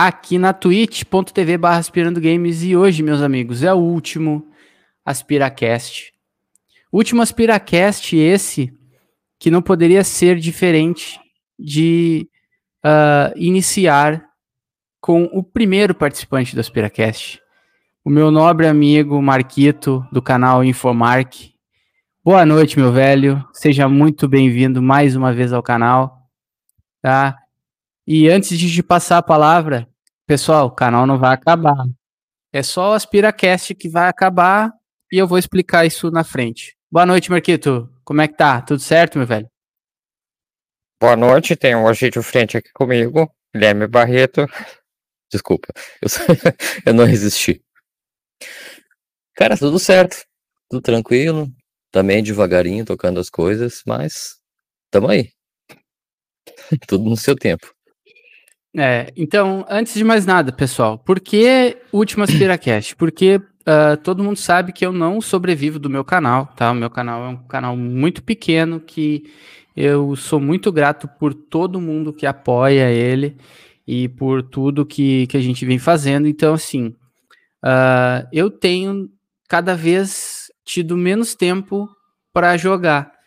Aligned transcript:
aqui 0.00 0.38
na 0.38 0.52
twitch.tv 0.52 1.58
barra 1.58 1.78
Aspirando 1.78 2.20
Games 2.20 2.62
e 2.62 2.76
hoje, 2.76 3.02
meus 3.02 3.20
amigos, 3.20 3.64
é 3.64 3.74
o 3.74 3.78
último 3.78 4.46
AspiraCast. 5.04 6.14
Último 6.92 7.20
AspiraCast 7.20 8.16
esse 8.16 8.72
que 9.40 9.50
não 9.50 9.60
poderia 9.60 10.04
ser 10.04 10.38
diferente 10.38 11.18
de 11.58 12.28
uh, 12.86 13.36
iniciar 13.36 14.24
com 15.00 15.24
o 15.32 15.42
primeiro 15.42 15.96
participante 15.96 16.54
do 16.54 16.60
AspiraCast, 16.60 17.40
o 18.04 18.10
meu 18.10 18.30
nobre 18.30 18.68
amigo 18.68 19.20
Marquito, 19.20 20.06
do 20.12 20.22
canal 20.22 20.62
Infomark. 20.62 21.52
Boa 22.24 22.46
noite, 22.46 22.78
meu 22.78 22.92
velho. 22.92 23.44
Seja 23.52 23.88
muito 23.88 24.28
bem-vindo 24.28 24.80
mais 24.80 25.16
uma 25.16 25.32
vez 25.32 25.52
ao 25.52 25.62
canal. 25.62 26.22
Tá? 27.02 27.36
E 28.10 28.26
antes 28.30 28.58
de 28.58 28.82
passar 28.82 29.18
a 29.18 29.22
palavra, 29.22 29.86
pessoal, 30.26 30.68
o 30.68 30.70
canal 30.70 31.06
não 31.06 31.18
vai 31.18 31.34
acabar. 31.34 31.84
É 32.50 32.62
só 32.62 32.92
o 32.92 32.94
AspiraCast 32.94 33.74
que 33.74 33.86
vai 33.86 34.08
acabar 34.08 34.72
e 35.12 35.18
eu 35.18 35.28
vou 35.28 35.36
explicar 35.36 35.84
isso 35.84 36.10
na 36.10 36.24
frente. 36.24 36.74
Boa 36.90 37.04
noite, 37.04 37.30
Marquito. 37.30 37.86
Como 38.06 38.22
é 38.22 38.26
que 38.26 38.34
tá? 38.34 38.62
Tudo 38.62 38.80
certo, 38.80 39.18
meu 39.18 39.26
velho? 39.26 39.46
Boa 40.98 41.16
noite, 41.16 41.54
tem 41.54 41.76
um 41.76 41.86
agente 41.86 42.22
frente 42.22 42.56
aqui 42.56 42.72
comigo, 42.72 43.30
Guilherme 43.54 43.86
Barreto. 43.86 44.46
Desculpa, 45.30 45.68
eu, 46.00 46.08
eu 46.86 46.94
não 46.94 47.04
resisti. 47.04 47.62
Cara, 49.34 49.54
tudo 49.54 49.78
certo, 49.78 50.24
tudo 50.70 50.80
tranquilo, 50.80 51.46
também 51.92 52.22
devagarinho 52.22 52.86
tocando 52.86 53.20
as 53.20 53.28
coisas, 53.28 53.82
mas 53.86 54.40
tamo 54.90 55.10
aí. 55.10 55.30
tudo 56.88 57.04
no 57.04 57.14
seu 57.14 57.36
tempo. 57.36 57.76
É, 58.80 59.12
então, 59.16 59.66
antes 59.68 59.92
de 59.94 60.04
mais 60.04 60.24
nada, 60.24 60.52
pessoal, 60.52 60.98
por 60.98 61.18
que 61.18 61.76
Última 61.92 62.22
Aspiracast? 62.22 62.94
Porque 62.94 63.36
uh, 63.36 63.96
todo 64.04 64.22
mundo 64.22 64.36
sabe 64.36 64.72
que 64.72 64.86
eu 64.86 64.92
não 64.92 65.20
sobrevivo 65.20 65.80
do 65.80 65.90
meu 65.90 66.04
canal, 66.04 66.46
tá? 66.54 66.70
O 66.70 66.76
meu 66.76 66.88
canal 66.88 67.24
é 67.24 67.28
um 67.30 67.36
canal 67.36 67.76
muito 67.76 68.22
pequeno 68.22 68.78
que 68.78 69.24
eu 69.76 70.14
sou 70.14 70.38
muito 70.38 70.70
grato 70.70 71.08
por 71.18 71.34
todo 71.34 71.80
mundo 71.80 72.12
que 72.12 72.24
apoia 72.24 72.88
ele 72.88 73.36
e 73.84 74.08
por 74.08 74.44
tudo 74.44 74.86
que, 74.86 75.26
que 75.26 75.36
a 75.36 75.40
gente 75.40 75.66
vem 75.66 75.80
fazendo. 75.80 76.28
Então, 76.28 76.54
assim, 76.54 76.94
uh, 77.64 78.28
eu 78.32 78.48
tenho 78.48 79.08
cada 79.48 79.74
vez 79.74 80.52
tido 80.64 80.96
menos 80.96 81.34
tempo 81.34 81.88
para 82.32 82.56
jogar 82.56 83.17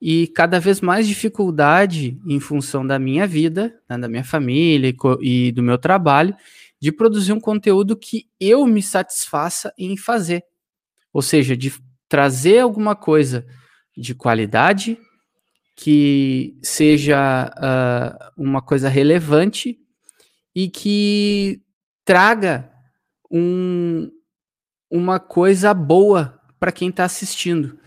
e 0.00 0.26
cada 0.28 0.60
vez 0.60 0.80
mais 0.80 1.06
dificuldade 1.06 2.20
em 2.26 2.38
função 2.38 2.86
da 2.86 2.98
minha 2.98 3.26
vida, 3.26 3.78
né, 3.88 3.96
da 3.96 4.08
minha 4.08 4.24
família 4.24 4.90
e, 5.22 5.48
e 5.48 5.52
do 5.52 5.62
meu 5.62 5.78
trabalho, 5.78 6.36
de 6.80 6.92
produzir 6.92 7.32
um 7.32 7.40
conteúdo 7.40 7.96
que 7.96 8.28
eu 8.38 8.66
me 8.66 8.82
satisfaça 8.82 9.72
em 9.78 9.96
fazer. 9.96 10.44
Ou 11.12 11.22
seja, 11.22 11.56
de 11.56 11.72
trazer 12.08 12.58
alguma 12.58 12.94
coisa 12.94 13.46
de 13.96 14.14
qualidade, 14.14 14.98
que 15.74 16.56
seja 16.62 17.50
uh, 17.56 18.42
uma 18.42 18.62
coisa 18.62 18.88
relevante 18.88 19.78
e 20.54 20.68
que 20.68 21.62
traga 22.04 22.70
um, 23.30 24.10
uma 24.90 25.18
coisa 25.18 25.74
boa 25.74 26.40
para 26.58 26.72
quem 26.72 26.88
está 26.88 27.04
assistindo. 27.04 27.78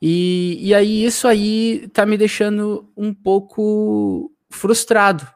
E, 0.00 0.58
e 0.60 0.74
aí 0.74 1.04
isso 1.04 1.28
aí 1.28 1.88
tá 1.92 2.06
me 2.06 2.16
deixando 2.16 2.90
um 2.96 3.12
pouco 3.12 4.32
frustrado. 4.48 5.26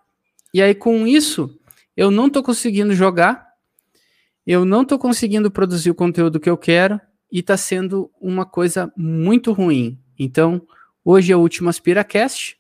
E 0.53 0.63
aí 0.63 0.75
com 0.75 1.07
isso, 1.07 1.59
eu 1.97 2.11
não 2.11 2.31
tô 2.31 2.43
conseguindo 2.43 2.95
jogar, 2.95 3.47
eu 4.47 4.65
não 4.65 4.85
tô 4.85 4.99
conseguindo 4.99 5.51
produzir 5.51 5.91
o 5.91 5.95
conteúdo 5.95 6.41
que 6.41 6.49
eu 6.49 6.57
quero 6.57 7.01
e 7.31 7.43
tá 7.43 7.57
sendo 7.57 8.11
uma 8.21 8.47
coisa 8.47 8.93
muito 8.97 9.53
ruim. 9.53 9.99
Então, 10.19 10.63
hoje 11.05 11.33
é 11.33 11.37
o 11.37 11.41
último 11.41 11.69
AspiraCast. 11.69 12.57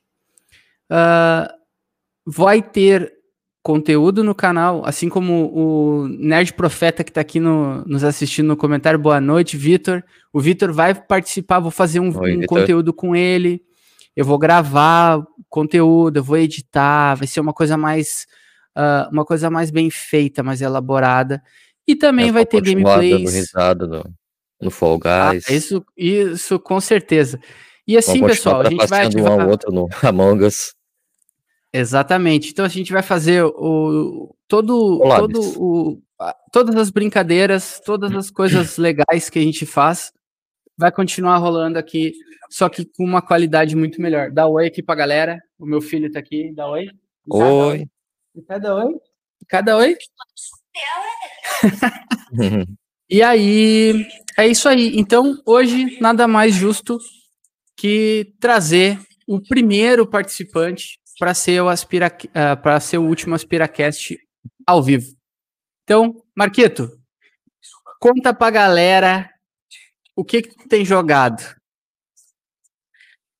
Uh, 0.90 1.48
vai 2.26 2.60
ter 2.60 3.13
conteúdo 3.64 4.22
no 4.22 4.34
canal, 4.34 4.82
assim 4.84 5.08
como 5.08 5.50
o 5.50 6.06
Nerd 6.06 6.52
Profeta 6.52 7.02
que 7.02 7.10
está 7.10 7.22
aqui 7.22 7.40
no, 7.40 7.82
nos 7.86 8.04
assistindo 8.04 8.48
no 8.48 8.58
comentário. 8.58 8.98
Boa 8.98 9.22
noite, 9.22 9.56
Vitor. 9.56 10.04
O 10.30 10.38
Vitor 10.38 10.70
vai 10.70 10.94
participar, 10.94 11.60
vou 11.60 11.70
fazer 11.70 11.98
um, 11.98 12.14
Oi, 12.14 12.36
um 12.36 12.42
conteúdo 12.42 12.92
com 12.92 13.16
ele. 13.16 13.62
Eu 14.14 14.22
vou 14.26 14.38
gravar 14.38 15.24
conteúdo, 15.48 16.18
eu 16.18 16.22
vou 16.22 16.36
editar, 16.36 17.14
vai 17.14 17.26
ser 17.26 17.40
uma 17.40 17.54
coisa 17.54 17.74
mais 17.78 18.26
uh, 18.76 19.10
uma 19.10 19.24
coisa 19.24 19.48
mais 19.48 19.70
bem 19.70 19.88
feita, 19.88 20.42
mais 20.42 20.60
elaborada. 20.60 21.42
E 21.88 21.96
também 21.96 22.30
vai 22.30 22.44
ter 22.44 22.60
gameplays. 22.60 23.32
risada 23.32 23.86
no, 23.86 24.04
no 24.60 24.70
Fall 24.70 25.00
ah, 25.04 25.30
Guys. 25.32 25.46
Ah, 25.48 25.52
isso, 25.54 25.82
isso 25.96 26.58
com 26.58 26.78
certeza. 26.80 27.40
E 27.88 27.96
assim, 27.96 28.20
pessoal, 28.26 28.60
a 28.60 28.68
gente 28.68 28.86
vai 28.86 29.06
ativar... 29.06 29.32
um 29.32 29.40
ao 29.40 29.48
outro 29.48 29.72
no 29.72 29.88
Among 30.02 30.44
Us. 30.44 30.74
Exatamente. 31.74 32.52
Então 32.52 32.64
a 32.64 32.68
gente 32.68 32.92
vai 32.92 33.02
fazer 33.02 33.42
o 33.42 34.32
todo, 34.46 35.00
todo 35.00 35.40
o, 35.60 36.02
todas 36.52 36.76
as 36.76 36.88
brincadeiras, 36.88 37.80
todas 37.84 38.14
as 38.14 38.30
coisas 38.30 38.78
legais 38.78 39.28
que 39.28 39.40
a 39.40 39.42
gente 39.42 39.66
faz, 39.66 40.12
vai 40.78 40.92
continuar 40.92 41.36
rolando 41.38 41.76
aqui, 41.76 42.12
só 42.48 42.68
que 42.68 42.84
com 42.84 43.04
uma 43.04 43.20
qualidade 43.20 43.74
muito 43.74 44.00
melhor. 44.00 44.30
Dá 44.30 44.46
oi 44.46 44.68
aqui 44.68 44.84
pra 44.84 44.94
galera. 44.94 45.42
O 45.58 45.66
meu 45.66 45.80
filho 45.80 46.12
tá 46.12 46.20
aqui. 46.20 46.52
Dá 46.54 46.68
oi. 46.68 46.86
Oi. 47.28 47.88
Cada 48.46 48.76
oi. 48.76 48.94
Cada 49.48 49.76
oi. 49.76 49.96
e 53.10 53.20
aí, 53.20 54.06
é 54.38 54.46
isso 54.46 54.68
aí. 54.68 54.96
Então, 54.96 55.42
hoje, 55.44 55.98
nada 56.00 56.28
mais 56.28 56.54
justo 56.54 57.00
que 57.76 58.32
trazer 58.38 58.96
o 59.26 59.40
primeiro 59.40 60.06
participante 60.06 61.02
para 61.18 61.34
ser 61.34 61.60
o 61.60 61.68
aspira, 61.68 62.08
uh, 62.08 62.60
para 62.60 62.80
ser 62.80 62.98
o 62.98 63.06
último 63.06 63.34
aspiracast 63.34 64.18
ao 64.66 64.82
vivo. 64.82 65.14
Então, 65.84 66.22
Marquito, 66.34 66.90
conta 68.00 68.34
pra 68.34 68.50
galera 68.50 69.30
o 70.16 70.24
que 70.24 70.42
que 70.42 70.56
tu 70.56 70.68
tem 70.68 70.84
jogado. 70.84 71.40
O 71.40 71.54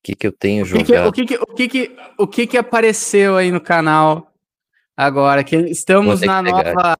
que 0.03 0.15
que 0.15 0.27
eu 0.27 0.31
tenho 0.31 0.65
jogado? 0.65 1.07
O, 1.07 1.11
que 1.11 1.25
que, 1.25 1.35
o, 1.35 1.45
que 1.47 1.67
que, 1.67 1.95
o 2.17 2.27
que 2.27 2.47
que 2.47 2.57
apareceu 2.57 3.37
aí 3.37 3.51
no 3.51 3.59
canal 3.59 4.31
agora? 4.95 5.43
Que 5.43 5.55
estamos 5.55 6.21
na 6.21 6.41
nova... 6.41 6.95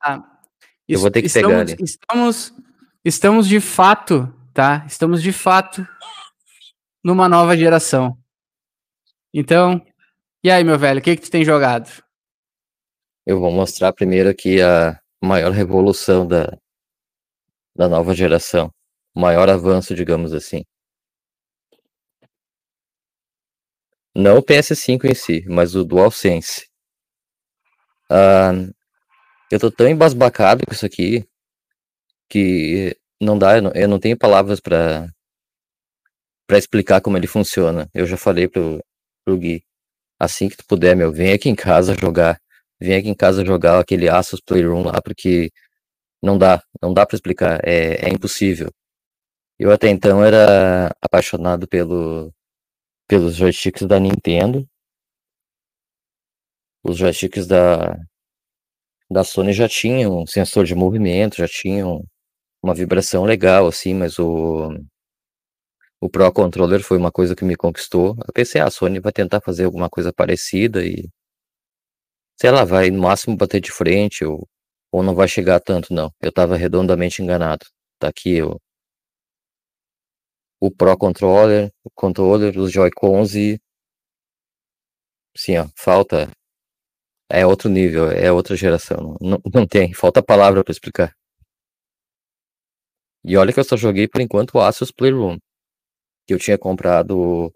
Eu 0.88 1.00
vou 1.00 1.12
ter 1.12 1.22
que 1.22 1.28
estamos, 1.28 1.50
pegar 1.50 1.62
ali. 1.62 1.76
Estamos, 1.84 2.54
estamos 3.04 3.48
de 3.48 3.60
fato, 3.60 4.34
tá? 4.54 4.84
Estamos 4.88 5.22
de 5.22 5.32
fato 5.32 5.88
numa 7.04 7.30
nova 7.30 7.56
geração. 7.56 8.18
Então, 9.34 9.86
e 10.46 10.52
aí, 10.52 10.64
meu 10.64 10.78
velho, 10.78 11.00
o 11.00 11.02
que, 11.02 11.16
que 11.16 11.24
tu 11.24 11.32
tem 11.32 11.44
jogado? 11.44 11.90
Eu 13.26 13.40
vou 13.40 13.52
mostrar 13.52 13.92
primeiro 13.92 14.30
aqui 14.30 14.62
a 14.62 14.96
maior 15.20 15.52
revolução 15.52 16.28
da, 16.28 16.56
da 17.76 17.90
nova 17.90 18.14
geração. 18.14 18.72
O 19.16 19.22
maior 19.22 19.50
avanço, 19.50 19.96
digamos 19.96 20.36
assim. 20.36 20.64
Não 24.16 24.38
o 24.38 24.44
PS5 24.44 25.06
em 25.06 25.16
si, 25.16 25.44
mas 25.48 25.74
o 25.74 25.84
DualSense. 25.84 26.70
Ah, 28.08 28.52
eu 29.52 29.60
tô 29.60 29.72
tão 29.72 29.88
embasbacado 29.88 30.64
com 30.64 30.72
isso 30.72 30.86
aqui 30.86 31.28
que 32.30 32.96
não 33.20 33.36
dá, 33.36 33.58
eu 33.58 33.64
não, 33.64 33.72
eu 33.74 33.88
não 33.88 34.00
tenho 34.00 34.16
palavras 34.16 34.60
para 34.60 35.10
para 36.46 36.60
explicar 36.60 37.02
como 37.02 37.18
ele 37.18 37.26
funciona. 37.26 37.90
Eu 37.96 38.06
já 38.06 38.16
falei 38.16 38.48
pro, 38.48 38.80
pro 39.26 39.36
Gui 39.40 39.66
assim 40.20 40.50
que 40.50 40.58
tu 40.58 40.66
puder, 40.68 40.96
meu, 40.96 41.12
vem 41.12 41.34
aqui 41.34 41.50
em 41.50 41.56
casa 41.56 41.96
jogar. 42.00 42.40
Vem 42.80 42.98
aqui 42.98 43.10
em 43.10 43.16
casa 43.16 43.46
jogar 43.46 43.80
aquele 43.80 44.10
Asus 44.10 44.42
Playroom 44.42 44.84
lá, 44.84 45.02
porque 45.02 45.52
não 46.22 46.38
dá, 46.38 46.62
não 46.82 46.94
dá 46.94 47.06
para 47.06 47.16
explicar, 47.16 47.62
é, 47.68 48.08
é 48.08 48.10
impossível. 48.10 48.72
Eu 49.60 49.72
até 49.72 49.90
então 49.90 50.24
era 50.24 50.92
apaixonado 51.02 51.68
pelo, 51.68 52.34
pelos 53.08 53.36
joysticks 53.36 53.88
da 53.88 54.00
Nintendo. 54.00 54.68
Os 56.84 56.98
joysticks 56.98 57.48
da, 57.48 57.98
da 59.10 59.24
Sony 59.24 59.54
já 59.54 59.68
tinham 59.70 60.22
um 60.22 60.28
sensor 60.28 60.66
de 60.66 60.76
movimento, 60.76 61.38
já 61.38 61.48
tinham 61.48 62.04
uma 62.64 62.76
vibração 62.76 63.24
legal, 63.24 63.68
assim, 63.68 63.94
mas 63.94 64.20
o, 64.20 64.72
o 66.02 66.10
Pro 66.10 66.32
Controller 66.32 66.84
foi 66.84 66.98
uma 66.98 67.12
coisa 67.12 67.36
que 67.36 67.46
me 67.46 67.56
conquistou. 67.56 68.16
Eu 68.28 68.34
pensei, 68.34 68.62
ah, 68.62 68.66
a 68.68 68.72
Sony 68.72 69.00
vai 69.00 69.12
tentar 69.12 69.42
fazer 69.42 69.66
alguma 69.66 69.90
coisa 69.90 70.14
parecida 70.14 70.86
e. 70.86 71.10
Sei 72.40 72.52
lá, 72.52 72.64
vai 72.66 72.90
no 72.92 73.02
máximo 73.02 73.38
bater 73.38 73.62
de 73.62 73.72
frente 73.72 74.26
ou, 74.26 74.48
ou 74.92 75.04
não 75.04 75.16
vai 75.16 75.28
chegar 75.28 75.60
tanto, 75.60 75.94
não. 75.94 76.12
Eu 76.22 76.32
tava 76.32 76.58
redondamente 76.58 77.22
enganado. 77.22 77.66
Tá 78.00 78.10
aqui 78.10 78.42
o, 78.42 78.60
o 80.60 80.72
Pro 80.72 80.98
Controller, 80.98 81.72
o 81.84 81.90
controller, 81.92 82.58
os 82.60 82.72
Joy-Cons 82.72 83.36
e. 83.36 83.60
Sim, 85.38 85.58
ó, 85.58 85.68
falta. 85.76 86.30
é 87.30 87.46
outro 87.46 87.70
nível, 87.70 88.10
é 88.12 88.32
outra 88.32 88.56
geração. 88.56 89.18
Não, 89.22 89.40
não 89.54 89.66
tem, 89.68 89.94
falta 89.94 90.24
palavra 90.24 90.64
para 90.64 90.72
explicar. 90.72 91.16
E 93.24 93.36
olha 93.38 93.52
que 93.52 93.60
eu 93.60 93.64
só 93.64 93.76
joguei 93.76 94.08
por 94.08 94.22
enquanto 94.22 94.56
o 94.56 94.62
Asus 94.62 94.92
Playroom, 94.92 95.38
que 96.26 96.34
eu 96.34 96.40
tinha 96.40 96.58
comprado 96.58 97.52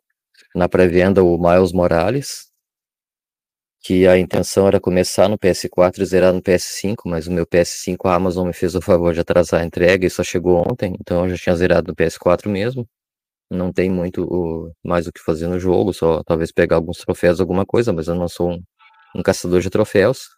na 0.56 0.70
pré-venda 0.70 1.24
o 1.24 1.38
Miles 1.38 1.72
Morales, 1.72 2.50
que 3.82 4.08
a 4.08 4.18
intenção 4.18 4.68
era 4.68 4.80
começar 4.80 5.30
no 5.30 5.38
PS4 5.38 6.00
e 6.00 6.06
zerar 6.06 6.34
no 6.34 6.42
PS5, 6.42 6.96
mas 7.06 7.28
o 7.28 7.32
meu 7.32 7.46
PS5 7.46 7.98
a 8.06 8.16
Amazon 8.16 8.48
me 8.48 8.54
fez 8.54 8.76
o 8.76 8.82
favor 8.82 9.14
de 9.14 9.22
atrasar 9.22 9.62
a 9.62 9.66
entrega 9.66 10.06
e 10.06 10.10
só 10.10 10.24
chegou 10.24 10.58
ontem, 10.58 10.96
então 11.00 11.24
eu 11.24 11.30
já 11.32 11.38
tinha 11.38 11.56
zerado 11.56 11.88
no 11.90 11.96
PS4 11.96 12.48
mesmo. 12.50 12.88
Não 13.52 13.74
tem 13.74 13.90
muito 13.90 14.24
o, 14.26 14.72
mais 14.84 15.08
o 15.08 15.12
que 15.14 15.22
fazer 15.22 15.48
no 15.48 15.60
jogo, 15.60 15.94
só 15.94 16.24
talvez 16.24 16.52
pegar 16.52 16.78
alguns 16.78 17.00
troféus, 17.00 17.40
alguma 17.40 17.66
coisa, 17.66 17.94
mas 17.94 18.08
eu 18.08 18.16
não 18.16 18.28
sou 18.28 18.52
um, 18.52 18.64
um 19.16 19.24
caçador 19.24 19.62
de 19.62 19.70
troféus. 19.70 20.30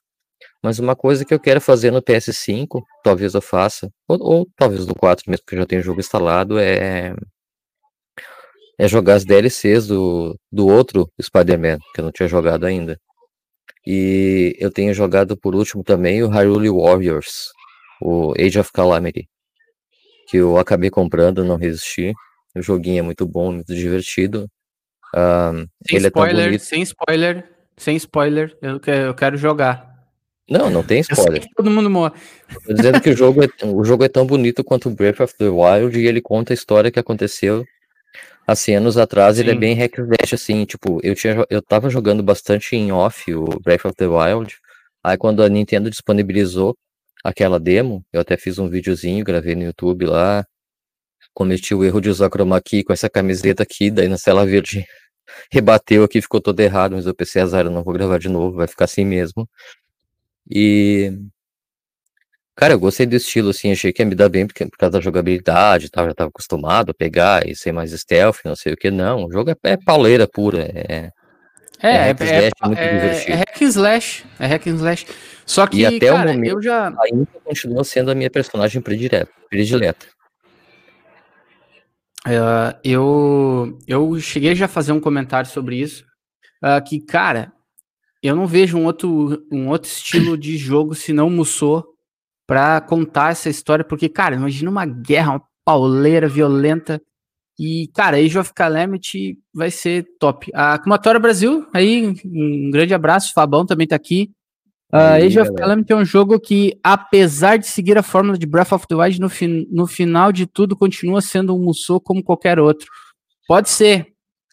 Mas 0.63 0.79
uma 0.79 0.95
coisa 0.95 1.25
que 1.25 1.33
eu 1.33 1.39
quero 1.39 1.61
fazer 1.61 1.91
no 1.91 2.01
PS5, 2.01 2.81
talvez 3.03 3.33
eu 3.33 3.41
faça, 3.41 3.89
ou, 4.07 4.17
ou 4.21 4.47
talvez 4.57 4.85
no 4.85 4.95
4 4.95 5.25
mesmo, 5.29 5.43
porque 5.43 5.55
eu 5.55 5.59
já 5.61 5.65
tenho 5.65 5.81
o 5.81 5.83
jogo 5.85 5.99
instalado, 5.99 6.59
é 6.59 7.13
é 8.77 8.88
jogar 8.88 9.15
as 9.15 9.25
DLCs 9.25 9.88
do, 9.88 10.38
do 10.51 10.68
outro 10.68 11.09
Spider-Man, 11.21 11.77
que 11.94 12.01
eu 12.01 12.06
não 12.06 12.12
tinha 12.12 12.27
jogado 12.27 12.65
ainda. 12.65 13.00
E 13.85 14.56
eu 14.59 14.71
tenho 14.71 14.94
jogado 14.94 15.35
por 15.35 15.56
último 15.56 15.83
também 15.83 16.23
o 16.23 16.27
Hyrule 16.27 16.69
Warriors, 16.69 17.50
o 18.01 18.33
Age 18.39 18.59
of 18.59 18.71
Calamity, 18.71 19.27
que 20.27 20.38
eu 20.38 20.57
acabei 20.57 20.89
comprando, 20.89 21.44
não 21.44 21.57
resisti. 21.57 22.13
O 22.56 22.62
joguinho 22.62 23.00
é 23.00 23.01
muito 23.01 23.25
bom, 23.25 23.51
muito 23.51 23.73
divertido. 23.73 24.47
Um, 25.15 25.67
sem 25.88 25.97
ele 25.97 26.07
spoiler, 26.07 26.53
é 26.53 26.57
sem 26.57 26.81
spoiler, 26.83 27.50
sem 27.75 27.95
spoiler, 27.97 28.57
eu 28.62 28.79
quero, 28.79 29.07
eu 29.07 29.13
quero 29.13 29.38
jogar. 29.38 29.89
Não, 30.50 30.69
não 30.69 30.83
tem 30.83 31.00
spoiler. 31.09 31.45
todo 31.56 31.71
mundo 31.71 31.89
morre. 31.89 32.13
Tô 32.65 32.74
dizendo 32.74 33.01
que 33.01 33.09
o 33.09 33.17
jogo, 33.17 33.44
é, 33.44 33.47
o 33.63 33.83
jogo 33.83 34.03
é 34.03 34.09
tão 34.09 34.25
bonito 34.25 34.63
quanto 34.63 34.89
o 34.89 34.95
Breath 34.95 35.21
of 35.21 35.35
the 35.38 35.50
Wild 35.50 36.00
e 36.00 36.06
ele 36.06 36.21
conta 36.21 36.53
a 36.53 36.56
história 36.56 36.91
que 36.91 37.00
aconteceu 37.00 37.65
assim, 38.45 38.75
anos 38.75 38.97
atrás 38.97 39.35
Sim. 39.35 39.43
ele 39.43 39.51
é 39.51 39.55
bem 39.55 39.73
hack 39.75 39.97
slash, 39.97 40.35
assim, 40.35 40.65
tipo, 40.65 40.99
eu, 41.03 41.15
tinha, 41.15 41.45
eu 41.49 41.61
tava 41.61 41.89
jogando 41.89 42.23
bastante 42.23 42.75
em 42.75 42.91
off 42.91 43.33
o 43.33 43.45
Breath 43.61 43.85
of 43.85 43.95
the 43.95 44.07
Wild, 44.07 44.55
aí 45.03 45.17
quando 45.17 45.43
a 45.43 45.49
Nintendo 45.49 45.89
disponibilizou 45.89 46.75
aquela 47.23 47.59
demo, 47.59 48.03
eu 48.11 48.21
até 48.21 48.38
fiz 48.38 48.57
um 48.59 48.69
videozinho, 48.69 49.23
gravei 49.23 49.55
no 49.55 49.63
YouTube 49.63 50.05
lá, 50.05 50.45
cometi 51.33 51.73
o 51.73 51.83
erro 51.83 52.01
de 52.01 52.09
usar 52.09 52.29
chroma 52.29 52.61
key 52.61 52.83
com 52.83 52.93
essa 52.93 53.09
camiseta 53.09 53.63
aqui, 53.63 53.91
daí 53.91 54.07
na 54.07 54.17
tela 54.17 54.45
verde 54.45 54.85
rebateu 55.51 56.03
aqui, 56.03 56.21
ficou 56.21 56.41
todo 56.41 56.59
errado, 56.59 56.95
mas 56.95 57.05
eu 57.05 57.15
pensei, 57.15 57.41
azar, 57.41 57.65
eu 57.65 57.71
não 57.71 57.83
vou 57.83 57.93
gravar 57.93 58.17
de 58.19 58.29
novo, 58.29 58.57
vai 58.57 58.67
ficar 58.67 58.85
assim 58.85 59.05
mesmo. 59.05 59.47
E 60.49 61.13
Cara, 62.56 62.74
eu 62.74 62.80
gostei 62.80 63.06
do 63.06 63.15
estilo, 63.15 63.50
assim, 63.50 63.71
achei 63.71 63.94
que 63.94 64.01
ia 64.01 64.06
me 64.06 64.13
dar 64.13 64.30
bem 64.30 64.45
porque, 64.45 64.65
por 64.65 64.77
causa 64.77 64.94
da 64.94 65.00
jogabilidade 65.00 65.89
tal, 65.89 66.06
já 66.06 66.13
tava 66.13 66.30
acostumado 66.30 66.92
a 66.92 66.94
pegar 66.94 67.48
e 67.48 67.56
ser 67.56 67.71
mais 67.71 67.92
stealth, 67.92 68.39
não 68.44 68.56
sei 68.56 68.74
o 68.74 68.77
que, 68.77 68.92
não. 68.92 69.25
O 69.25 69.31
jogo 69.31 69.50
é, 69.50 69.56
é 69.63 69.77
pauleira 69.77 70.27
pura, 70.27 70.69
é. 70.74 71.12
É, 71.83 71.95
é, 71.95 72.03
hack 72.12 72.21
é, 72.21 72.25
slash, 72.25 72.51
é, 72.62 72.68
muito 72.68 72.80
é, 72.80 72.94
divertido. 72.94 73.31
É 73.31 73.36
hack 73.38 73.62
and 73.62 73.65
slash, 73.65 74.25
é 74.39 74.48
hack 74.48 74.68
and 74.68 74.75
slash. 74.75 75.06
Só 75.45 75.65
que, 75.65 75.77
e 75.77 75.86
até 75.86 76.07
cara, 76.07 76.30
o 76.30 76.33
momento, 76.33 76.51
eu 76.51 76.62
já... 76.62 76.94
ainda 77.00 77.27
continua 77.44 77.83
sendo 77.83 78.12
a 78.12 78.15
minha 78.15 78.30
personagem 78.30 78.81
predileta. 78.81 79.31
predileta. 79.50 80.06
Uh, 82.27 82.77
eu, 82.83 83.80
eu 83.88 84.19
cheguei 84.19 84.53
já 84.53 84.65
a 84.65 84.68
fazer 84.68 84.92
um 84.92 85.00
comentário 85.00 85.50
sobre 85.50 85.77
isso, 85.77 86.06
uh, 86.63 86.83
que, 86.88 87.00
cara, 87.03 87.51
eu 88.21 88.36
não 88.36 88.45
vejo 88.45 88.77
um 88.77 88.86
outro, 88.86 89.44
um 89.51 89.69
outro 89.69 89.89
estilo 89.89 90.38
de 90.38 90.56
jogo 90.56 90.94
senão 90.94 91.31
Musou 91.31 91.90
para 92.51 92.81
contar 92.81 93.31
essa 93.31 93.48
história, 93.50 93.86
porque, 93.86 94.09
cara, 94.09 94.36
imagina 94.36 94.69
uma 94.69 94.86
guerra, 94.86 95.31
uma 95.31 95.44
pauleira 95.63 96.27
violenta. 96.27 97.01
E, 97.57 97.88
cara, 97.95 98.18
Age 98.18 98.38
of 98.38 98.53
Calamity 98.53 99.39
vai 99.53 99.71
ser 99.71 100.06
top. 100.19 100.51
A 100.53 100.77
Kumatora 100.77 101.18
Brasil, 101.18 101.65
aí, 101.74 102.13
um 102.25 102.69
grande 102.69 102.94
abraço. 102.94 103.31
Fabão 103.33 103.65
também 103.65 103.88
tá 103.88 103.95
aqui. 103.95 104.31
Uh, 104.94 105.25
Age 105.25 105.39
of 105.39 105.53
Calamity 105.53 105.94
é 105.94 105.95
um 105.95 106.03
jogo 106.03 106.38
que, 106.42 106.77
apesar 106.83 107.56
de 107.56 107.68
seguir 107.68 107.98
a 107.98 108.03
fórmula 108.03 108.38
de 108.38 108.45
Breath 108.45 108.74
of 108.74 108.86
the 108.86 108.95
Wild, 108.95 109.21
no, 109.21 109.30
fin 109.30 109.65
no 109.71 109.88
final 109.88 110.33
de 110.33 110.45
tudo 110.45 110.75
continua 110.75 111.21
sendo 111.21 111.56
um 111.56 111.63
Musou 111.63 112.01
como 112.01 112.21
qualquer 112.21 112.59
outro. 112.59 112.89
Pode 113.48 113.69
ser, 113.69 114.07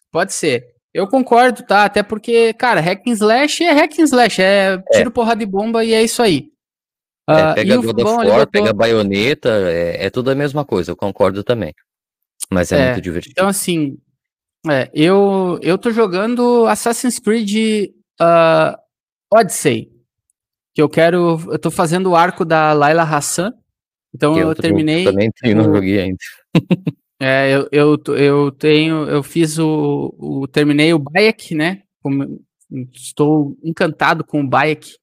pode 0.09 0.31
ser. 0.31 0.63
Eu 0.93 1.05
concordo, 1.05 1.63
tá? 1.63 1.83
Até 1.83 2.01
porque, 2.01 2.53
cara, 2.53 2.79
hack 2.79 3.05
and 3.05 3.11
slash 3.11 3.61
é 3.61 3.73
hack 3.73 3.99
and 3.99 4.03
slash, 4.03 4.41
é, 4.41 4.75
é. 4.75 4.97
tiro, 4.97 5.11
porrada 5.11 5.41
de 5.41 5.45
bomba 5.45 5.83
e 5.83 5.91
é 5.91 6.01
isso 6.01 6.23
aí. 6.23 6.49
É, 7.29 7.41
ah, 7.41 7.53
pega 7.53 7.77
God 7.77 7.85
of 7.85 8.03
War, 8.03 8.25
botou... 8.25 8.47
pega 8.47 8.73
baioneta, 8.73 9.49
é, 9.69 10.05
é, 10.05 10.09
tudo 10.09 10.31
a 10.31 10.35
mesma 10.35 10.65
coisa, 10.65 10.91
eu 10.91 10.95
concordo 10.95 11.43
também. 11.43 11.73
Mas 12.49 12.71
é, 12.71 12.79
é 12.79 12.85
muito 12.85 13.03
divertido. 13.03 13.33
Então, 13.33 13.47
assim, 13.47 13.97
é, 14.67 14.89
eu, 14.93 15.59
eu 15.61 15.77
tô 15.77 15.91
jogando 15.91 16.65
Assassin's 16.65 17.19
Creed 17.19 17.91
uh, 18.19 18.77
Odyssey. 19.31 19.91
Que 20.73 20.81
eu 20.81 20.89
quero. 20.89 21.39
Eu 21.51 21.59
tô 21.59 21.71
fazendo 21.71 22.11
o 22.11 22.15
arco 22.15 22.43
da 22.43 22.73
Layla 22.73 23.03
Hassan. 23.03 23.53
Então 24.13 24.37
eu, 24.37 24.49
eu 24.49 24.55
terminei. 24.55 25.03
Também 25.03 25.31
tenho, 25.39 25.57
não 25.57 25.63
joguei 25.63 25.99
ainda. 25.99 26.17
é, 27.21 27.51
eu, 27.51 27.67
eu, 27.71 28.15
eu 28.15 28.51
tenho. 28.51 29.07
Eu 29.07 29.23
fiz 29.23 29.57
o. 29.57 30.15
o 30.17 30.47
terminei 30.47 30.93
o 30.93 30.99
Bayek, 30.99 31.55
né? 31.55 31.83
Estou 32.93 33.57
encantado 33.63 34.23
com 34.23 34.41
o 34.41 34.47
Bayek. 34.47 34.95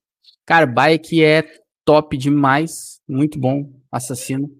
Cara, 0.44 0.66
Bayek 0.66 1.22
é 1.24 1.44
top 1.86 2.18
demais, 2.18 3.00
muito 3.08 3.38
bom, 3.38 3.72
assassino. 3.90 4.50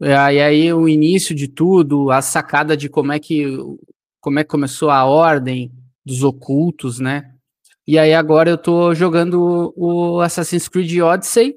E 0.00 0.12
aí 0.12 0.72
o 0.72 0.88
início 0.88 1.34
de 1.34 1.46
tudo, 1.46 2.10
a 2.10 2.20
sacada 2.20 2.76
de 2.76 2.88
como 2.88 3.12
é 3.12 3.20
que 3.20 3.56
como 4.20 4.38
é 4.38 4.44
que 4.44 4.50
começou 4.50 4.90
a 4.90 5.04
ordem 5.04 5.72
dos 6.04 6.22
ocultos, 6.22 6.98
né? 6.98 7.32
E 7.86 7.98
aí 7.98 8.14
agora 8.14 8.50
eu 8.50 8.58
tô 8.58 8.94
jogando 8.94 9.72
o 9.76 10.20
Assassin's 10.20 10.68
Creed 10.68 11.00
Odyssey, 11.00 11.56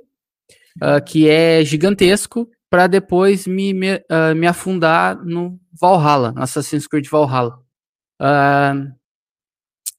uh, 0.81 1.04
que 1.04 1.30
é 1.30 1.63
gigantesco, 1.63 2.50
para 2.69 2.88
depois 2.88 3.45
me, 3.45 3.74
me, 3.74 3.95
uh, 3.95 4.36
me, 4.36 4.48
afundar 4.48 5.24
no 5.24 5.60
Valhalla, 5.80 6.33
Assassin's 6.36 6.88
Creed 6.88 7.07
Valhalla. 7.07 7.60
Uh, 8.19 8.92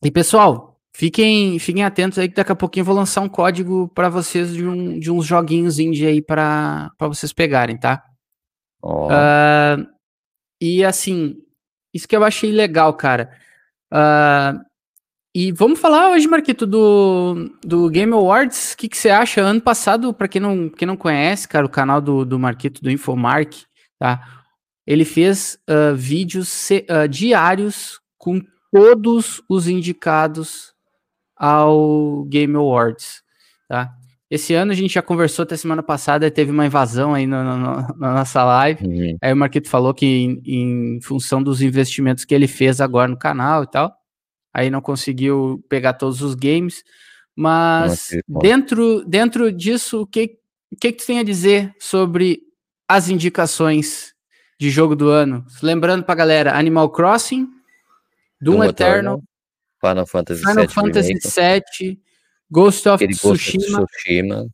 e 0.05 0.11
pessoal, 0.11 0.66
Fiquem, 0.99 1.59
fiquem 1.59 1.85
atentos 1.85 2.19
aí 2.19 2.27
que 2.27 2.35
daqui 2.35 2.51
a 2.51 2.57
pouquinho 2.57 2.81
eu 2.81 2.87
vou 2.87 2.95
lançar 2.95 3.21
um 3.21 3.29
código 3.29 3.87
para 3.95 4.09
vocês 4.09 4.55
de, 4.55 4.67
um, 4.67 4.99
de 4.99 5.11
uns 5.11 5.27
joguinhos 5.27 5.79
indie 5.79 6.07
aí 6.07 6.23
para 6.23 6.91
vocês 7.01 7.35
pegarem, 7.35 7.77
tá? 7.77 8.03
Oh. 8.81 9.09
Uh, 9.09 9.87
e 10.59 10.83
assim, 10.83 11.37
isso 11.93 12.09
que 12.09 12.17
eu 12.17 12.25
achei 12.25 12.51
legal, 12.51 12.95
cara. 12.95 13.31
Uh, 13.93 14.59
e 15.35 15.53
vamos 15.53 15.79
falar 15.79 16.13
hoje, 16.13 16.27
Marquito, 16.27 16.67
do, 16.67 17.51
do 17.63 17.91
Game 17.91 18.15
Awards. 18.15 18.73
O 18.73 18.79
que, 18.79 18.89
que 18.89 18.97
você 18.97 19.11
acha? 19.11 19.43
Ano 19.43 19.61
passado, 19.61 20.15
para 20.15 20.29
quem 20.29 20.41
não, 20.41 20.71
quem 20.71 20.89
não 20.89 20.97
conhece, 20.97 21.47
cara, 21.47 21.67
o 21.67 21.71
canal 21.71 22.01
do, 22.01 22.25
do 22.25 22.39
Marquito, 22.39 22.83
do 22.83 22.91
Infomark, 22.91 23.53
tá? 23.99 24.27
Ele 24.87 25.05
fez 25.05 25.59
uh, 25.69 25.95
vídeos 25.95 26.71
diários 27.11 28.01
com 28.17 28.41
todos 28.73 29.43
os 29.47 29.69
indicados 29.69 30.75
ao 31.37 32.25
Game 32.25 32.55
Awards, 32.57 33.23
tá? 33.69 33.93
Esse 34.29 34.55
ano 34.55 34.73
a 34.73 34.75
gente 34.75 34.95
já 34.95 35.03
conversou 35.03 35.45
até 35.45 35.57
semana 35.57 35.85
passada, 35.85 36.29
teve 36.31 36.51
uma 36.51 36.67
invasão 36.67 37.15
aí 37.15 37.29
no, 37.29 37.45
no, 37.45 37.59
na 37.97 38.15
nossa 38.15 38.43
live. 38.43 38.85
Uhum. 38.85 39.17
Aí 39.23 39.33
o 39.33 39.37
Marquito 39.37 39.69
falou 39.69 39.95
que 39.95 40.05
em, 40.05 40.43
em, 40.45 41.01
função 41.01 41.41
dos 41.41 41.63
investimentos 41.63 42.25
que 42.25 42.35
ele 42.35 42.49
fez 42.49 42.81
agora 42.81 43.07
no 43.07 43.17
canal 43.17 43.63
e 43.63 43.71
tal, 43.71 43.97
aí 44.53 44.69
não 44.69 44.81
conseguiu 44.81 45.65
pegar 45.69 45.93
todos 45.93 46.23
os 46.23 46.35
games. 46.35 46.83
Mas 47.37 48.09
dentro, 48.27 49.05
dentro 49.05 49.53
disso, 49.53 50.01
o 50.03 50.07
que, 50.07 50.39
o 50.73 50.77
que, 50.77 50.91
que 50.91 51.05
tu 51.05 51.07
tem 51.07 51.21
a 51.21 51.25
dizer 51.25 51.73
sobre 51.79 52.41
as 52.89 53.09
indicações 53.09 54.13
de 54.59 54.71
jogo 54.71 54.97
do 54.97 55.09
ano? 55.09 55.45
Lembrando 55.63 56.03
pra 56.03 56.17
galera, 56.17 56.59
Animal 56.59 56.91
Crossing, 56.91 57.49
Doom, 58.41 58.55
Doom 58.55 58.65
Eternal, 58.65 59.23
Final 59.81 60.07
Fantasy 60.07 60.41
Final 60.41 60.67
VII 60.67 60.75
Fantasy 60.75 61.15
VII, 61.15 62.01
Ghost 62.51 62.89
of 62.89 63.07
Tsushima, 63.07 63.83
of 63.83 63.93
Tsushima, 63.93 64.49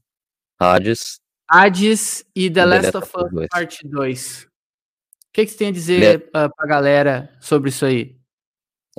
Hades, 0.60 1.20
Hades 1.50 2.24
e 2.34 2.48
The, 2.48 2.54
The 2.54 2.64
Last 2.66 2.96
of 2.96 3.10
Us 3.16 3.48
Part 3.50 3.88
2. 3.88 4.42
O 4.44 4.48
que, 5.32 5.46
que 5.46 5.52
você 5.52 5.58
tem 5.58 5.68
a 5.68 5.72
dizer 5.72 5.98
Le... 5.98 6.18
pra, 6.18 6.48
pra 6.48 6.66
galera 6.66 7.34
sobre 7.40 7.70
isso 7.70 7.84
aí? 7.84 8.16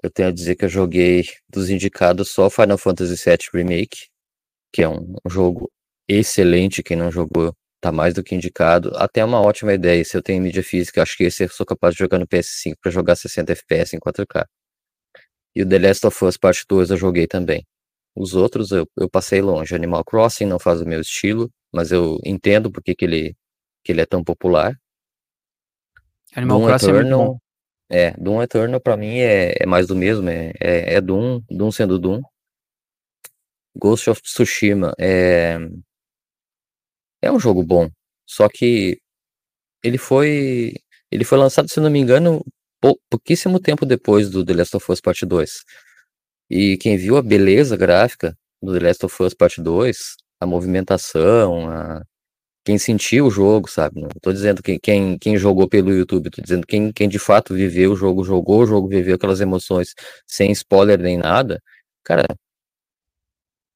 Eu 0.01 0.09
tenho 0.09 0.29
a 0.29 0.31
dizer 0.31 0.55
que 0.55 0.65
eu 0.65 0.69
joguei 0.69 1.25
dos 1.49 1.69
indicados 1.69 2.31
só 2.31 2.49
Final 2.49 2.77
Fantasy 2.77 3.15
VII 3.15 3.37
Remake, 3.53 4.07
que 4.71 4.81
é 4.81 4.89
um, 4.89 5.15
um 5.25 5.29
jogo 5.29 5.71
excelente. 6.07 6.81
Quem 6.81 6.97
não 6.97 7.11
jogou 7.11 7.55
tá 7.79 7.91
mais 7.91 8.13
do 8.13 8.23
que 8.23 8.33
indicado. 8.33 8.91
Até 8.95 9.23
uma 9.23 9.41
ótima 9.41 9.73
ideia. 9.73 10.03
Se 10.03 10.15
eu 10.17 10.23
tenho 10.23 10.41
mídia 10.41 10.63
física, 10.63 11.03
acho 11.03 11.17
que 11.17 11.25
esse 11.25 11.43
eu 11.43 11.49
sou 11.49 11.65
capaz 11.65 11.93
de 11.93 11.99
jogar 11.99 12.17
no 12.17 12.27
PS5 12.27 12.75
para 12.81 12.91
jogar 12.91 13.15
60 13.15 13.51
FPS 13.51 13.95
em 13.95 13.99
4K. 13.99 14.45
E 15.55 15.61
o 15.61 15.69
The 15.69 15.79
Last 15.79 16.07
of 16.07 16.25
Us 16.25 16.37
Part 16.37 16.65
2 16.67 16.91
eu 16.91 16.97
joguei 16.97 17.27
também. 17.27 17.65
Os 18.15 18.35
outros 18.35 18.71
eu, 18.71 18.87
eu 18.97 19.09
passei 19.09 19.41
longe. 19.41 19.75
Animal 19.75 20.03
Crossing 20.03 20.45
não 20.45 20.59
faz 20.59 20.81
o 20.81 20.85
meu 20.85 21.01
estilo, 21.01 21.51
mas 21.71 21.91
eu 21.91 22.19
entendo 22.25 22.71
porque 22.71 22.95
que 22.95 23.05
ele, 23.05 23.35
que 23.83 23.91
ele 23.91 24.01
é 24.01 24.05
tão 24.05 24.23
popular. 24.23 24.77
Animal 26.35 26.59
Doom 26.59 26.67
Crossing 26.67 26.89
Eternal, 26.89 26.99
é 26.99 27.23
muito 27.23 27.31
bom. 27.31 27.39
É, 27.89 28.11
Doom 28.11 28.41
Eternal 28.41 28.81
pra 28.81 28.97
mim 28.97 29.19
é, 29.19 29.53
é 29.59 29.65
mais 29.65 29.87
do 29.87 29.95
mesmo, 29.95 30.29
é, 30.29 30.51
é, 30.59 30.95
é 30.95 31.01
Doom, 31.01 31.41
Doom 31.49 31.71
sendo 31.71 31.99
Doom. 31.99 32.21
Ghost 33.75 34.09
of 34.09 34.21
Tsushima 34.21 34.93
é, 34.99 35.57
é 37.21 37.31
um 37.31 37.39
jogo 37.39 37.63
bom, 37.63 37.89
só 38.25 38.47
que 38.47 38.99
ele 39.83 39.97
foi 39.97 40.73
ele 41.11 41.23
foi 41.23 41.37
lançado, 41.37 41.69
se 41.69 41.79
não 41.79 41.89
me 41.89 41.99
engano, 41.99 42.43
pou, 42.83 42.99
pouquíssimo 43.09 43.61
tempo 43.61 43.85
depois 43.85 44.29
do 44.29 44.43
The 44.45 44.53
Last 44.53 44.75
of 44.75 44.91
Us 44.91 44.99
Part 44.99 45.25
2. 45.25 45.63
E 46.49 46.77
quem 46.77 46.97
viu 46.97 47.15
a 47.15 47.21
beleza 47.21 47.77
gráfica 47.77 48.37
do 48.61 48.73
The 48.73 48.85
Last 48.85 49.05
of 49.05 49.23
Us 49.23 49.33
Part 49.33 49.61
2, 49.61 50.15
a 50.41 50.45
movimentação, 50.45 51.69
a, 51.71 52.03
quem 52.65 52.77
sentiu 52.77 53.27
o 53.27 53.31
jogo, 53.31 53.69
sabe? 53.69 54.01
Não 54.01 54.09
tô 54.21 54.33
dizendo 54.33 54.61
quem, 54.61 54.77
quem, 54.79 55.17
quem 55.17 55.37
jogou 55.37 55.67
pelo 55.69 55.93
YouTube, 55.93 56.29
tô 56.29 56.41
dizendo 56.41 56.67
quem, 56.67 56.91
quem 56.91 57.07
de 57.07 57.19
fato 57.19 57.53
viveu 57.53 57.93
o 57.93 57.95
jogo, 57.95 58.23
jogou 58.23 58.63
o 58.63 58.65
jogo, 58.65 58.89
viveu 58.89 59.15
aquelas 59.15 59.39
emoções 59.41 59.93
sem 60.27 60.51
spoiler 60.51 60.99
nem 60.99 61.17
nada. 61.17 61.61
Cara, 62.03 62.25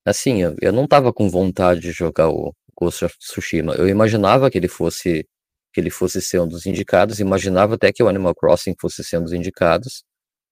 assim, 0.05 0.41
eu, 0.41 0.55
eu 0.61 0.73
não 0.73 0.87
tava 0.87 1.13
com 1.13 1.29
vontade 1.29 1.81
de 1.81 1.91
jogar 1.91 2.29
o 2.29 2.53
Ghost 2.75 3.05
of 3.05 3.17
Tsushima. 3.19 3.73
Eu 3.75 3.87
imaginava 3.87 4.49
que 4.51 4.57
ele 4.57 4.67
fosse 4.67 5.25
que 5.73 5.79
ele 5.79 5.89
fosse 5.89 6.21
ser 6.21 6.39
um 6.39 6.47
dos 6.47 6.65
indicados, 6.65 7.19
imaginava 7.19 7.75
até 7.75 7.91
que 7.91 8.03
o 8.03 8.07
Animal 8.07 8.35
Crossing 8.35 8.75
fosse 8.79 9.03
ser 9.03 9.17
um 9.19 9.23
dos 9.23 9.33
indicados. 9.33 10.03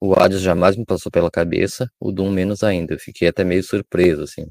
O 0.02 0.14
Hades 0.14 0.42
jamais 0.42 0.76
me 0.76 0.86
passou 0.86 1.12
pela 1.12 1.32
cabeça, 1.32 1.90
o 2.00 2.12
Doom 2.12 2.32
menos 2.32 2.64
ainda. 2.64 2.94
Eu 2.96 3.00
fiquei 3.00 3.28
até 3.28 3.44
meio 3.44 3.64
surpreso, 3.64 4.24
assim. 4.24 4.46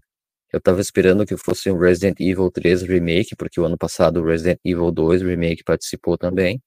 Eu 0.52 0.60
tava 0.60 0.80
esperando 0.80 1.26
que 1.26 1.36
fosse 1.36 1.70
um 1.70 1.78
Resident 1.78 2.20
Evil 2.20 2.50
3 2.50 2.82
Remake, 2.82 3.36
porque 3.36 3.60
o 3.60 3.64
ano 3.64 3.76
passado 3.76 4.20
o 4.20 4.24
Resident 4.24 4.58
Evil 4.64 4.90
2 4.92 5.22
Remake 5.22 5.64
participou 5.64 6.16
também. 6.16 6.60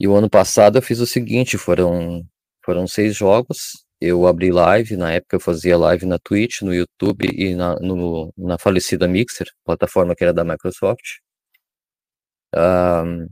E 0.00 0.08
o 0.08 0.14
ano 0.14 0.28
passado 0.28 0.78
eu 0.78 0.82
fiz 0.82 0.98
o 0.98 1.06
seguinte, 1.06 1.56
foram, 1.58 2.26
foram 2.64 2.88
seis 2.88 3.14
jogos, 3.14 3.84
eu 4.00 4.26
abri 4.26 4.50
live, 4.50 4.96
na 4.96 5.12
época 5.12 5.36
eu 5.36 5.40
fazia 5.40 5.76
live 5.78 6.06
na 6.06 6.18
Twitch, 6.18 6.62
no 6.62 6.74
YouTube 6.74 7.28
e 7.32 7.54
na, 7.54 7.76
no, 7.76 8.32
na 8.36 8.58
falecida 8.58 9.06
Mixer, 9.06 9.46
plataforma 9.64 10.14
que 10.16 10.24
era 10.24 10.32
da 10.32 10.42
Microsoft. 10.42 11.20
Um, 12.54 13.26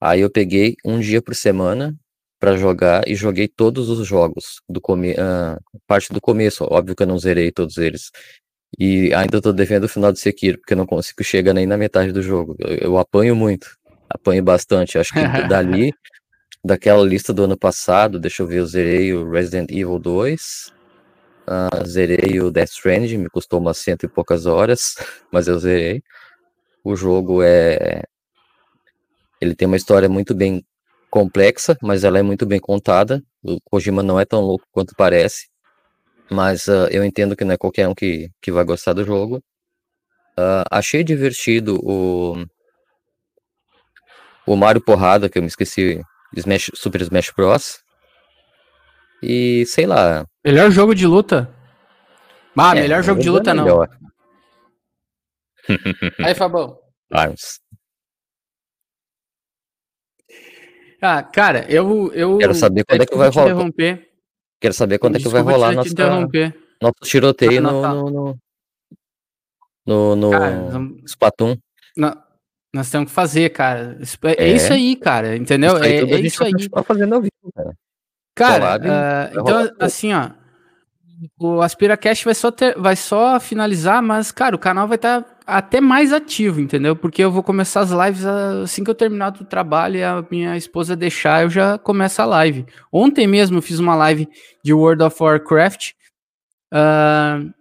aí 0.00 0.20
eu 0.20 0.30
peguei 0.30 0.76
um 0.84 1.00
dia 1.00 1.20
por 1.20 1.34
semana 1.34 1.94
para 2.38 2.56
jogar 2.56 3.06
e 3.06 3.14
joguei 3.14 3.46
todos 3.46 3.90
os 3.90 4.06
jogos 4.06 4.62
do 4.68 4.80
come 4.80 5.12
uh, 5.12 5.60
parte 5.86 6.12
do 6.12 6.20
começo. 6.20 6.64
Óbvio 6.64 6.96
que 6.96 7.02
eu 7.02 7.06
não 7.06 7.18
zerei 7.18 7.52
todos 7.52 7.76
eles. 7.76 8.10
E 8.78 9.12
ainda 9.12 9.38
estou 9.38 9.52
devendo 9.52 9.84
o 9.84 9.88
final 9.88 10.12
de 10.12 10.20
Sekiro, 10.20 10.58
porque 10.58 10.72
eu 10.72 10.78
não 10.78 10.86
consigo 10.86 11.22
chegar 11.22 11.52
nem 11.52 11.66
na 11.66 11.76
metade 11.76 12.12
do 12.12 12.22
jogo. 12.22 12.56
Eu, 12.58 12.76
eu 12.76 12.98
apanho 12.98 13.36
muito, 13.36 13.76
apanho 14.08 14.42
bastante. 14.42 14.96
Acho 14.96 15.12
que 15.12 15.20
dali, 15.48 15.92
daquela 16.64 17.02
lista 17.02 17.32
do 17.32 17.44
ano 17.44 17.58
passado, 17.58 18.18
deixa 18.18 18.42
eu 18.42 18.46
ver, 18.46 18.58
eu 18.60 18.66
zerei 18.66 19.12
o 19.12 19.28
Resident 19.30 19.70
Evil 19.70 19.98
2, 19.98 20.72
uh, 21.48 21.86
zerei 21.86 22.40
o 22.40 22.50
Death 22.50 22.70
Stranding, 22.70 23.18
me 23.18 23.28
custou 23.28 23.60
umas 23.60 23.78
cento 23.78 24.04
e 24.04 24.08
poucas 24.08 24.46
horas, 24.46 24.94
mas 25.30 25.48
eu 25.48 25.58
zerei. 25.58 26.02
O 26.84 26.96
jogo 26.96 27.42
é. 27.42 28.02
Ele 29.40 29.54
tem 29.54 29.66
uma 29.66 29.76
história 29.76 30.08
muito 30.08 30.34
bem 30.34 30.64
complexa, 31.10 31.76
mas 31.82 32.04
ela 32.04 32.18
é 32.18 32.22
muito 32.22 32.46
bem 32.46 32.60
contada. 32.60 33.22
O 33.42 33.58
Kojima 33.64 34.02
não 34.02 34.20
é 34.20 34.24
tão 34.24 34.40
louco 34.40 34.66
quanto 34.70 34.94
parece, 34.96 35.48
mas 36.30 36.66
uh, 36.66 36.86
eu 36.90 37.04
entendo 37.04 37.34
que 37.34 37.44
não 37.44 37.54
é 37.54 37.58
qualquer 37.58 37.88
um 37.88 37.94
que, 37.94 38.30
que 38.40 38.52
vai 38.52 38.64
gostar 38.64 38.92
do 38.92 39.04
jogo. 39.04 39.42
Uh, 40.38 40.64
achei 40.70 41.02
divertido 41.02 41.78
o, 41.82 42.44
o 44.46 44.56
Mario 44.56 44.82
Porrada, 44.82 45.28
que 45.28 45.38
eu 45.38 45.42
me 45.42 45.48
esqueci, 45.48 46.00
Smash, 46.36 46.70
Super 46.74 47.02
Smash 47.02 47.32
Bros. 47.36 47.80
E 49.22 49.66
sei 49.66 49.86
lá. 49.86 50.24
Melhor 50.44 50.70
jogo 50.70 50.94
de 50.94 51.06
luta? 51.06 51.50
Ah, 52.56 52.76
é, 52.76 52.82
melhor 52.82 53.02
jogo 53.02 53.20
de 53.20 53.30
luta 53.30 53.50
é 53.50 53.54
não. 53.54 53.86
Aí, 56.24 56.34
Fabão. 56.34 56.78
Vamos. 57.10 57.60
Ah, 61.02 61.22
cara, 61.22 61.64
eu. 61.70 62.12
eu 62.12 62.38
Quero 62.38 62.54
saber 62.54 62.84
quando 62.84 63.02
é, 63.02 63.06
que 63.06 63.16
vai 63.16 63.28
rolar. 63.30 63.72
Quero 64.60 64.74
saber 64.74 64.98
quando 64.98 65.16
é 65.16 65.18
que 65.18 65.28
vai 65.28 65.40
rolar 65.40 65.72
nossa, 65.72 65.94
nosso 66.80 66.94
tiroteio 67.02 67.66
ah, 67.66 67.72
no, 67.72 68.10
no, 68.10 68.10
no, 68.10 68.36
no, 69.86 70.16
no 70.16 70.30
cara, 70.30 70.80
Splatoon. 71.06 71.56
nós 72.74 72.90
temos 72.90 73.08
que 73.08 73.14
fazer, 73.14 73.50
cara. 73.50 73.98
É, 74.24 74.44
é, 74.44 74.48
isso 74.52 74.72
aí, 74.72 74.94
cara, 74.96 75.36
entendeu? 75.36 75.76
Isso 75.76 75.84
aí, 75.84 75.92
é, 75.92 76.00
é 76.00 76.20
isso 76.20 76.44
aí. 76.44 76.52
fazendo 76.84 77.14
ao 77.14 77.22
vivo, 77.22 77.52
cara. 77.54 77.74
Cara, 78.34 78.76
uh, 78.76 79.40
então, 79.40 79.76
assim, 79.80 80.12
ó, 80.12 80.30
o 81.38 81.60
AspiraCast 81.60 82.24
vai 82.24 82.34
só, 82.34 82.50
ter, 82.50 82.78
vai 82.78 82.96
só 82.96 83.38
finalizar, 83.40 84.02
mas, 84.02 84.30
cara, 84.30 84.56
o 84.56 84.58
canal 84.58 84.88
vai 84.88 84.96
estar 84.96 85.22
tá 85.22 85.29
até 85.46 85.80
mais 85.80 86.12
ativo, 86.12 86.60
entendeu? 86.60 86.94
Porque 86.94 87.22
eu 87.22 87.30
vou 87.30 87.42
começar 87.42 87.80
as 87.80 87.90
lives 87.90 88.24
assim 88.24 88.84
que 88.84 88.90
eu 88.90 88.94
terminar 88.94 89.30
do 89.30 89.44
trabalho 89.44 89.96
e 89.96 90.02
a 90.02 90.24
minha 90.30 90.56
esposa 90.56 90.96
deixar, 90.96 91.42
eu 91.42 91.50
já 91.50 91.78
começo 91.78 92.20
a 92.22 92.24
live. 92.24 92.66
Ontem 92.92 93.26
mesmo 93.26 93.58
eu 93.58 93.62
fiz 93.62 93.78
uma 93.78 93.94
live 93.94 94.28
de 94.64 94.72
World 94.72 95.02
of 95.02 95.22
Warcraft, 95.22 95.92
uh, 96.72 97.52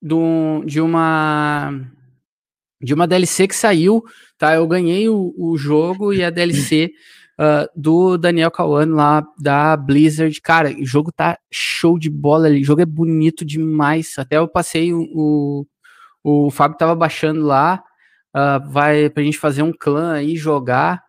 do, 0.00 0.64
de 0.64 0.80
uma 0.80 1.80
de 2.82 2.92
uma 2.92 3.06
DLC 3.06 3.46
que 3.46 3.54
saiu, 3.54 4.02
tá? 4.36 4.54
Eu 4.56 4.66
ganhei 4.66 5.08
o, 5.08 5.32
o 5.38 5.56
jogo 5.56 6.12
e 6.12 6.24
a 6.24 6.30
DLC 6.30 6.92
uh, 7.38 7.68
do 7.80 8.18
Daniel 8.18 8.50
Kawan 8.50 8.94
lá 8.94 9.24
da 9.38 9.76
Blizzard. 9.76 10.40
Cara, 10.40 10.70
o 10.70 10.84
jogo 10.84 11.12
tá 11.12 11.38
show 11.50 11.98
de 11.98 12.10
bola 12.10 12.46
ali. 12.46 12.60
O 12.60 12.64
jogo 12.64 12.82
é 12.82 12.86
bonito 12.86 13.44
demais. 13.44 14.14
Até 14.18 14.36
eu 14.36 14.48
passei 14.48 14.92
o. 14.92 15.02
O, 15.14 15.66
o 16.22 16.50
Fábio 16.50 16.78
tava 16.78 16.94
baixando 16.94 17.42
lá. 17.42 17.82
Uh, 18.34 18.70
vai 18.70 19.10
pra 19.10 19.22
gente 19.22 19.38
fazer 19.38 19.62
um 19.62 19.72
clã 19.72 20.14
aí, 20.14 20.36
jogar. 20.36 21.02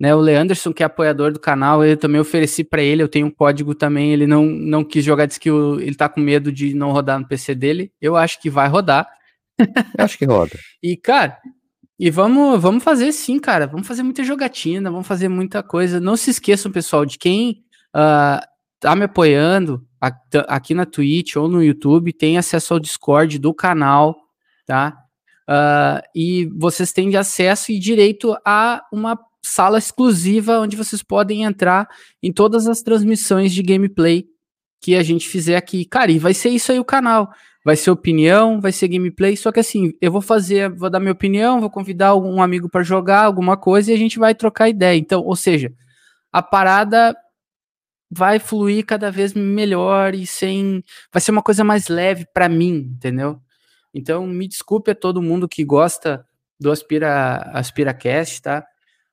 Né, 0.00 0.14
o 0.14 0.20
Leanderson, 0.20 0.72
que 0.72 0.82
é 0.82 0.86
apoiador 0.86 1.32
do 1.32 1.40
canal, 1.40 1.84
eu 1.84 1.96
também 1.96 2.20
ofereci 2.20 2.62
para 2.62 2.80
ele, 2.80 3.02
eu 3.02 3.08
tenho 3.08 3.26
um 3.26 3.30
código 3.32 3.74
também, 3.74 4.12
ele 4.12 4.28
não, 4.28 4.44
não 4.44 4.84
quis 4.84 5.04
jogar, 5.04 5.26
disse 5.26 5.40
que 5.40 5.50
o, 5.50 5.80
ele 5.80 5.96
tá 5.96 6.08
com 6.08 6.20
medo 6.20 6.52
de 6.52 6.72
não 6.72 6.92
rodar 6.92 7.18
no 7.18 7.26
PC 7.26 7.52
dele. 7.52 7.92
Eu 8.00 8.14
acho 8.14 8.40
que 8.40 8.48
vai 8.48 8.68
rodar. 8.68 9.08
Eu 9.58 10.04
acho 10.04 10.16
que 10.16 10.24
roda. 10.24 10.56
e, 10.80 10.96
cara, 10.96 11.38
e 11.98 12.10
vamos, 12.10 12.60
vamos 12.62 12.84
fazer 12.84 13.10
sim, 13.10 13.40
cara. 13.40 13.66
Vamos 13.66 13.88
fazer 13.88 14.04
muita 14.04 14.22
jogatina, 14.22 14.90
vamos 14.90 15.06
fazer 15.06 15.28
muita 15.28 15.64
coisa. 15.64 15.98
Não 15.98 16.16
se 16.16 16.30
esqueçam, 16.30 16.70
pessoal, 16.70 17.04
de 17.04 17.18
quem 17.18 17.64
uh, 17.96 18.40
tá 18.78 18.94
me 18.94 19.04
apoiando 19.04 19.84
aqui 20.46 20.74
na 20.74 20.86
Twitch 20.86 21.34
ou 21.34 21.48
no 21.48 21.62
YouTube, 21.62 22.12
tem 22.12 22.38
acesso 22.38 22.74
ao 22.74 22.78
Discord 22.78 23.36
do 23.38 23.52
canal, 23.52 24.16
tá? 24.68 24.98
Uh, 25.48 26.04
e 26.14 26.46
vocês 26.58 26.92
têm 26.92 27.16
acesso 27.16 27.72
e 27.72 27.78
direito 27.78 28.36
a 28.44 28.84
uma 28.92 29.18
sala 29.42 29.78
exclusiva 29.78 30.60
onde 30.60 30.76
vocês 30.76 31.02
podem 31.02 31.44
entrar 31.44 31.88
em 32.22 32.30
todas 32.30 32.66
as 32.66 32.82
transmissões 32.82 33.54
de 33.54 33.62
gameplay 33.62 34.26
que 34.80 34.94
a 34.94 35.02
gente 35.02 35.26
fizer 35.26 35.56
aqui. 35.56 35.86
Cara, 35.86 36.12
e 36.12 36.18
vai 36.18 36.34
ser 36.34 36.50
isso 36.50 36.70
aí 36.70 36.78
o 36.78 36.84
canal 36.84 37.30
vai 37.64 37.76
ser 37.76 37.90
opinião, 37.90 38.60
vai 38.60 38.72
ser 38.72 38.88
gameplay, 38.88 39.36
só 39.36 39.50
que 39.52 39.60
assim, 39.60 39.92
eu 40.00 40.12
vou 40.12 40.22
fazer, 40.22 40.70
vou 40.70 40.88
dar 40.88 41.00
minha 41.00 41.12
opinião, 41.12 41.60
vou 41.60 41.70
convidar 41.70 42.14
um 42.14 42.40
amigo 42.40 42.68
para 42.68 42.82
jogar 42.82 43.24
alguma 43.24 43.56
coisa 43.56 43.90
e 43.90 43.94
a 43.94 43.98
gente 43.98 44.18
vai 44.18 44.34
trocar 44.34 44.68
ideia. 44.68 44.96
Então, 44.96 45.22
ou 45.22 45.36
seja, 45.36 45.72
a 46.32 46.42
parada 46.42 47.14
vai 48.10 48.38
fluir 48.38 48.86
cada 48.86 49.10
vez 49.10 49.34
melhor 49.34 50.14
e 50.14 50.26
sem 50.26 50.82
vai 51.12 51.20
ser 51.20 51.30
uma 51.30 51.42
coisa 51.42 51.62
mais 51.64 51.88
leve 51.88 52.26
para 52.32 52.48
mim, 52.48 52.90
entendeu? 52.96 53.40
Então, 53.94 54.26
me 54.26 54.46
desculpe 54.46 54.90
a 54.90 54.94
todo 54.94 55.22
mundo 55.22 55.48
que 55.48 55.64
gosta 55.64 56.24
do 56.60 56.70
Aspira 56.70 57.50
AspiraCast, 57.52 58.42
tá? 58.42 58.66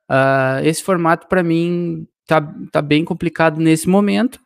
Uh, 0.09 0.65
esse 0.65 0.83
formato 0.83 1.27
para 1.27 1.43
mim 1.43 2.07
tá, 2.25 2.41
tá 2.71 2.81
bem 2.81 3.03
complicado 3.03 3.59
nesse 3.59 3.87
momento, 3.87 4.39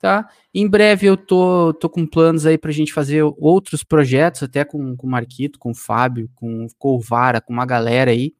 tá? 0.00 0.28
Em 0.54 0.68
breve 0.68 1.06
eu 1.06 1.16
tô, 1.16 1.72
tô 1.74 1.88
com 1.88 2.06
planos 2.06 2.46
aí 2.46 2.58
pra 2.58 2.72
gente 2.72 2.92
fazer 2.92 3.22
outros 3.38 3.84
projetos, 3.84 4.42
até 4.42 4.64
com, 4.64 4.96
com 4.96 5.06
o 5.06 5.10
Marquito, 5.10 5.58
com 5.58 5.70
o 5.70 5.74
Fábio, 5.74 6.30
com 6.34 6.64
o 6.64 6.68
Colvara, 6.78 7.40
com 7.40 7.52
uma 7.52 7.66
galera 7.66 8.10
aí, 8.10 8.34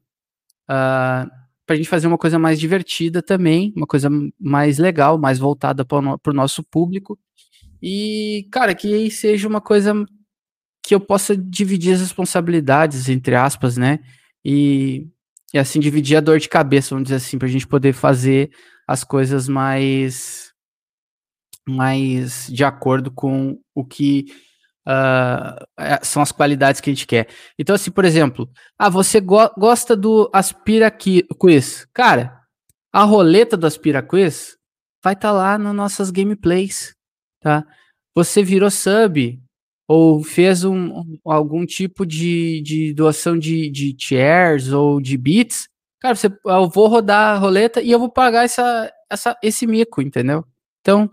uh, 0.69 1.29
pra 1.65 1.75
gente 1.75 1.89
fazer 1.89 2.07
uma 2.07 2.17
coisa 2.17 2.37
mais 2.37 2.59
divertida 2.59 3.21
também, 3.21 3.73
uma 3.75 3.87
coisa 3.87 4.09
mais 4.39 4.77
legal, 4.77 5.17
mais 5.17 5.39
voltada 5.39 5.85
para 5.85 5.99
o 5.99 6.33
nosso 6.33 6.63
público. 6.63 7.17
E, 7.81 8.47
cara, 8.51 8.75
que 8.75 9.09
seja 9.09 9.47
uma 9.47 9.61
coisa 9.61 10.05
que 10.83 10.95
eu 10.95 10.99
possa 10.99 11.35
dividir 11.37 11.93
as 11.93 12.01
responsabilidades, 12.01 13.07
entre 13.09 13.35
aspas, 13.35 13.77
né? 13.77 13.99
E, 14.43 15.07
e 15.53 15.59
assim, 15.59 15.79
dividir 15.79 16.17
a 16.17 16.21
dor 16.21 16.39
de 16.39 16.49
cabeça, 16.49 16.95
vamos 16.95 17.05
dizer 17.05 17.17
assim, 17.17 17.37
pra 17.37 17.47
gente 17.47 17.67
poder 17.67 17.93
fazer 17.93 18.51
as 18.87 19.03
coisas 19.03 19.47
mais 19.47 20.51
mais 21.67 22.47
de 22.47 22.63
acordo 22.63 23.11
com 23.11 23.59
o 23.73 23.85
que 23.85 24.25
uh, 24.87 25.65
são 26.01 26.21
as 26.21 26.31
qualidades 26.31 26.81
que 26.81 26.89
a 26.89 26.93
gente 26.93 27.07
quer. 27.07 27.27
Então, 27.57 27.75
assim, 27.75 27.91
por 27.91 28.03
exemplo, 28.03 28.49
ah, 28.77 28.89
você 28.89 29.19
go 29.21 29.37
gosta 29.57 29.95
do 29.95 30.29
Aspira 30.33 30.91
Quiz. 30.91 31.87
Cara, 31.93 32.41
a 32.91 33.03
roleta 33.03 33.55
do 33.55 33.67
Aspira 33.67 34.01
Quiz 34.01 34.57
vai 35.03 35.13
estar 35.13 35.29
tá 35.29 35.33
lá 35.33 35.57
nas 35.57 35.75
nossas 35.75 36.11
gameplays, 36.11 36.95
tá? 37.39 37.65
Você 38.15 38.43
virou 38.43 38.69
sub 38.69 39.40
ou 39.91 40.23
fez 40.23 40.63
um, 40.63 41.01
um 41.01 41.19
algum 41.25 41.65
tipo 41.65 42.05
de, 42.05 42.61
de 42.61 42.93
doação 42.93 43.37
de, 43.37 43.69
de 43.69 43.93
chairs 43.99 44.71
ou 44.71 45.01
de 45.01 45.17
bits, 45.17 45.67
cara, 45.99 46.15
você, 46.15 46.27
eu 46.45 46.69
vou 46.69 46.87
rodar 46.87 47.35
a 47.35 47.37
roleta 47.37 47.81
e 47.81 47.91
eu 47.91 47.99
vou 47.99 48.07
pagar 48.09 48.45
essa, 48.45 48.89
essa, 49.11 49.37
esse 49.43 49.67
mico, 49.67 50.01
entendeu? 50.01 50.45
Então, 50.79 51.11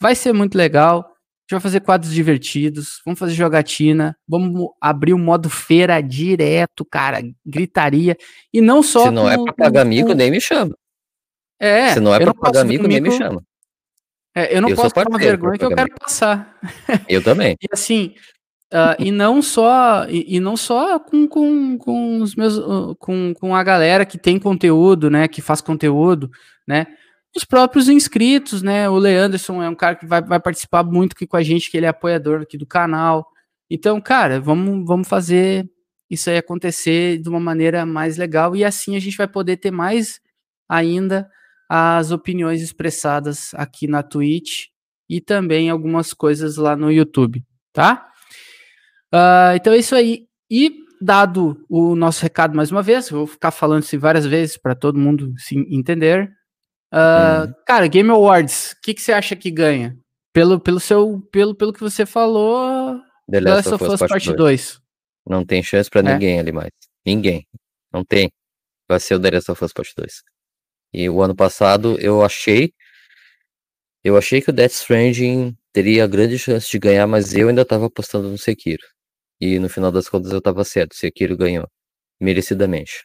vai 0.00 0.14
ser 0.14 0.32
muito 0.32 0.56
legal. 0.56 1.00
A 1.00 1.02
gente 1.02 1.50
vai 1.50 1.60
fazer 1.60 1.80
quadros 1.80 2.14
divertidos, 2.14 3.00
vamos 3.04 3.18
fazer 3.18 3.34
jogatina, 3.34 4.16
vamos 4.28 4.68
abrir 4.80 5.12
o 5.12 5.18
modo 5.18 5.50
feira 5.50 6.00
direto, 6.00 6.84
cara, 6.84 7.20
gritaria. 7.44 8.16
E 8.54 8.60
não 8.60 8.80
só. 8.80 9.06
Se 9.06 9.10
não 9.10 9.28
é 9.28 9.36
com, 9.36 9.42
é 9.42 9.44
pra 9.46 9.64
pagar 9.64 9.84
mico, 9.84 10.10
com... 10.10 10.14
nem 10.14 10.30
me 10.30 10.40
chama. 10.40 10.72
É. 11.58 11.94
Se 11.94 11.98
não 11.98 12.14
é 12.14 12.20
pra 12.20 12.32
pagar 12.32 12.64
mico, 12.64 12.86
nem 12.86 13.00
me 13.00 13.10
chama. 13.10 13.42
É, 14.34 14.56
eu 14.56 14.62
não 14.62 14.68
eu 14.68 14.76
posso 14.76 14.94
passar 14.94 15.08
uma 15.08 15.18
vergonha 15.18 15.58
que 15.58 15.64
eu 15.64 15.74
quero 15.74 15.90
passar. 15.98 16.56
Eu 17.08 17.22
também. 17.22 17.56
e 17.60 17.66
assim, 17.72 18.14
uh, 18.72 18.94
e 18.98 19.10
não 19.10 19.42
só 19.42 20.06
e, 20.08 20.36
e, 20.36 20.40
não 20.40 20.56
só 20.56 20.98
com, 20.98 21.26
com, 21.26 21.76
com 21.78 22.20
os 22.20 22.34
meus 22.34 22.56
uh, 22.58 22.94
com, 22.98 23.34
com 23.34 23.54
a 23.54 23.62
galera 23.62 24.06
que 24.06 24.18
tem 24.18 24.38
conteúdo, 24.38 25.10
né, 25.10 25.26
que 25.26 25.42
faz 25.42 25.60
conteúdo, 25.60 26.30
né? 26.66 26.86
Os 27.36 27.44
próprios 27.44 27.88
inscritos, 27.88 28.60
né? 28.60 28.88
O 28.88 28.96
Leanderson 28.96 29.62
é 29.62 29.68
um 29.68 29.74
cara 29.74 29.94
que 29.94 30.06
vai, 30.06 30.20
vai 30.20 30.40
participar 30.40 30.82
muito 30.82 31.12
aqui 31.12 31.26
com 31.26 31.36
a 31.36 31.42
gente, 31.42 31.70
que 31.70 31.76
ele 31.76 31.86
é 31.86 31.88
apoiador 31.88 32.42
aqui 32.42 32.58
do 32.58 32.66
canal. 32.66 33.24
Então, 33.70 34.00
cara, 34.00 34.40
vamos, 34.40 34.84
vamos 34.84 35.08
fazer 35.08 35.64
isso 36.10 36.28
aí 36.28 36.36
acontecer 36.36 37.18
de 37.18 37.28
uma 37.28 37.38
maneira 37.38 37.86
mais 37.86 38.16
legal 38.16 38.56
e 38.56 38.64
assim 38.64 38.96
a 38.96 39.00
gente 39.00 39.16
vai 39.16 39.28
poder 39.28 39.58
ter 39.58 39.70
mais 39.70 40.18
ainda 40.68 41.28
as 41.72 42.10
opiniões 42.10 42.60
expressadas 42.60 43.54
aqui 43.54 43.86
na 43.86 44.02
Twitch 44.02 44.64
e 45.08 45.20
também 45.20 45.70
algumas 45.70 46.12
coisas 46.12 46.56
lá 46.56 46.74
no 46.74 46.90
YouTube, 46.90 47.44
tá? 47.72 48.10
Uh, 49.14 49.54
então 49.54 49.72
é 49.72 49.76
isso 49.78 49.94
aí. 49.94 50.26
E 50.50 50.80
dado 51.00 51.64
o 51.68 51.94
nosso 51.94 52.22
recado 52.24 52.56
mais 52.56 52.72
uma 52.72 52.82
vez, 52.82 53.08
vou 53.08 53.24
ficar 53.24 53.52
falando 53.52 53.84
isso 53.84 53.96
várias 54.00 54.26
vezes 54.26 54.56
para 54.56 54.74
todo 54.74 54.98
mundo 54.98 55.32
se 55.38 55.56
entender. 55.70 56.32
Uh, 56.92 57.46
hum. 57.46 57.54
Cara, 57.64 57.86
Game 57.86 58.10
Awards, 58.10 58.72
o 58.72 58.80
que, 58.82 58.92
que 58.92 59.00
você 59.00 59.12
acha 59.12 59.36
que 59.36 59.48
ganha? 59.48 59.96
Pelo, 60.32 60.58
pelo, 60.58 60.80
seu, 60.80 61.20
pelo, 61.30 61.54
pelo 61.54 61.72
que 61.72 61.80
você 61.80 62.04
falou, 62.04 63.00
The 63.30 63.40
Last 63.40 63.74
of 63.74 63.84
Us 63.84 64.00
Part 64.00 64.32
2. 64.32 64.80
Não 65.28 65.44
tem 65.44 65.62
chance 65.62 65.88
para 65.88 66.00
é. 66.00 66.12
ninguém 66.14 66.40
ali 66.40 66.50
mais. 66.50 66.70
Ninguém. 67.06 67.46
Não 67.92 68.04
tem. 68.04 68.28
Vai 68.88 68.98
ser 68.98 69.14
o 69.14 69.20
The 69.20 69.30
Last 69.30 69.52
of 69.52 69.64
Us 69.64 69.72
Part 69.72 69.94
2. 69.96 70.22
E 70.92 71.08
o 71.08 71.22
ano 71.22 71.34
passado 71.34 71.96
eu 72.00 72.24
achei. 72.24 72.72
Eu 74.02 74.16
achei 74.16 74.40
que 74.40 74.50
o 74.50 74.52
Death 74.52 74.72
Stranding 74.72 75.56
teria 75.72 76.06
grande 76.06 76.38
chance 76.38 76.70
de 76.70 76.78
ganhar, 76.78 77.06
mas 77.06 77.34
eu 77.34 77.48
ainda 77.48 77.64
tava 77.64 77.86
apostando 77.86 78.28
no 78.28 78.38
Sekiro. 78.38 78.82
E 79.40 79.58
no 79.58 79.68
final 79.68 79.92
das 79.92 80.08
contas 80.08 80.32
eu 80.32 80.40
tava 80.40 80.64
certo. 80.64 80.94
Sekiro 80.94 81.36
ganhou. 81.36 81.68
Merecidamente. 82.20 83.04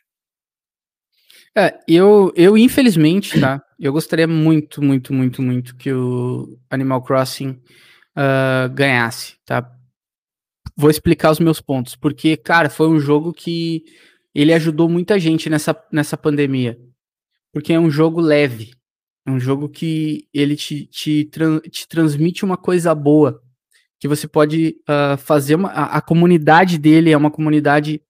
É, 1.58 1.80
eu, 1.88 2.34
eu 2.36 2.58
infelizmente, 2.58 3.40
tá? 3.40 3.62
Eu 3.80 3.94
gostaria 3.94 4.28
muito, 4.28 4.82
muito, 4.82 5.14
muito, 5.14 5.42
muito 5.42 5.76
que 5.78 5.94
o 5.94 6.60
Animal 6.70 7.02
Crossing 7.02 7.52
uh, 7.52 8.70
ganhasse, 8.74 9.38
tá? 9.46 9.72
Vou 10.76 10.90
explicar 10.90 11.32
os 11.32 11.40
meus 11.40 11.62
pontos, 11.62 11.96
porque, 11.96 12.36
cara, 12.36 12.70
foi 12.70 12.90
um 12.90 13.00
jogo 13.00 13.32
que 13.32 13.86
ele 14.34 14.54
ajudou 14.54 14.90
muita 14.90 15.18
gente 15.18 15.50
nessa, 15.50 15.74
nessa 15.90 16.18
pandemia 16.18 16.78
porque 17.56 17.72
é 17.72 17.80
um 17.80 17.90
jogo 17.90 18.20
leve. 18.20 18.74
É 19.26 19.32
um 19.32 19.40
jogo 19.40 19.70
que 19.70 20.28
ele 20.34 20.58
te, 20.58 20.86
te, 20.88 21.24
te 21.72 21.88
transmite 21.88 22.44
uma 22.44 22.58
coisa 22.58 22.94
boa. 22.94 23.42
Que 23.98 24.10
você 24.10 24.28
pode 24.28 24.76
uh, 24.82 25.18
fazer 25.18 25.56
uma. 25.56 25.70
A, 25.70 25.98
a, 25.98 26.02
comunidade 26.02 26.78
dele 26.78 27.12
é 27.12 27.18
uma 27.18 27.32
comunidade 27.32 28.02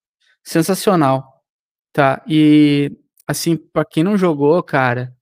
sensacional. 0.42 1.44
Tá? 1.92 2.24
E 2.26 2.90
assim, 3.24 3.56
para 3.56 3.84
quem 3.84 4.02
não 4.02 4.18
jogou, 4.18 4.60
cara, 4.64 5.14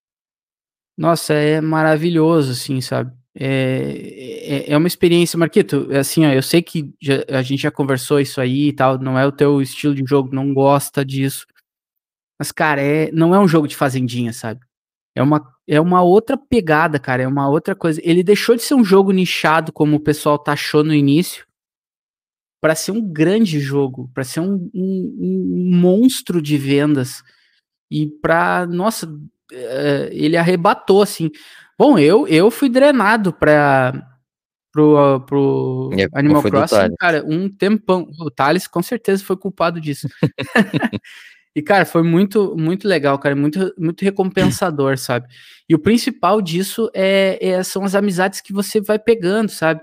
nossa, 0.97 1.35
é 1.35 1.61
maravilhoso, 1.61 2.53
assim, 2.53 2.81
sabe? 2.81 3.13
É, 3.35 4.69
é, 4.69 4.73
é 4.73 4.77
uma 4.79 4.89
experiência, 4.89 5.39
Marquito, 5.39 5.89
é 5.91 5.99
assim, 5.99 6.25
ó, 6.25 6.31
eu 6.31 6.43
sei 6.43 6.63
que 6.63 6.95
já, 6.99 7.25
a 7.29 7.43
gente 7.43 7.61
já 7.61 7.71
conversou 7.71 8.21
isso 8.21 8.41
aí 8.41 8.69
e 8.69 8.73
tal, 8.73 8.99
não 8.99 9.19
é 9.19 9.27
o 9.27 9.33
teu 9.33 9.61
estilo 9.61 9.95
de 9.95 10.03
jogo, 10.07 10.35
não 10.35 10.55
gosta 10.55 11.05
disso, 11.05 11.47
mas, 12.39 12.51
cara, 12.51 12.81
é, 12.81 13.11
não 13.13 13.35
é 13.35 13.39
um 13.39 13.49
jogo 13.49 13.69
de 13.69 13.77
fazendinha, 13.77 14.33
sabe? 14.33 14.61
É 15.17 15.23
uma, 15.23 15.55
é 15.67 15.81
uma 15.81 16.03
outra 16.03 16.37
pegada, 16.37 16.99
cara. 16.99 17.23
É 17.23 17.29
uma 17.29 17.49
outra 17.49 17.75
coisa. 17.75 18.01
Ele 18.03 18.23
deixou 18.23 18.57
de 18.57 18.63
ser 18.63 18.75
um 18.75 18.85
jogo 18.85 19.13
nichado, 19.13 19.73
como 19.73 19.97
o 19.97 20.01
pessoal 20.01 20.39
taxou 20.39 20.83
no 20.83 20.93
início, 20.93 21.47
para 22.61 22.75
ser 22.75 22.91
um 22.91 23.01
grande 23.01 23.61
jogo, 23.61 24.11
para 24.13 24.25
ser 24.25 24.41
um, 24.41 24.71
um, 24.75 25.17
um, 25.21 25.71
monstro 25.77 26.43
de 26.43 26.59
vendas. 26.59 27.23
E 27.91 28.07
pra. 28.07 28.67
Nossa, 28.67 29.07
uh, 29.07 30.09
ele 30.11 30.37
arrebatou, 30.37 31.03
assim. 31.03 31.31
Bom, 31.79 31.99
eu, 31.99 32.27
eu 32.27 32.51
fui 32.51 32.69
drenado 32.69 33.33
pra. 33.33 34.11
Pro, 34.73 35.21
pro 35.21 35.91
é, 35.97 36.09
Animal 36.19 36.43
Crossing, 36.43 36.97
cara, 36.99 37.25
um 37.25 37.49
tempão. 37.49 38.09
O 38.19 38.29
Thales 38.29 38.67
com 38.67 38.83
certeza 38.83 39.25
foi 39.25 39.37
culpado 39.37 39.81
disso. 39.81 40.09
E, 41.55 41.63
cara, 41.63 41.85
foi 41.85 42.03
muito, 42.03 42.57
muito 42.57 42.89
legal, 42.89 43.17
cara, 43.19 43.37
muito, 43.37 43.73
muito 43.79 44.03
recompensador, 44.03 44.99
sabe? 44.99 45.29
E 45.69 45.75
o 45.75 45.79
principal 45.79 46.43
disso 46.43 46.91
é, 46.93 47.39
é, 47.41 47.63
são 47.63 47.85
as 47.85 47.95
amizades 47.95 48.41
que 48.41 48.53
você 48.53 48.81
vai 48.81 48.99
pegando, 48.99 49.51
sabe? 49.51 49.81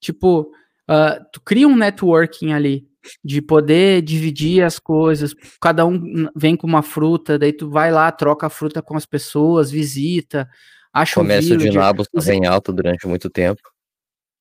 Tipo, 0.00 0.52
uh, 0.88 1.24
tu 1.32 1.40
cria 1.40 1.66
um 1.66 1.76
networking 1.76 2.52
ali, 2.52 2.86
de 3.24 3.40
poder 3.40 4.02
dividir 4.02 4.62
as 4.62 4.78
coisas, 4.78 5.34
cada 5.60 5.86
um 5.86 6.28
vem 6.36 6.54
com 6.54 6.66
uma 6.66 6.82
fruta, 6.82 7.38
daí 7.38 7.54
tu 7.54 7.70
vai 7.70 7.90
lá, 7.90 8.12
troca 8.12 8.46
a 8.46 8.50
fruta 8.50 8.82
com 8.82 8.96
as 8.96 9.06
pessoas, 9.06 9.70
visita, 9.70 10.46
acha 10.92 11.14
Comércio 11.14 11.54
um 11.54 11.58
de 11.58 11.70
nabos 11.70 12.06
tá 12.08 12.34
em 12.34 12.46
alto 12.46 12.72
durante 12.72 13.06
muito 13.06 13.30
tempo. 13.30 13.62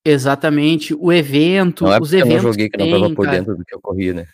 Exatamente, 0.06 0.94
o 0.94 1.12
evento, 1.12 1.86
não 1.86 1.94
é 1.94 2.00
os 2.00 2.14
eventos. 2.14 2.32
Eu 2.32 2.44
não 2.44 2.52
joguei 2.52 2.70
que 2.70 2.78
não 2.78 2.90
tava 2.90 3.16
por 3.16 3.26
cara. 3.26 3.38
dentro 3.38 3.56
do 3.56 3.64
que 3.64 3.76
ocorria, 3.76 4.14
né? 4.14 4.28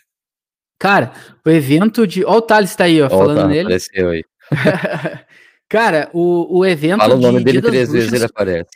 Cara, 0.78 1.12
o 1.44 1.50
evento 1.50 2.06
de. 2.06 2.24
Ó, 2.24 2.36
o 2.36 2.42
Thales 2.42 2.74
tá 2.74 2.84
aí, 2.84 3.00
ó, 3.00 3.08
falando 3.08 3.38
tá, 3.38 3.48
nele. 3.48 3.60
Apareceu 3.62 4.10
aí. 4.10 4.24
Cara, 5.68 6.10
o, 6.12 6.58
o 6.58 6.66
evento. 6.66 7.00
Fala 7.00 7.14
o 7.14 7.20
nome 7.20 7.42
dele 7.42 7.62
três 7.62 7.90
vezes, 7.90 8.12
ele 8.12 8.24
aparece. 8.24 8.70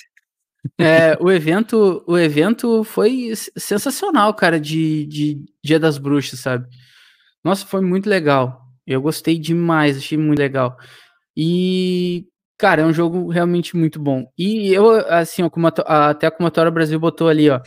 É, 0.76 1.16
o 1.20 1.30
evento, 1.30 2.02
o 2.06 2.18
evento 2.18 2.82
foi 2.84 3.32
sensacional, 3.56 4.34
cara, 4.34 4.58
de, 4.58 5.06
de 5.06 5.44
Dia 5.62 5.78
das 5.78 5.98
Bruxas, 5.98 6.40
sabe? 6.40 6.66
Nossa, 7.44 7.64
foi 7.64 7.80
muito 7.80 8.08
legal. 8.08 8.60
Eu 8.86 9.00
gostei 9.00 9.38
demais, 9.38 9.96
achei 9.96 10.18
muito 10.18 10.38
legal. 10.38 10.76
E, 11.36 12.26
cara, 12.58 12.82
é 12.82 12.84
um 12.84 12.92
jogo 12.92 13.28
realmente 13.28 13.76
muito 13.76 14.00
bom. 14.00 14.26
E 14.36 14.72
eu, 14.72 14.90
assim, 15.08 15.42
ó, 15.42 15.50
como 15.50 15.68
a, 15.68 16.10
até 16.10 16.26
a 16.26 16.30
Comatória 16.30 16.70
Brasil 16.70 16.98
botou 16.98 17.28
ali, 17.28 17.48
ó, 17.48 17.60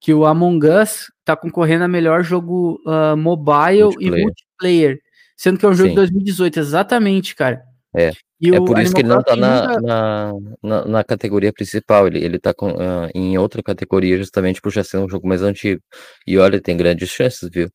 que 0.00 0.14
o 0.14 0.24
Among 0.24 0.66
Us 0.66 1.12
tá 1.24 1.36
concorrendo 1.36 1.84
a 1.84 1.88
melhor 1.88 2.22
jogo 2.24 2.80
uh, 2.86 3.16
mobile 3.16 3.82
multiplayer. 3.82 4.18
e 4.18 4.22
multiplayer, 4.22 4.98
sendo 5.36 5.58
que 5.58 5.66
é 5.66 5.68
um 5.68 5.74
jogo 5.74 5.88
Sim. 5.90 5.94
de 5.94 6.00
2018, 6.00 6.58
exatamente, 6.58 7.36
cara. 7.36 7.62
É. 7.94 8.12
E 8.40 8.54
é 8.54 8.56
por 8.56 8.78
isso 8.78 8.94
que 8.94 9.02
ele 9.02 9.08
não 9.08 9.22
tá 9.22 9.36
na, 9.36 9.78
na, 9.80 10.32
na, 10.62 10.84
na, 10.86 11.04
categoria 11.04 11.52
principal, 11.52 12.06
ele, 12.06 12.24
ele 12.24 12.38
tá 12.38 12.54
com, 12.54 12.70
uh, 12.70 13.10
em 13.14 13.36
outra 13.36 13.62
categoria 13.62 14.16
justamente 14.16 14.62
por 14.62 14.72
já 14.72 14.82
ser 14.82 14.96
um 14.96 15.08
jogo 15.08 15.28
mais 15.28 15.42
antigo. 15.42 15.82
E 16.26 16.38
olha, 16.38 16.58
tem 16.58 16.74
grandes 16.76 17.10
chances, 17.10 17.50
viu? 17.52 17.68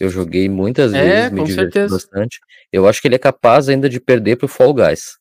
Eu 0.00 0.08
joguei 0.08 0.48
muitas 0.48 0.92
é, 0.92 1.02
vezes, 1.02 1.30
me 1.32 1.44
diverti 1.44 1.72
certeza. 1.72 1.94
bastante. 1.94 2.40
Eu 2.72 2.88
acho 2.88 3.00
que 3.00 3.06
ele 3.06 3.14
é 3.14 3.18
capaz 3.18 3.68
ainda 3.68 3.88
de 3.88 4.00
perder 4.00 4.36
pro 4.36 4.48
Fall 4.48 4.74
Guys. 4.74 5.18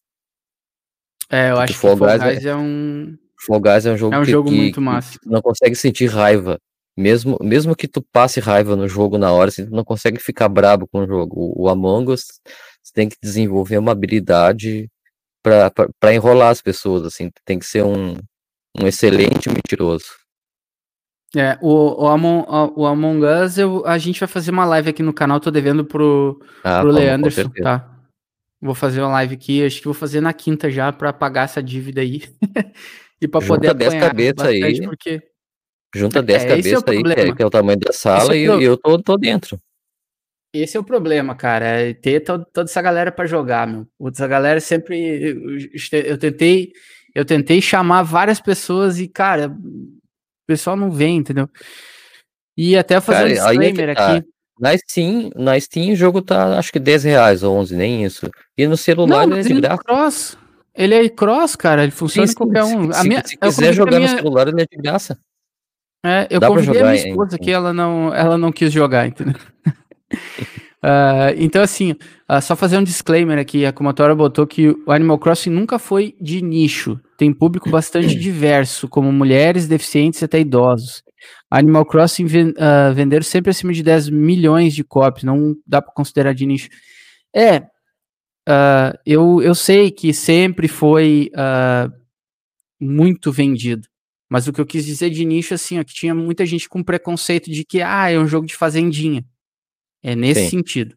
É, 1.30 1.52
eu 1.52 1.60
acho 1.60 1.74
que 1.74 1.80
Fall 1.80 1.98
Guys, 1.98 2.24
Guys 2.24 2.46
é... 2.46 2.50
é... 2.50 2.56
um. 2.56 3.15
Fall 3.45 3.60
Guys 3.60 3.86
é 3.86 3.91
um 3.91 3.97
jogo, 3.97 4.15
é 4.15 4.19
um 4.19 4.23
que, 4.23 4.32
jogo 4.32 4.50
que, 4.50 4.56
muito 4.56 4.82
massa. 4.82 5.19
Não 5.26 5.41
consegue 5.41 5.76
sentir 5.76 6.08
raiva 6.08 6.60
mesmo, 6.97 7.38
mesmo 7.41 7.76
que 7.76 7.88
tu 7.88 8.02
passe 8.02 8.39
raiva 8.39 8.76
no 8.76 8.88
jogo 8.88 9.19
na 9.19 9.32
hora, 9.32 9.50
assim, 9.50 9.65
tu 9.65 9.71
não 9.71 9.84
consegue 9.84 10.19
ficar 10.19 10.50
brabo 10.50 10.88
com 10.88 11.04
o 11.04 11.08
jogo. 11.08 11.36
O, 11.39 11.63
o 11.65 11.69
Among 11.69 12.12
Us, 12.12 12.26
tem 12.93 13.08
que 13.08 13.17
desenvolver 13.21 13.78
uma 13.78 13.91
habilidade 13.91 14.89
para 15.43 16.13
enrolar 16.13 16.50
as 16.50 16.62
pessoas, 16.62 17.06
assim, 17.06 17.30
tem 17.45 17.60
que 17.60 17.65
ser 17.65 17.84
um, 17.84 18.17
um 18.82 18.88
excelente 18.88 19.47
mentiroso. 19.50 20.08
É, 21.36 21.58
o, 21.62 22.04
o, 22.04 22.08
Among, 22.08 22.45
o 22.76 22.86
Among 22.86 23.23
Us, 23.26 23.58
eu, 23.60 23.86
a 23.86 23.97
gente 24.00 24.19
vai 24.19 24.28
fazer 24.28 24.50
uma 24.50 24.65
live 24.65 24.89
aqui 24.89 25.04
no 25.04 25.13
canal, 25.13 25.39
tô 25.39 25.52
devendo 25.52 25.86
pro, 25.86 26.41
ah, 26.63 26.82
pro 26.82 26.89
Leanderson, 26.89 27.50
tá? 27.50 27.93
Vou 28.60 28.73
fazer 28.73 29.02
uma 29.02 29.12
live 29.12 29.36
aqui, 29.36 29.63
acho 29.63 29.78
que 29.78 29.86
vou 29.86 29.93
fazer 29.93 30.19
na 30.19 30.34
quinta 30.34 30.71
já 30.71 30.91
para 30.91 31.13
pagar 31.13 31.43
essa 31.43 31.62
dívida 31.62 32.02
aí. 32.02 32.23
e 33.22 33.28
para 33.28 33.46
poder 33.46 33.68
Junta 33.68 33.74
10 33.78 33.94
apanhar 33.94 34.08
cabeças 34.10 34.48
aí. 34.48 34.82
porque 34.82 35.22
Junta 35.96 36.22
10 36.22 36.44
É, 36.44 36.46
esse 36.46 36.46
é 36.46 36.50
cabeças 36.50 36.74
aí, 36.74 36.84
que 36.84 36.90
é, 36.90 37.14
problema. 37.16 37.36
que 37.36 37.44
é 37.44 37.46
o 37.46 37.50
tamanho 37.50 37.80
da 37.80 37.92
sala, 37.94 38.36
Esse 38.36 38.46
e 38.46 38.50
é 38.50 38.58
e 38.60 38.64
eu 38.64 38.78
tô, 38.78 39.02
tô 39.02 39.18
dentro. 39.18 39.58
esse 40.54 40.76
é 40.78 40.80
o 40.80 40.84
problema, 40.84 41.36
cara, 41.36 41.66
é 41.66 41.94
ter 41.94 42.22
to- 42.22 42.46
toda 42.54 42.70
essa 42.70 42.82
galera 42.82 43.12
para 43.12 43.26
jogar, 43.26 43.68
meu. 43.68 43.88
Essa 44.12 44.28
galera 44.28 44.60
sempre 44.60 44.98
eu, 45.92 46.00
eu 46.06 46.18
tentei 46.18 46.72
eu 47.16 47.26
tentei 47.26 47.62
chamar 47.62 48.04
várias 48.04 48.40
pessoas 48.40 49.00
e, 49.00 49.08
cara, 49.08 49.48
o 49.50 49.98
pessoal 50.48 50.76
não 50.76 50.92
vem, 50.92 51.18
entendeu? 51.18 51.50
E 52.56 52.78
até 52.78 53.00
fazer 53.02 53.34
um 53.34 53.36
Cara, 53.36 53.54
é 53.54 53.56
que 53.58 53.72
disclaimer 53.72 53.96
tá. 53.96 54.16
aqui. 54.18 54.28
Na 54.60 54.76
Steam, 54.78 55.30
na 55.36 55.60
Steam 55.60 55.94
o 55.94 55.96
jogo 55.96 56.22
tá 56.22 56.58
acho 56.58 56.72
que 56.72 56.80
10 56.80 57.04
reais 57.04 57.44
ou 57.44 57.56
11, 57.58 57.76
nem 57.76 58.04
isso. 58.04 58.28
E 58.58 58.66
no 58.68 58.76
celular 58.78 59.28
Não, 59.28 59.38
ele 59.38 59.42
é 59.42 59.44
de 59.44 59.54
é 59.58 59.62
graça. 59.62 59.84
cross. 59.84 60.38
Ele 60.78 60.94
é 60.94 61.10
cross, 61.10 61.56
cara, 61.56 61.82
ele 61.84 61.92
funciona 61.92 62.28
Sim, 62.28 62.34
em 62.34 62.36
qualquer 62.36 62.63
um. 62.63 62.92
se, 62.94 63.00
A 63.00 63.04
minha, 63.04 63.24
se 63.26 63.36
eu 63.42 63.50
quiser 63.50 63.74
jogar 63.74 63.98
minha- 64.00 64.12
no 64.12 64.18
celular, 64.18 64.48
ele 64.48 64.62
é 64.62 64.66
de 64.66 64.78
graça. 64.78 65.18
É, 66.06 66.28
eu 66.30 66.40
Dá 66.40 66.48
convidei 66.48 66.82
a 66.82 66.86
minha 66.86 66.96
esposa 67.10 67.36
em- 67.36 67.40
que 67.40 67.52
ela 67.52 67.74
não, 67.74 68.13
ela 68.13 68.38
não 68.38 68.52
quis 68.52 68.72
jogar, 68.72 69.08
entendeu? 69.08 69.36
Ah, 70.82 71.34
então, 71.36 71.62
assim, 71.63 71.96
ah, 72.28 72.40
só 72.40 72.56
fazer 72.56 72.78
um 72.78 72.84
disclaimer 72.84 73.40
aqui, 73.40 73.66
a 73.66 73.74
Kumatora 73.74 74.13
botou 74.13 74.46
que 74.46 74.70
o 74.70 74.92
Animal 74.92 75.18
Crossing 75.18 75.50
nunca 75.50 75.80
foi 75.80 76.16
de 76.22 76.40
nicho, 76.42 77.00
tem 77.18 77.34
público 77.34 77.70
bastante 77.70 78.13
diverso, 78.16 78.88
como 78.88 79.12
mulheres, 79.12 79.68
deficientes 79.68 80.22
e 80.22 80.26
até 80.26 80.40
idosos. 80.40 81.02
Animal 81.50 81.84
Crossing 81.84 82.26
ven, 82.26 82.54
ah, 82.60 82.92
venderam 82.94 83.24
sempre 83.24 83.50
acima 83.50 83.74
de 83.74 83.82
10 83.82 84.08
milhões 84.08 84.74
de 84.76 84.84
cópias, 84.84 85.24
não 85.24 85.56
dá 85.66 85.82
para 85.82 85.94
considerar 85.94 86.34
de 86.34 86.46
nicho. 86.46 86.70
É, 87.36 87.63
ah, 88.48 88.98
eu, 89.06 89.42
eu 89.42 89.54
sei 89.54 89.92
que 89.92 90.14
sempre 90.14 90.70
foi 90.70 91.30
ah, 91.36 91.92
muito 92.80 93.30
vendido. 93.30 93.86
Mas 94.30 94.48
o 94.48 94.54
que 94.54 94.62
eu 94.62 94.66
quis 94.66 94.86
dizer 94.86 95.10
de 95.10 95.26
nicho, 95.26 95.54
assim, 95.54 95.80
ó, 95.80 95.84
que 95.84 95.94
tinha 95.94 96.16
muita 96.16 96.46
gente 96.46 96.70
com 96.70 96.82
preconceito 96.82 97.52
de 97.52 97.66
que, 97.66 97.82
ah, 97.82 98.10
é 98.10 98.18
um 98.18 98.28
jogo 98.28 98.48
de 98.48 98.56
fazendinha. 98.56 99.26
É 100.02 100.16
nesse 100.16 100.46
Sim. 100.46 100.50
sentido, 100.58 100.96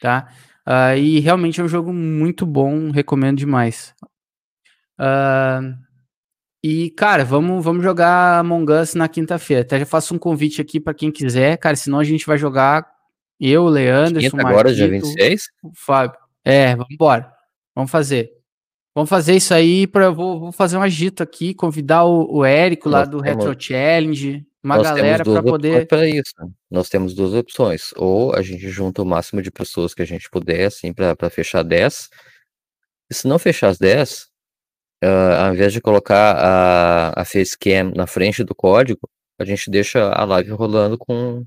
tá? 0.00 0.32
Ah, 0.64 0.96
e 0.96 1.18
realmente 1.18 1.60
é 1.60 1.64
um 1.64 1.68
jogo 1.68 1.92
muito 1.92 2.46
bom, 2.46 2.90
recomendo 2.90 3.38
demais. 3.38 3.92
Ah, 4.96 5.60
e, 6.62 6.90
cara, 6.90 7.24
vamos, 7.24 7.64
vamos 7.64 7.82
jogar 7.82 8.38
Among 8.38 8.72
Us 8.72 8.94
na 8.94 9.08
quinta-feira. 9.08 9.62
Até 9.62 9.80
já 9.80 9.86
faço 9.86 10.14
um 10.14 10.18
convite 10.18 10.60
aqui 10.60 10.78
para 10.78 10.94
quem 10.94 11.10
quiser, 11.10 11.56
cara, 11.58 11.74
senão 11.74 11.98
a 11.98 12.04
gente 12.04 12.26
vai 12.26 12.38
jogar 12.38 12.86
eu, 13.40 13.64
o 13.64 13.68
Leanderson, 13.68 14.30
Quinta 14.36 14.48
agora, 14.48 14.72
dia 14.72 14.88
Marquito, 14.88 15.06
26? 15.08 15.48
o 15.62 15.72
Fábio. 15.74 16.25
É, 16.46 16.70
vamos 16.76 16.90
embora. 16.90 17.32
Vamos 17.74 17.90
fazer. 17.90 18.30
Vamos 18.94 19.10
fazer 19.10 19.34
isso 19.34 19.52
aí 19.52 19.86
para 19.86 20.10
vou, 20.10 20.40
vou 20.40 20.52
fazer 20.52 20.76
um 20.78 20.82
agito 20.82 21.22
aqui, 21.22 21.52
convidar 21.52 22.04
o, 22.04 22.38
o 22.38 22.44
Érico 22.44 22.88
lá 22.88 23.00
Nós 23.00 23.08
do 23.10 23.20
temos- 23.20 23.44
Retro 23.44 23.62
Challenge, 23.62 24.46
uma 24.64 24.82
galera 24.82 25.22
para 25.24 25.42
poder. 25.42 25.86
para 25.86 26.08
isso. 26.08 26.32
Nós 26.70 26.88
temos 26.88 27.14
duas 27.14 27.34
opções. 27.34 27.92
Ou 27.96 28.34
a 28.34 28.40
gente 28.40 28.66
junta 28.70 29.02
o 29.02 29.04
máximo 29.04 29.42
de 29.42 29.50
pessoas 29.50 29.92
que 29.92 30.00
a 30.02 30.06
gente 30.06 30.30
puder, 30.30 30.66
assim, 30.66 30.94
para 30.94 31.28
fechar 31.28 31.62
10. 31.62 32.08
E 33.10 33.14
se 33.14 33.28
não 33.28 33.38
fechar 33.38 33.68
as 33.68 33.78
10, 33.78 34.28
ah, 35.04 35.46
ao 35.46 35.52
invés 35.54 35.72
de 35.72 35.80
colocar 35.80 36.32
a, 36.36 37.20
a 37.20 37.24
facecam 37.24 37.92
na 37.94 38.06
frente 38.06 38.42
do 38.42 38.54
código, 38.54 39.00
a 39.38 39.44
gente 39.44 39.70
deixa 39.70 40.10
a 40.10 40.24
live 40.24 40.50
rolando 40.52 40.96
com, 40.96 41.44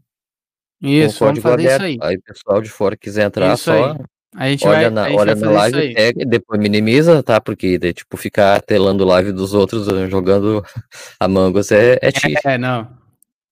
Isso, 0.79 1.19
vamos 1.19 1.39
código 1.39 1.41
fazer 1.41 1.71
aberto. 1.73 1.89
isso 1.89 2.03
aí. 2.03 2.15
o 2.15 2.21
pessoal 2.21 2.61
de 2.61 2.69
fora 2.69 2.95
quiser 2.95 3.25
entrar, 3.25 3.53
Isso 3.55 3.63
só 3.63 3.91
aí. 3.93 3.97
A 4.35 4.47
gente 4.47 4.67
olha 4.67 4.89
vai, 4.89 4.89
na, 4.91 5.07
a 5.07 5.11
olha 5.19 5.35
na 5.35 5.49
live, 5.51 5.93
pega 5.93 6.21
e 6.21 6.25
depois 6.25 6.59
minimiza, 6.61 7.23
tá? 7.23 7.41
Porque 7.41 7.79
daí, 7.79 7.93
tipo, 7.93 8.15
ficar 8.15 8.61
telando 8.61 9.03
live 9.03 9.31
dos 9.31 9.53
outros 9.53 9.87
eh, 9.87 10.07
jogando 10.07 10.63
Among 11.19 11.57
Us 11.57 11.71
é, 11.71 11.93
é. 12.01 12.11
É, 12.45 12.57
não. 12.57 12.87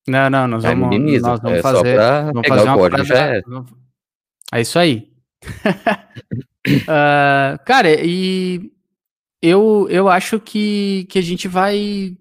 Não, 0.06 0.30
não, 0.30 0.46
nós 0.48 0.64
Aí 0.64 0.74
vamos, 0.74 0.88
minimiza. 0.88 1.26
nós 1.28 1.40
vamos 1.40 1.58
é 1.58 1.62
só 1.62 1.72
fazer. 1.72 1.94
pra 1.96 2.20
Vamos 2.22 2.42
pegar 2.42 2.56
fazer 2.56 2.70
o 2.70 2.74
código 2.74 3.04
já 3.04 3.34
é. 3.36 3.42
É 4.52 4.60
isso 4.60 4.78
aí. 4.78 5.08
Ah, 6.86 7.58
cara, 7.64 7.88
e 8.04 8.70
eu, 9.40 9.86
eu 9.88 10.06
acho 10.08 10.38
que, 10.38 11.06
que 11.08 11.18
a 11.18 11.22
gente 11.22 11.48
vai 11.48 12.14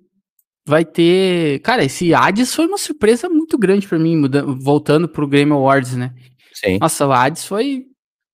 vai 0.66 0.86
ter. 0.86 1.60
Cara, 1.62 1.84
esse 1.84 2.14
Hades 2.14 2.54
foi 2.56 2.66
uma 2.66 2.78
surpresa 2.78 3.28
muito 3.28 3.58
grande 3.58 3.86
pra 3.88 4.00
mim, 4.00 4.16
muda- 4.16 4.44
voltando 4.46 5.08
pro 5.10 5.28
Game 5.28 5.52
Awards, 5.52 5.96
né? 5.98 6.14
Sim. 6.54 6.78
Nossa, 6.80 7.06
o 7.06 7.12
Hades 7.12 7.46
foi, 7.46 7.87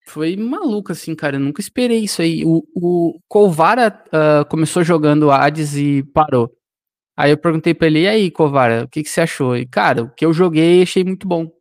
foi 0.06 0.36
maluco, 0.36 0.92
assim, 0.92 1.16
cara. 1.16 1.38
Eu 1.38 1.39
nunca 1.39 1.62
esperei 1.62 2.04
isso 2.04 2.22
aí. 2.22 2.44
O, 2.46 2.63
o 2.76 3.20
Colvara 3.28 4.04
ah, 4.12 4.46
começou 4.50 4.84
jogando 4.84 5.32
Hades 5.32 5.76
e 5.76 6.04
parou. 6.13 6.52
Aí 7.18 7.32
eu 7.32 7.38
perguntei 7.38 7.74
pra 7.74 7.88
ele, 7.88 8.02
e 8.02 8.08
aí, 8.08 8.32
Colvara, 8.32 8.86
o 8.86 8.88
que, 8.89 9.04
que 9.04 9.10
você 9.10 9.22
achou? 9.22 9.56
E, 9.56 9.66
cara, 9.68 10.04
o 10.04 10.10
que 10.13 10.26
eu 10.26 10.34
joguei 10.34 10.82
achei 10.82 11.04
muito 11.04 11.28
bom. 11.28 11.52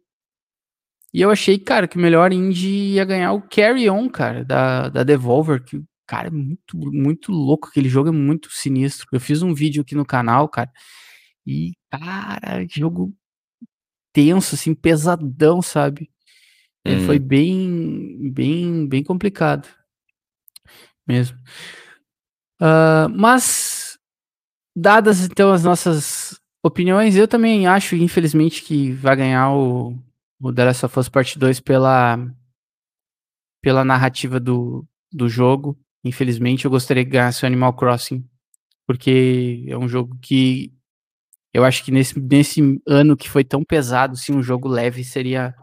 E 1.13 1.21
eu 1.21 1.31
achei, 1.31 1.59
cara, 1.59 1.87
que 1.87 1.97
o 1.97 2.01
melhor 2.01 2.33
indie 2.33 2.95
ia 2.95 3.05
ganhar 3.05 3.33
o 3.33 3.43
Carry 3.43 3.89
On, 3.91 4.09
cara, 4.09 4.45
da, 4.45 4.89
da 4.89 5.03
Devolver, 5.05 5.63
que, 5.63 5.83
cara, 6.07 6.29
é 6.29 6.31
muito, 6.31 6.77
muito 6.77 7.33
louco. 7.33 7.69
Aquele 7.69 7.89
jogo 7.89 8.09
é 8.09 8.13
muito 8.13 8.51
sinistro. 8.51 9.07
Eu 9.13 9.21
fiz 9.21 9.43
um 9.43 9.55
vídeo 9.55 9.83
aqui 9.83 9.95
no 9.95 10.07
canal, 10.07 10.49
cara, 10.49 10.71
e, 11.47 11.73
cara, 11.91 12.67
jogo 12.71 13.15
tenso, 14.13 14.55
assim, 14.55 14.75
pesadão, 14.75 15.63
sabe? 15.63 16.12
É, 16.85 16.95
Hum. 16.95 17.07
Foi 17.07 17.19
bem, 17.19 18.31
bem, 18.33 18.89
bem 18.89 19.05
complicado 19.05 19.69
mesmo. 21.07 21.39
Ah, 22.61 23.09
mas, 23.09 23.99
dadas 24.77 25.25
então 25.25 25.53
as 25.53 25.65
nossas 25.65 26.41
opiniões, 26.65 27.17
eu 27.17 27.27
também 27.27 27.67
acho, 27.67 27.97
infelizmente, 27.97 28.63
que 28.63 28.93
vai 28.93 29.17
ganhar 29.17 29.53
o, 29.53 29.99
o 30.41 30.53
The 30.53 30.65
Last 30.67 30.87
of 30.87 30.99
Us 30.99 31.09
Part 31.09 31.39
2 31.39 31.61
pela, 31.61 32.19
pela 33.61 33.85
narrativa 33.85 34.39
do, 34.39 34.87
do 35.13 35.29
jogo. 35.29 35.79
Infelizmente, 36.05 36.65
eu 36.65 36.71
gostaria 36.71 37.05
que 37.05 37.11
ganhasse 37.11 37.45
o 37.45 37.47
Animal 37.47 37.75
Crossing, 37.75 38.25
porque 38.87 39.65
é 39.69 39.77
um 39.77 39.89
jogo 39.89 40.17
que 40.21 40.73
eu 41.53 41.65
acho 41.65 41.85
que 41.85 41.91
nesse, 41.93 42.19
nesse 42.19 42.81
ano 42.87 43.17
que 43.17 43.29
foi 43.29 43.45
tão 43.45 43.63
pesado, 43.63 44.15
assim, 44.15 44.33
um 44.33 44.43
jogo 44.43 44.69
leve 44.69 45.05
seria 45.05 45.55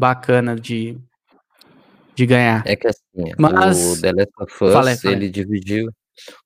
bacana 0.00 0.56
de, 0.56 0.98
de 2.14 2.24
ganhar. 2.24 2.66
É 2.66 2.74
que 2.74 2.88
assim, 2.88 3.32
Mas- 3.38 3.98
o 3.98 4.00
The 4.00 4.12
Last 4.12 4.32
of 4.40 4.64
Us, 4.64 4.72
fala 4.72 4.90
aí. 4.90 4.98
ele 5.04 5.28
dividiu. 5.28 5.88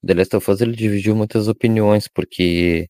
O 0.03 0.07
The 0.07 0.15
Last 0.15 0.37
of 0.37 0.51
Us, 0.51 0.61
ele 0.61 0.75
dividiu 0.75 1.15
muitas 1.15 1.47
opiniões, 1.47 2.09
porque 2.09 2.89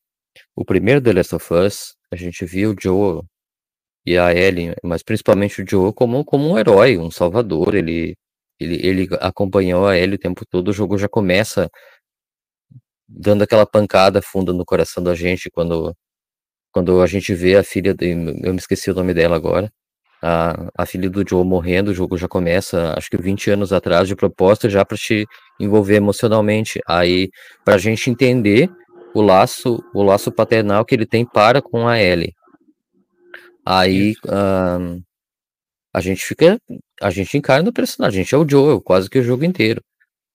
o 0.57 0.65
primeiro 0.65 1.03
The 1.03 1.13
Last 1.13 1.35
of 1.35 1.53
Us, 1.53 1.95
a 2.11 2.17
gente 2.17 2.47
viu 2.47 2.73
o 2.73 2.77
Joel 2.81 3.25
e 4.07 4.17
a 4.17 4.35
Ellie, 4.35 4.75
mas 4.83 5.03
principalmente 5.03 5.63
o 5.63 5.67
Joel 5.69 5.93
como, 5.93 6.25
como 6.25 6.49
um 6.49 6.59
herói, 6.59 6.97
um 6.97 7.11
salvador. 7.11 7.75
Ele, 7.75 8.17
ele, 8.59 8.87
ele 8.87 9.09
acompanhou 9.21 9.87
a 9.87 9.99
Ellie 9.99 10.17
o 10.17 10.19
tempo 10.19 10.47
todo, 10.47 10.69
o 10.69 10.73
jogo 10.73 10.97
já 10.97 11.09
começa 11.09 11.71
dando 13.07 13.43
aquela 13.43 13.67
pancada 13.67 14.23
funda 14.23 14.53
no 14.53 14.65
coração 14.65 15.03
da 15.03 15.15
gente 15.15 15.51
quando, 15.51 15.95
quando 16.73 17.03
a 17.03 17.07
gente 17.07 17.35
vê 17.35 17.57
a 17.57 17.63
filha, 17.63 17.95
de, 17.95 18.11
eu 18.11 18.53
me 18.53 18.59
esqueci 18.59 18.91
o 18.91 18.95
nome 18.95 19.13
dela 19.13 19.37
agora, 19.37 19.71
a, 20.25 20.71
a 20.75 20.87
filha 20.87 21.11
do 21.11 21.23
Joe 21.29 21.45
morrendo, 21.45 21.91
o 21.91 21.95
jogo 21.95 22.17
já 22.17 22.27
começa, 22.27 22.95
acho 22.97 23.11
que 23.11 23.17
20 23.19 23.51
anos 23.51 23.75
atrás, 23.75 24.09
de 24.09 24.17
propósito, 24.17 24.71
já 24.71 24.83
para 24.83 24.97
te 24.97 25.27
envolver 25.61 25.97
emocionalmente. 25.97 26.81
Aí, 26.87 27.29
para 27.63 27.75
a 27.75 27.79
gente 27.79 28.09
entender 28.09 28.71
o 29.15 29.21
laço, 29.21 29.85
o 29.95 30.03
laço 30.03 30.33
paternal 30.33 30.83
que 30.83 30.95
ele 30.95 31.05
tem 31.05 31.27
para 31.27 31.61
com 31.61 31.87
a 31.87 32.01
Ellie. 32.01 32.33
Aí, 33.67 34.15
ahn, 34.27 35.01
a 35.93 36.01
gente 36.01 36.25
fica, 36.25 36.59
a 37.03 37.11
gente 37.11 37.37
encarna 37.37 37.69
o 37.69 37.73
personagem, 37.73 38.21
a 38.21 38.23
gente 38.23 38.35
é 38.35 38.39
o 38.39 38.49
Joel, 38.49 38.81
quase 38.81 39.11
que 39.11 39.19
o 39.19 39.23
jogo 39.23 39.45
inteiro. 39.45 39.83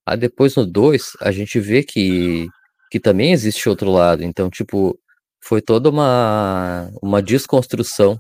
Aí 0.06 0.18
depois 0.18 0.56
no 0.56 0.66
2, 0.68 1.14
a 1.22 1.32
gente 1.32 1.60
vê 1.60 1.84
que, 1.84 2.48
que 2.92 3.00
também 3.00 3.32
existe 3.34 3.68
outro 3.68 3.92
lado. 3.92 4.24
Então, 4.24 4.50
tipo, 4.52 4.98
foi 5.42 5.62
toda 5.62 5.90
uma, 5.90 6.90
uma 7.02 7.22
desconstrução 7.22 8.20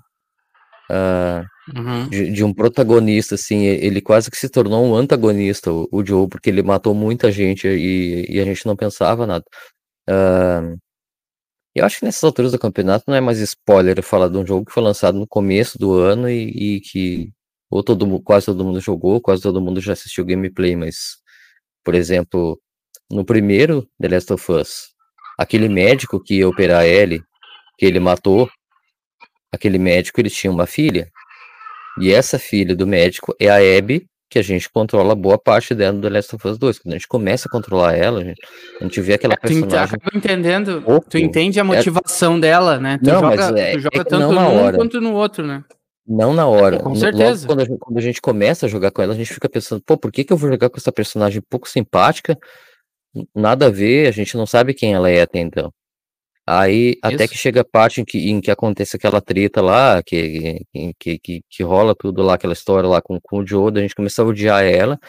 ah, 0.89 1.43
Uhum. 1.75 2.09
de, 2.09 2.31
de 2.31 2.43
um 2.43 2.53
protagonista, 2.53 3.35
assim, 3.35 3.65
ele 3.65 4.01
quase 4.01 4.31
que 4.31 4.37
se 4.37 4.49
tornou 4.49 4.85
um 4.85 4.95
antagonista, 4.95 5.71
o, 5.71 5.87
o 5.91 6.05
Joe, 6.05 6.27
porque 6.27 6.49
ele 6.49 6.63
matou 6.63 6.93
muita 6.95 7.31
gente 7.31 7.67
e, 7.67 8.25
e 8.29 8.39
a 8.39 8.45
gente 8.45 8.65
não 8.65 8.75
pensava 8.75 9.27
nada. 9.27 9.45
Ah, 10.07 10.75
eu 11.75 11.85
acho 11.85 11.99
que 11.99 12.05
nessas 12.05 12.23
alturas 12.23 12.51
do 12.51 12.59
campeonato 12.59 13.05
não 13.07 13.15
é 13.15 13.21
mais 13.21 13.39
spoiler 13.39 14.01
falar 14.03 14.27
de 14.29 14.37
um 14.37 14.45
jogo 14.45 14.65
que 14.65 14.73
foi 14.73 14.83
lançado 14.83 15.17
no 15.17 15.27
começo 15.27 15.77
do 15.77 15.93
ano 15.93 16.29
e, 16.29 16.77
e 16.77 16.81
que 16.81 17.31
ou 17.69 17.83
todo, 17.83 18.19
quase 18.21 18.47
todo 18.47 18.65
mundo 18.65 18.81
jogou, 18.81 19.21
quase 19.21 19.43
todo 19.43 19.61
mundo 19.61 19.79
já 19.79 19.93
assistiu 19.93 20.25
gameplay, 20.25 20.75
mas, 20.75 21.17
por 21.83 21.93
exemplo, 21.93 22.59
no 23.11 23.23
primeiro 23.23 23.87
The 24.01 24.07
Last 24.07 24.33
of 24.33 24.51
Us, 24.51 24.89
aquele 25.37 25.69
médico 25.69 26.19
que 26.21 26.39
ia 26.39 26.49
operar 26.49 26.81
a 26.81 26.87
Ellie, 26.87 27.23
que 27.77 27.85
ele 27.85 27.99
matou, 27.99 28.49
aquele 29.51 29.77
médico 29.77 30.19
ele 30.19 30.29
tinha 30.29 30.51
uma 30.51 30.65
filha, 30.65 31.11
e 31.99 32.11
essa 32.11 32.37
filha 32.37 32.75
do 32.75 32.85
médico 32.87 33.35
é 33.39 33.49
a 33.49 33.77
Abby 33.77 34.05
que 34.29 34.37
a 34.37 34.43
gente 34.43 34.69
controla 34.69 35.15
boa 35.15 35.39
parte 35.39 35.73
dela 35.73 35.97
do 35.97 36.07
Last 36.07 36.35
of 36.35 36.47
Us 36.47 36.57
2. 36.59 36.79
Quando 36.79 36.93
a 36.93 36.97
gente 36.97 37.07
começa 37.07 37.47
a 37.47 37.51
controlar 37.51 37.95
ela, 37.95 38.19
a 38.19 38.23
gente, 38.23 38.39
a 38.79 38.83
gente 38.83 39.01
vê 39.01 39.13
aquela 39.13 39.33
É, 39.33 39.37
tu 39.37 39.41
personagem. 39.41 39.95
acaba 39.95 40.11
entendendo, 40.17 40.81
pouco. 40.83 41.09
tu 41.09 41.17
entende 41.17 41.59
a 41.59 41.63
motivação 41.63 42.39
dela, 42.39 42.79
né? 42.79 42.99
Tu 43.03 43.07
Não, 43.09 43.21
joga, 43.21 43.35
mas 43.35 43.55
é- 43.55 43.71
tu 43.73 43.79
joga 43.79 44.01
é 44.01 44.03
tanto 44.03 44.19
não 44.19 44.31
num 44.33 44.63
hora. 44.63 44.77
quanto 44.77 45.01
no 45.01 45.13
outro, 45.13 45.47
né? 45.47 45.63
Não 46.07 46.31
na 46.33 46.45
hora. 46.47 46.77
Com 46.79 46.95
certeza. 46.95 47.47
Quando 47.47 47.61
a, 47.61 47.65
gente, 47.65 47.77
quando 47.79 47.97
a 47.97 48.01
gente 48.01 48.21
começa 48.21 48.65
a 48.65 48.69
jogar 48.69 48.91
com 48.91 49.01
ela, 49.01 49.13
a 49.13 49.17
gente 49.17 49.33
fica 49.33 49.49
pensando, 49.49 49.81
pô, 49.83 49.97
por 49.97 50.11
que, 50.11 50.23
que 50.23 50.31
eu 50.31 50.37
vou 50.37 50.49
jogar 50.49 50.69
com 50.69 50.77
essa 50.77 50.91
personagem 50.91 51.41
pouco 51.49 51.67
simpática? 51.67 52.37
Nada 53.35 53.65
a 53.65 53.69
ver, 53.71 54.07
a 54.07 54.11
gente 54.11 54.37
não 54.37 54.45
sabe 54.45 54.73
quem 54.75 54.93
ela 54.93 55.09
é 55.09 55.21
até 55.21 55.39
então. 55.39 55.71
Aí, 56.51 56.97
até 57.03 57.25
Isso. 57.25 57.33
que 57.33 57.37
chega 57.37 57.61
a 57.61 57.63
parte 57.63 58.01
em 58.01 58.05
que, 58.05 58.17
em 58.27 58.41
que 58.41 58.49
acontece 58.49 58.95
aquela 58.95 59.21
treta 59.21 59.61
lá, 59.61 60.01
que, 60.01 60.65
que, 60.99 61.19
que, 61.19 61.41
que 61.47 61.63
rola 61.63 61.93
tudo 61.93 62.23
lá, 62.23 62.33
aquela 62.33 62.53
história 62.53 62.89
lá 62.89 62.99
com, 63.03 63.19
com 63.21 63.37
o 63.37 63.45
Joe, 63.45 63.71
a 63.75 63.81
gente 63.81 63.93
começa 63.93 64.23
a 64.23 64.25
odiar 64.25 64.63
ela, 64.63 64.99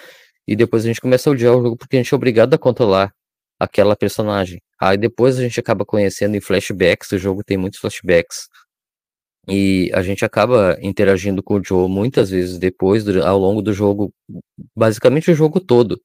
e 0.47 0.55
depois 0.55 0.85
a 0.85 0.89
gente 0.89 1.01
começa 1.01 1.31
a 1.31 1.33
odiar 1.33 1.57
o 1.57 1.63
jogo 1.63 1.79
porque 1.79 1.97
a 1.97 1.99
gente 1.99 2.13
é 2.13 2.17
obrigado 2.17 2.53
a 2.53 2.59
controlar 2.59 3.11
aquela 3.59 3.97
personagem. 3.97 4.61
Aí 4.79 4.99
depois 4.99 5.39
a 5.39 5.43
gente 5.43 5.59
acaba 5.59 5.83
conhecendo 5.83 6.37
em 6.37 6.43
flashbacks, 6.43 7.11
o 7.13 7.19
jogo 7.19 7.43
tem 7.43 7.57
muitos 7.57 7.81
flashbacks, 7.81 8.47
e 9.49 9.91
a 9.95 10.03
gente 10.03 10.27
acaba 10.27 10.77
interagindo 10.83 11.43
com 11.43 11.55
o 11.55 11.65
Joe 11.65 11.89
muitas 11.89 12.29
vezes 12.29 12.59
depois, 12.59 13.09
ao 13.09 13.39
longo 13.39 13.63
do 13.63 13.73
jogo, 13.73 14.13
basicamente 14.77 15.31
o 15.31 15.35
jogo 15.35 15.59
todo, 15.59 15.99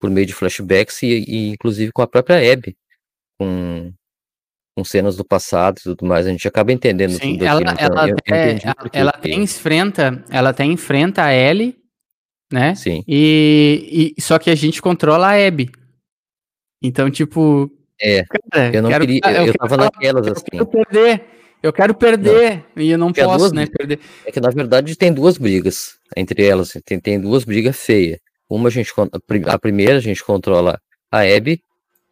por 0.00 0.10
meio 0.10 0.26
de 0.26 0.34
flashbacks 0.34 1.00
e, 1.04 1.24
e 1.28 1.50
inclusive 1.50 1.92
com 1.92 2.02
a 2.02 2.08
própria 2.08 2.52
Abby, 2.52 2.76
com, 3.38 3.92
com 4.76 4.84
cenas 4.84 5.16
do 5.16 5.24
passado 5.24 5.78
e 5.78 5.82
tudo 5.82 6.06
mais, 6.06 6.26
a 6.26 6.30
gente 6.30 6.46
acaba 6.46 6.72
entendendo 6.72 7.12
Sim, 7.12 7.32
tudo 7.32 7.44
ela, 7.44 7.60
aquilo. 7.60 7.72
então 7.74 7.86
ela, 7.86 8.08
eu 8.08 8.16
por 8.16 8.22
que 8.24 8.98
ela 8.98 9.12
que- 9.12 9.18
até 9.18 9.30
enfrenta, 9.34 10.24
ela 10.30 10.50
até 10.50 10.64
enfrenta 10.64 11.24
a 11.24 11.34
Ellie, 11.34 11.76
né? 12.52 12.74
Sim, 12.74 13.02
E, 13.06 14.14
e 14.16 14.22
só 14.22 14.38
que 14.38 14.50
a 14.50 14.54
gente 14.54 14.80
controla 14.80 15.28
a 15.28 15.46
Abby. 15.46 15.70
Então, 16.82 17.10
tipo, 17.10 17.70
é, 18.00 18.24
cara, 18.50 18.74
eu 18.74 18.82
não 18.82 18.90
quero- 18.90 19.06
queria, 19.06 19.20
eu, 19.32 19.46
eu 19.46 19.54
tava 19.54 19.68
falar- 19.70 19.84
naquelas 19.84 20.26
eu 20.26 20.32
assim, 20.32 20.44
quero 20.50 20.66
perder, 20.66 21.24
eu 21.62 21.72
quero 21.72 21.94
perder 21.94 22.64
e 22.76 22.90
eu 22.90 22.96
não 22.98 23.12
posso, 23.12 23.54
né? 23.54 23.66
brigas. 23.66 23.76
Perder. 23.76 24.00
é 24.24 24.32
que 24.32 24.40
na 24.40 24.50
verdade 24.50 24.96
tem 24.96 25.12
duas 25.12 25.36
brigas 25.36 25.98
entre 26.16 26.44
elas, 26.44 26.72
tem, 26.84 26.98
tem 26.98 27.20
duas 27.20 27.44
brigas 27.44 27.76
feias. 27.78 28.18
Uma 28.48 28.68
a 28.68 28.72
gente, 28.72 28.92
a 29.46 29.58
primeira 29.58 29.96
a 29.96 30.00
gente 30.00 30.24
controla 30.24 30.80
a 31.12 31.20
Abby 31.20 31.62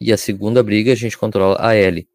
e 0.01 0.13
a 0.13 0.17
segunda 0.17 0.63
briga 0.63 0.93
a 0.93 0.97
gente 0.97 1.17
controla 1.17 1.57
a 1.59 1.75
Ellie. 1.75 2.07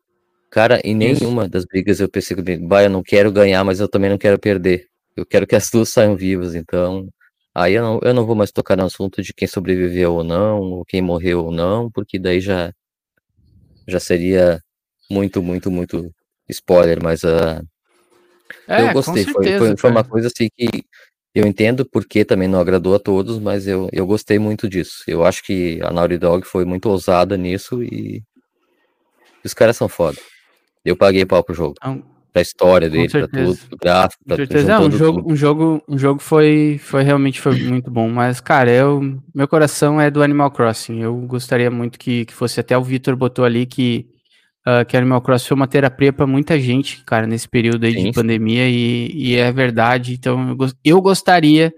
Cara, 0.53 0.79
em 0.83 0.93
nenhuma 0.93 1.49
das 1.49 1.65
brigas 1.65 1.99
eu 1.99 2.07
pensei, 2.07 2.37
bah, 2.59 2.83
eu 2.83 2.89
não 2.89 3.01
quero 3.01 3.31
ganhar, 3.31 3.63
mas 3.63 3.79
eu 3.79 3.89
também 3.89 4.07
não 4.07 4.19
quero 4.19 4.37
perder. 4.37 4.85
Eu 5.17 5.25
quero 5.25 5.47
que 5.47 5.55
as 5.55 5.67
duas 5.71 5.89
saiam 5.89 6.15
vivas, 6.15 6.53
então. 6.53 7.09
Aí 7.55 7.73
eu 7.73 7.81
não, 7.81 7.99
eu 8.03 8.13
não 8.13 8.23
vou 8.23 8.35
mais 8.35 8.51
tocar 8.51 8.77
no 8.77 8.85
assunto 8.85 9.19
de 9.23 9.33
quem 9.33 9.47
sobreviveu 9.47 10.13
ou 10.13 10.23
não, 10.23 10.59
ou 10.59 10.85
quem 10.85 11.01
morreu 11.01 11.45
ou 11.45 11.51
não, 11.51 11.89
porque 11.89 12.19
daí 12.19 12.39
já, 12.39 12.71
já 13.87 13.99
seria 13.99 14.61
muito, 15.09 15.41
muito, 15.41 15.71
muito 15.71 16.13
spoiler, 16.47 17.01
mas 17.01 17.23
ah, 17.23 17.59
É, 18.67 18.83
eu 18.83 18.93
gostei. 18.93 19.23
Foi, 19.23 19.45
certeza, 19.45 19.57
foi, 19.57 19.77
foi 19.77 19.89
uma 19.89 20.03
cara. 20.03 20.11
coisa 20.11 20.27
assim 20.27 20.49
que 20.55 20.69
eu 21.33 21.47
entendo 21.47 21.83
porque 21.83 22.23
também 22.23 22.47
não 22.47 22.59
agradou 22.59 22.93
a 22.93 22.99
todos, 22.99 23.39
mas 23.39 23.65
eu, 23.65 23.89
eu 23.91 24.05
gostei 24.05 24.37
muito 24.37 24.69
disso. 24.69 25.03
Eu 25.07 25.25
acho 25.25 25.41
que 25.43 25.79
a 25.81 25.91
Naughty 25.91 26.19
Dog 26.19 26.45
foi 26.45 26.63
muito 26.63 26.89
ousada 26.89 27.35
nisso 27.35 27.81
e 27.81 28.21
os 29.43 29.55
caras 29.55 29.75
são 29.75 29.89
foda. 29.89 30.19
Eu 30.83 30.95
paguei 30.95 31.25
pau 31.25 31.43
pro 31.43 31.53
jogo, 31.55 31.75
Então, 31.77 32.03
pra 32.31 32.41
história 32.41 32.89
dele, 32.89 33.07
pra 33.09 33.27
tudo, 33.27 33.57
pro 33.69 33.77
gráfico, 33.77 34.23
Com 34.23 34.27
pra 34.27 34.35
certeza, 34.37 34.71
é, 34.73 34.79
um 34.79 34.91
jogo, 34.91 35.21
tudo. 35.21 35.31
um 35.31 35.35
jogo, 35.35 35.83
um 35.87 35.97
jogo 35.97 36.19
foi, 36.21 36.77
foi 36.81 37.03
realmente 37.03 37.39
foi 37.39 37.55
muito 37.63 37.89
bom, 37.91 38.09
mas 38.09 38.41
cara, 38.41 38.69
eu, 38.71 39.01
meu 39.33 39.47
coração 39.47 39.99
é 40.01 40.09
do 40.11 40.21
Animal 40.23 40.51
Crossing. 40.51 40.99
Eu 41.01 41.15
gostaria 41.21 41.69
muito 41.71 41.97
que, 41.97 42.25
que 42.25 42.33
fosse 42.33 42.59
até 42.59 42.77
o 42.77 42.83
Vitor 42.83 43.15
botou 43.15 43.45
ali 43.45 43.65
que 43.65 44.07
ah, 44.65 44.83
que 44.85 44.95
Animal 44.97 45.21
Crossing 45.21 45.47
foi 45.49 45.55
uma 45.55 45.67
terapia 45.67 46.11
para 46.13 46.25
muita 46.27 46.59
gente, 46.59 47.03
cara, 47.05 47.27
nesse 47.27 47.47
período 47.47 47.85
aí 47.85 47.93
Sim, 47.93 48.03
de 48.05 48.11
pandemia 48.13 48.67
e, 48.69 49.11
e 49.13 49.35
é 49.35 49.51
verdade. 49.51 50.13
Então 50.13 50.49
eu, 50.59 50.69
eu 50.83 51.01
gostaria 51.01 51.73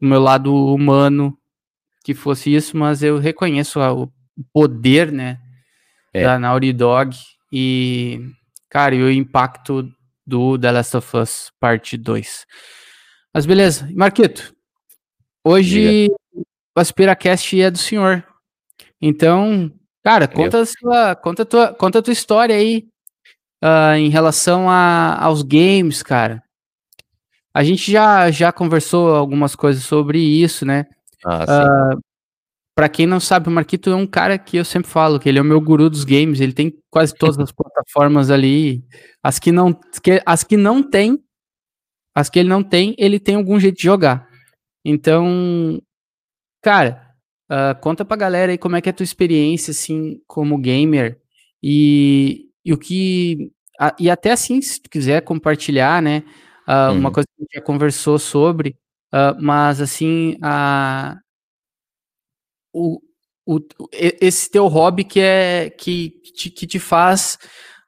do 0.00 0.08
meu 0.08 0.20
lado 0.20 0.54
humano 0.54 1.36
que 2.04 2.14
fosse 2.14 2.52
isso, 2.54 2.76
mas 2.76 3.02
eu 3.02 3.18
reconheço 3.18 3.80
a- 3.80 3.92
o 3.92 4.10
poder, 4.52 5.12
né, 5.12 5.38
É. 6.14 6.24
da 6.24 6.38
Naughty 6.38 6.72
Dog 6.72 7.14
e, 7.52 8.20
cara, 8.68 8.94
e 8.94 9.02
o 9.02 9.10
impacto 9.10 9.90
do 10.26 10.58
The 10.58 10.70
Last 10.70 10.96
of 10.96 11.16
Us 11.16 11.52
Parte 11.58 11.96
2. 11.96 12.46
Mas 13.34 13.46
beleza, 13.46 13.88
Marquito, 13.94 14.54
hoje 15.44 16.08
o 16.34 16.80
AspiraCast 16.80 17.60
é 17.60 17.70
do 17.70 17.78
senhor. 17.78 18.24
Então, 19.00 19.72
cara, 20.02 20.28
conta 20.28 20.60
a 20.60 20.66
sua, 20.66 21.16
conta 21.16 21.42
a 21.42 21.46
tua, 21.46 21.74
conta 21.74 21.98
a 21.98 22.02
tua 22.02 22.12
história 22.12 22.54
aí 22.54 22.88
ah, 23.62 23.98
em 23.98 24.08
relação 24.08 24.68
a, 24.68 25.16
aos 25.22 25.42
games, 25.42 26.02
cara. 26.02 26.42
A 27.52 27.64
gente 27.64 27.90
já, 27.90 28.30
já 28.30 28.52
conversou 28.52 29.14
algumas 29.14 29.56
coisas 29.56 29.82
sobre 29.82 30.18
isso, 30.20 30.64
né? 30.64 30.86
Ah, 31.24 31.44
sim. 31.94 32.00
Pra 32.80 32.88
quem 32.88 33.06
não 33.06 33.20
sabe, 33.20 33.46
o 33.46 33.52
Marquito 33.52 33.90
é 33.90 33.94
um 33.94 34.06
cara 34.06 34.38
que 34.38 34.56
eu 34.56 34.64
sempre 34.64 34.90
falo 34.90 35.20
que 35.20 35.28
ele 35.28 35.38
é 35.38 35.42
o 35.42 35.44
meu 35.44 35.60
guru 35.60 35.90
dos 35.90 36.02
games. 36.02 36.40
Ele 36.40 36.54
tem 36.54 36.72
quase 36.88 37.14
todas 37.14 37.38
as 37.38 37.52
plataformas 37.52 38.30
ali. 38.30 38.82
As 39.22 39.38
que 39.38 39.52
não, 39.52 39.74
que- 40.02 40.22
as 40.24 40.42
que 40.42 40.56
não 40.56 40.82
tem, 40.82 41.22
as 42.14 42.30
que 42.30 42.38
ele 42.38 42.48
não 42.48 42.62
tem, 42.62 42.94
ele 42.98 43.20
tem 43.20 43.34
algum 43.34 43.60
jeito 43.60 43.76
de 43.76 43.82
jogar. 43.82 44.26
Então, 44.82 45.78
cara, 46.62 47.06
ah, 47.50 47.74
conta 47.74 48.02
pra 48.02 48.16
galera 48.16 48.50
aí 48.50 48.56
como 48.56 48.76
é 48.76 48.80
que 48.80 48.88
é 48.88 48.92
a 48.92 48.94
tua 48.94 49.04
experiência, 49.04 49.72
assim, 49.72 50.18
como 50.26 50.56
gamer. 50.56 51.20
E, 51.62 52.46
e 52.64 52.72
o 52.72 52.78
que. 52.78 53.52
a- 53.78 53.94
e 54.00 54.08
até 54.08 54.32
assim, 54.32 54.62
se 54.62 54.80
tu 54.80 54.88
quiser 54.88 55.20
compartilhar, 55.22 56.00
né? 56.00 56.22
ah, 56.66 56.92
Uma 56.92 57.08
Uhum. 57.08 57.12
coisa 57.12 57.26
que 57.28 57.42
a 57.42 57.44
gente 57.44 57.54
já 57.56 57.60
conversou 57.60 58.18
sobre, 58.18 58.74
ah, 59.12 59.36
mas 59.38 59.82
assim, 59.82 60.38
a, 60.42 61.18
o, 62.72 63.00
o, 63.46 63.60
esse 63.92 64.50
teu 64.50 64.66
hobby 64.66 65.04
que 65.04 65.20
é 65.20 65.70
que, 65.70 66.10
te, 66.34 66.50
que 66.50 66.66
te 66.66 66.78
faz 66.78 67.38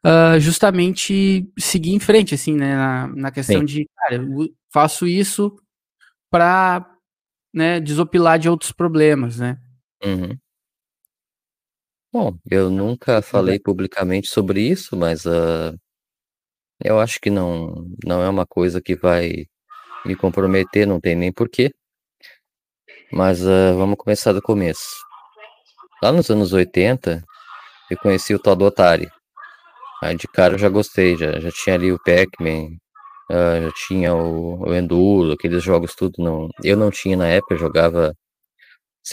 ah, 0.04 0.38
justamente 0.38 1.48
seguir 1.56 1.92
em 1.92 2.00
frente, 2.00 2.34
assim, 2.34 2.56
né? 2.56 2.74
Na, 2.74 3.06
na 3.08 3.30
questão 3.30 3.60
Sim. 3.60 3.64
de, 3.64 3.88
cara, 3.96 4.16
eu 4.16 4.48
faço 4.72 5.06
isso 5.06 5.54
para 6.30 6.90
né, 7.54 7.78
desopilar 7.78 8.38
de 8.38 8.48
outros 8.48 8.72
problemas, 8.72 9.38
né? 9.38 9.58
Uhum. 10.04 10.36
Bom, 12.12 12.36
eu 12.50 12.68
nunca 12.68 13.22
falei 13.22 13.58
publicamente 13.58 14.28
sobre 14.28 14.60
isso, 14.60 14.96
mas 14.96 15.24
ah, 15.24 15.74
eu 16.84 16.98
acho 16.98 17.20
que 17.20 17.30
não, 17.30 17.88
não 18.04 18.22
é 18.22 18.28
uma 18.28 18.44
coisa 18.44 18.82
que 18.82 18.96
vai 18.96 19.46
me 20.04 20.16
comprometer, 20.16 20.86
não 20.86 21.00
tem 21.00 21.14
nem 21.14 21.32
porquê. 21.32 21.72
Mas 23.12 23.46
ah, 23.46 23.74
vamos 23.74 23.96
começar 23.98 24.32
do 24.32 24.40
começo. 24.40 24.88
Lá 26.02 26.10
nos 26.10 26.30
anos 26.30 26.54
80, 26.54 27.22
eu 27.90 27.98
conheci 27.98 28.34
o 28.34 28.38
tal 28.38 28.56
do 28.56 28.66
Atari. 28.66 29.06
Aí 30.02 30.16
de 30.16 30.26
cara 30.28 30.54
eu 30.54 30.58
já 30.58 30.68
gostei, 30.70 31.16
já, 31.16 31.38
já 31.38 31.50
tinha 31.52 31.74
ali 31.76 31.92
o 31.92 31.98
Pac-Man, 31.98 32.70
ah, 33.30 33.60
já 33.60 33.72
tinha 33.86 34.14
o, 34.14 34.66
o 34.66 34.74
Enduro, 34.74 35.32
aqueles 35.32 35.62
jogos 35.62 35.94
tudo. 35.94 36.14
Não, 36.18 36.48
eu 36.64 36.76
não 36.76 36.90
tinha 36.90 37.16
na 37.16 37.28
época, 37.28 37.54
eu 37.54 37.58
jogava. 37.58 38.14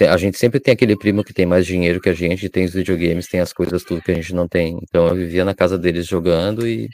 A 0.09 0.17
gente 0.17 0.37
sempre 0.37 0.59
tem 0.59 0.73
aquele 0.73 0.97
primo 0.97 1.23
que 1.23 1.33
tem 1.33 1.45
mais 1.45 1.65
dinheiro 1.65 1.99
que 1.99 2.09
a 2.09 2.13
gente, 2.13 2.49
tem 2.49 2.65
os 2.65 2.73
videogames, 2.73 3.27
tem 3.27 3.41
as 3.41 3.51
coisas 3.51 3.83
tudo 3.83 4.01
que 4.01 4.11
a 4.11 4.15
gente 4.15 4.33
não 4.33 4.47
tem. 4.47 4.79
Então 4.83 5.07
eu 5.07 5.15
vivia 5.15 5.43
na 5.43 5.55
casa 5.55 5.77
deles 5.77 6.07
jogando 6.07 6.67
e, 6.67 6.87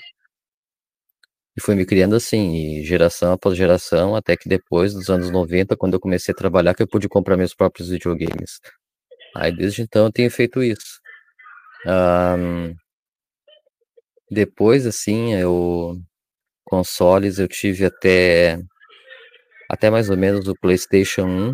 e 1.57 1.61
fui 1.61 1.75
me 1.75 1.85
criando 1.85 2.15
assim, 2.15 2.83
geração 2.83 3.33
após 3.33 3.57
geração, 3.57 4.15
até 4.15 4.35
que 4.35 4.49
depois 4.49 4.93
dos 4.93 5.09
anos 5.09 5.31
90, 5.31 5.77
quando 5.77 5.93
eu 5.93 5.99
comecei 5.99 6.33
a 6.33 6.37
trabalhar, 6.37 6.73
que 6.73 6.83
eu 6.83 6.87
pude 6.87 7.07
comprar 7.09 7.37
meus 7.37 7.53
próprios 7.55 7.89
videogames. 7.89 8.59
Aí 9.35 9.55
desde 9.55 9.81
então 9.81 10.05
eu 10.05 10.11
tenho 10.11 10.31
feito 10.31 10.63
isso. 10.63 10.99
Ahn, 11.87 12.73
depois, 14.29 14.85
assim, 14.87 15.33
eu 15.35 15.97
consoles 16.65 17.39
eu 17.39 17.47
tive 17.47 17.85
até 17.85 18.59
até 19.69 19.89
mais 19.89 20.09
ou 20.09 20.17
menos 20.17 20.47
o 20.47 20.55
PlayStation 20.55 21.25
1. 21.25 21.53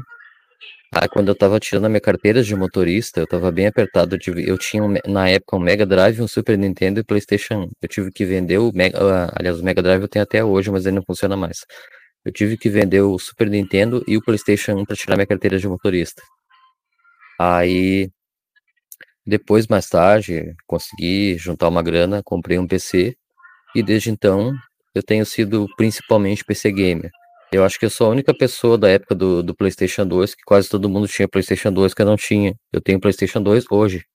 Aí 0.93 1.07
quando 1.07 1.29
eu 1.29 1.35
tava 1.35 1.59
tirando 1.59 1.85
a 1.85 1.89
minha 1.89 2.01
carteira 2.01 2.43
de 2.43 2.53
motorista, 2.55 3.21
eu 3.21 3.27
tava 3.27 3.51
bem 3.51 3.67
apertado. 3.67 4.15
Eu, 4.15 4.19
tive, 4.19 4.47
eu 4.49 4.57
tinha 4.57 4.83
um 4.83 4.93
na 5.07 5.29
época 5.29 5.55
um 5.55 5.59
Mega 5.59 5.85
Drive, 5.85 6.21
um 6.21 6.27
Super 6.27 6.57
Nintendo 6.57 6.99
e 6.99 7.03
PlayStation 7.03 7.63
1. 7.65 7.71
Eu 7.81 7.87
tive 7.87 8.11
que 8.11 8.25
vender 8.25 8.57
o 8.57 8.71
Mega, 8.73 8.97
ah, 9.01 9.31
aliás, 9.35 9.59
o 9.59 9.63
Mega 9.63 9.81
Drive 9.81 10.01
eu 10.01 10.07
tenho 10.09 10.23
até 10.23 10.43
hoje, 10.43 10.69
mas 10.69 10.85
ele 10.85 10.95
não 10.97 11.03
funciona 11.03 11.37
mais. 11.37 11.65
Eu 12.25 12.31
tive 12.31 12.57
que 12.57 12.69
vender 12.69 13.01
o 13.01 13.17
Super 13.17 13.49
Nintendo 13.49 14.03
e 14.07 14.17
o 14.17 14.21
PlayStation 14.21 14.73
1 14.79 14.85
para 14.85 14.95
tirar 14.95 15.15
minha 15.15 15.27
carteira 15.27 15.57
de 15.57 15.67
motorista. 15.67 16.21
Aí 17.39 18.09
depois, 19.25 19.67
mais 19.67 19.87
tarde, 19.87 20.55
consegui 20.67 21.37
juntar 21.37 21.67
uma 21.69 21.83
grana, 21.83 22.21
comprei 22.23 22.57
um 22.57 22.67
PC 22.67 23.15
e 23.75 23.83
desde 23.83 24.09
então 24.09 24.51
eu 24.95 25.03
tenho 25.03 25.25
sido 25.25 25.67
principalmente 25.77 26.43
PC 26.43 26.71
gamer. 26.71 27.11
Eu 27.53 27.65
acho 27.65 27.77
que 27.77 27.85
eu 27.85 27.89
sou 27.89 28.07
a 28.07 28.09
única 28.09 28.33
pessoa 28.33 28.77
da 28.77 28.89
época 28.89 29.13
do, 29.13 29.43
do 29.43 29.53
PlayStation 29.53 30.07
2 30.07 30.35
que 30.35 30.43
quase 30.43 30.69
todo 30.69 30.89
mundo 30.89 31.07
tinha 31.07 31.27
PlayStation 31.27 31.71
2 31.71 31.93
que 31.93 32.01
eu 32.01 32.05
não 32.05 32.15
tinha. 32.15 32.55
Eu 32.71 32.81
tenho 32.81 32.99
PlayStation 32.99 33.43
2 33.43 33.65
hoje, 33.69 34.05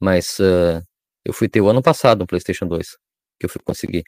mas 0.00 0.38
uh, 0.38 0.80
eu 1.24 1.32
fui 1.32 1.48
ter 1.48 1.60
o 1.60 1.68
ano 1.68 1.82
passado 1.82 2.22
um 2.22 2.26
PlayStation 2.26 2.66
2 2.66 2.96
que 3.40 3.46
eu 3.46 3.50
fui 3.50 3.60
conseguir. 3.64 4.04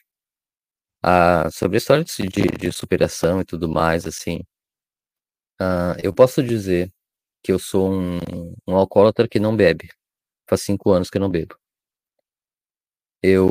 Ah, 1.03 1.49
sobre 1.51 1.77
a 1.77 1.79
história 1.79 2.03
de, 2.03 2.27
de, 2.27 2.41
de 2.57 2.71
superação 2.71 3.41
e 3.41 3.45
tudo 3.45 3.69
mais, 3.69 4.05
assim, 4.05 4.41
uh, 5.61 5.95
eu 6.03 6.13
posso 6.13 6.43
dizer 6.43 6.91
que 7.43 7.51
eu 7.51 7.59
sou 7.59 7.91
um, 7.91 8.19
um 8.67 8.75
alcoólatra 8.75 9.27
que 9.27 9.39
não 9.39 9.55
bebe. 9.55 9.89
Faz 10.49 10.61
cinco 10.63 10.91
anos 10.91 11.09
que 11.09 11.17
eu 11.17 11.21
não 11.21 11.29
bebo. 11.29 11.55
Eu 13.21 13.49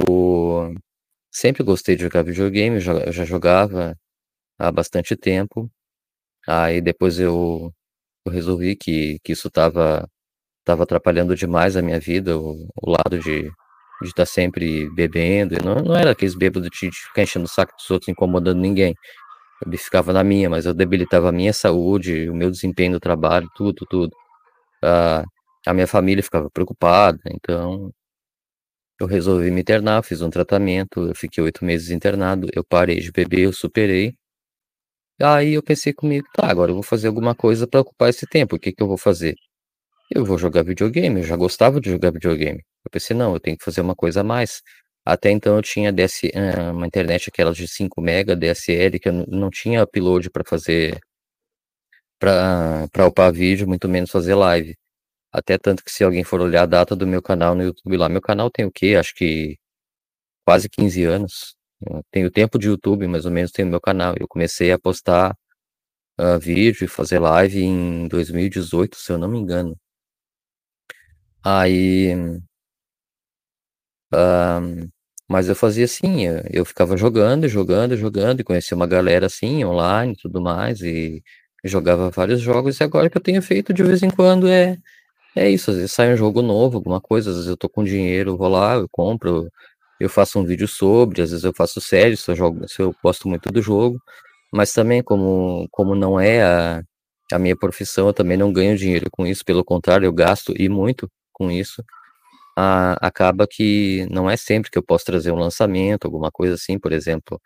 sempre 1.30 1.62
gostei 1.62 1.96
de 1.96 2.02
jogar 2.02 2.22
videogame, 2.22 2.76
eu 2.76 3.12
já 3.12 3.24
jogava 3.24 3.96
há 4.58 4.70
bastante 4.72 5.16
tempo. 5.16 5.70
Aí 6.48 6.80
depois 6.80 7.18
eu, 7.20 7.72
eu 8.26 8.32
resolvi 8.32 8.76
que, 8.76 9.18
que 9.24 9.32
isso 9.32 9.48
estava 9.48 10.08
tava 10.64 10.84
atrapalhando 10.84 11.36
demais 11.36 11.76
a 11.76 11.82
minha 11.82 12.00
vida, 12.00 12.38
o, 12.38 12.68
o 12.82 12.90
lado 12.90 13.18
de 13.20 13.50
de 14.02 14.08
estar 14.08 14.26
sempre 14.26 14.88
bebendo. 14.90 15.56
Não, 15.64 15.76
não 15.76 15.96
era 15.96 16.12
aqueles 16.12 16.34
bêbados 16.34 16.68
de, 16.70 16.90
de 16.90 16.96
ficar 16.96 17.22
enchendo 17.22 17.46
o 17.46 17.48
saco 17.48 17.74
dos 17.76 17.90
outros, 17.90 18.08
incomodando 18.08 18.60
ninguém. 18.60 18.94
Eu 19.64 19.78
ficava 19.78 20.12
na 20.12 20.24
minha, 20.24 20.48
mas 20.50 20.66
eu 20.66 20.74
debilitava 20.74 21.30
a 21.30 21.32
minha 21.32 21.52
saúde, 21.52 22.30
o 22.30 22.34
meu 22.34 22.50
desempenho 22.50 22.92
no 22.92 23.00
trabalho, 23.00 23.48
tudo, 23.56 23.86
tudo. 23.88 24.12
Uh, 24.84 25.24
a 25.66 25.74
minha 25.74 25.86
família 25.86 26.22
ficava 26.22 26.50
preocupada, 26.50 27.18
então 27.26 27.92
eu 29.00 29.06
resolvi 29.06 29.50
me 29.50 29.60
internar, 29.60 30.02
fiz 30.02 30.22
um 30.22 30.30
tratamento, 30.30 31.08
eu 31.08 31.14
fiquei 31.14 31.42
oito 31.42 31.64
meses 31.64 31.90
internado, 31.90 32.48
eu 32.52 32.64
parei 32.64 33.00
de 33.00 33.12
beber, 33.12 33.40
eu 33.40 33.52
superei. 33.52 34.14
Aí 35.20 35.54
eu 35.54 35.62
pensei 35.62 35.92
comigo, 35.92 36.26
tá, 36.34 36.46
agora 36.48 36.70
eu 36.70 36.74
vou 36.74 36.82
fazer 36.82 37.08
alguma 37.08 37.34
coisa 37.34 37.66
para 37.66 37.80
ocupar 37.80 38.08
esse 38.08 38.26
tempo, 38.26 38.56
o 38.56 38.58
que 38.58 38.72
que 38.72 38.82
eu 38.82 38.86
vou 38.88 38.98
fazer? 38.98 39.34
Eu 40.10 40.24
vou 40.24 40.38
jogar 40.38 40.64
videogame, 40.64 41.20
eu 41.20 41.26
já 41.26 41.36
gostava 41.36 41.80
de 41.80 41.90
jogar 41.90 42.12
videogame. 42.12 42.60
Eu 42.84 42.90
pensei, 42.90 43.16
não, 43.16 43.34
eu 43.34 43.40
tenho 43.40 43.56
que 43.58 43.64
fazer 43.64 43.80
uma 43.82 43.94
coisa 43.96 44.20
a 44.22 44.24
mais. 44.24 44.62
Até 45.04 45.30
então 45.30 45.56
eu 45.56 45.62
tinha 45.62 45.92
DS, 45.92 46.22
uma 46.72 46.86
internet 46.86 47.28
aquelas 47.30 47.56
de 47.56 47.68
5 47.68 48.00
mega 48.02 48.36
DSL, 48.36 49.00
que 49.00 49.08
eu 49.08 49.12
não 49.28 49.50
tinha 49.50 49.82
upload 49.84 50.30
para 50.30 50.44
fazer, 50.46 50.98
para 52.18 53.06
upar 53.06 53.32
vídeo, 53.32 53.66
muito 53.68 53.88
menos 53.88 54.10
fazer 54.10 54.34
live. 54.34 54.76
Até 55.32 55.58
tanto 55.58 55.84
que 55.84 55.92
se 55.92 56.04
alguém 56.04 56.24
for 56.24 56.40
olhar 56.40 56.64
a 56.64 56.66
data 56.66 56.96
do 56.96 57.06
meu 57.06 57.22
canal 57.22 57.54
no 57.54 57.64
YouTube 57.64 57.96
lá, 57.98 58.08
meu 58.08 58.22
canal 58.22 58.50
tem 58.50 58.66
o 58.66 58.72
quê? 58.72 58.96
Acho 58.98 59.14
que 59.14 59.58
quase 60.46 60.68
15 60.70 61.04
anos. 61.04 61.57
Eu 61.80 62.02
tenho 62.10 62.30
tempo 62.30 62.58
de 62.58 62.68
YouTube, 62.68 63.06
mais 63.06 63.24
ou 63.24 63.30
menos, 63.30 63.52
tenho 63.52 63.68
meu 63.68 63.80
canal. 63.80 64.14
Eu 64.18 64.28
comecei 64.28 64.72
a 64.72 64.78
postar 64.78 65.36
uh, 66.20 66.38
vídeo 66.40 66.84
e 66.84 66.88
fazer 66.88 67.18
live 67.20 67.60
em 67.62 68.08
2018, 68.08 68.96
se 68.96 69.12
eu 69.12 69.18
não 69.18 69.28
me 69.28 69.38
engano. 69.38 69.76
Aí. 71.42 72.14
Uh, 74.12 74.88
mas 75.28 75.48
eu 75.48 75.54
fazia 75.54 75.84
assim, 75.84 76.24
eu, 76.26 76.42
eu 76.50 76.64
ficava 76.64 76.96
jogando, 76.96 77.46
jogando, 77.48 77.96
jogando, 77.96 78.40
e 78.40 78.44
conhecia 78.44 78.76
uma 78.76 78.86
galera 78.86 79.26
assim, 79.26 79.64
online 79.64 80.14
e 80.14 80.16
tudo 80.16 80.40
mais, 80.40 80.80
e 80.80 81.22
jogava 81.64 82.10
vários 82.10 82.40
jogos, 82.40 82.80
e 82.80 82.84
agora 82.84 83.10
que 83.10 83.18
eu 83.18 83.22
tenho 83.22 83.42
feito 83.42 83.74
de 83.74 83.82
vez 83.82 84.02
em 84.02 84.10
quando 84.10 84.48
é, 84.48 84.78
é 85.36 85.50
isso, 85.50 85.70
às 85.70 85.76
vezes 85.76 85.92
sai 85.92 86.12
um 86.14 86.16
jogo 86.16 86.42
novo, 86.42 86.78
alguma 86.78 87.00
coisa, 87.00 87.30
às 87.30 87.36
vezes 87.36 87.50
eu 87.50 87.56
tô 87.56 87.68
com 87.68 87.84
dinheiro, 87.84 88.36
vou 88.36 88.48
lá, 88.48 88.76
eu 88.76 88.88
compro, 88.90 89.48
eu 90.00 90.08
faço 90.08 90.38
um 90.38 90.44
vídeo 90.44 90.68
sobre, 90.68 91.22
às 91.22 91.30
vezes 91.30 91.44
eu 91.44 91.52
faço 91.54 91.80
série, 91.80 92.16
se 92.16 92.30
eu, 92.30 92.36
jogo, 92.36 92.68
se 92.68 92.80
eu 92.80 92.94
gosto 93.02 93.28
muito 93.28 93.50
do 93.50 93.62
jogo, 93.62 94.00
mas 94.52 94.72
também 94.72 95.02
como, 95.02 95.68
como 95.70 95.94
não 95.94 96.20
é 96.20 96.42
a, 96.42 96.82
a 97.32 97.38
minha 97.38 97.56
profissão, 97.56 98.08
eu 98.08 98.14
também 98.14 98.36
não 98.36 98.52
ganho 98.52 98.76
dinheiro 98.76 99.10
com 99.10 99.26
isso, 99.26 99.44
pelo 99.44 99.64
contrário, 99.64 100.06
eu 100.06 100.12
gasto 100.12 100.54
e 100.56 100.68
muito 100.68 101.10
com 101.32 101.50
isso, 101.50 101.82
acaba 103.00 103.46
que 103.48 104.06
não 104.10 104.28
é 104.28 104.36
sempre 104.36 104.70
que 104.70 104.78
eu 104.78 104.82
posso 104.82 105.04
trazer 105.04 105.30
um 105.32 105.38
lançamento, 105.38 106.06
alguma 106.06 106.30
coisa 106.30 106.54
assim, 106.54 106.78
por 106.78 106.92
exemplo, 106.92 107.40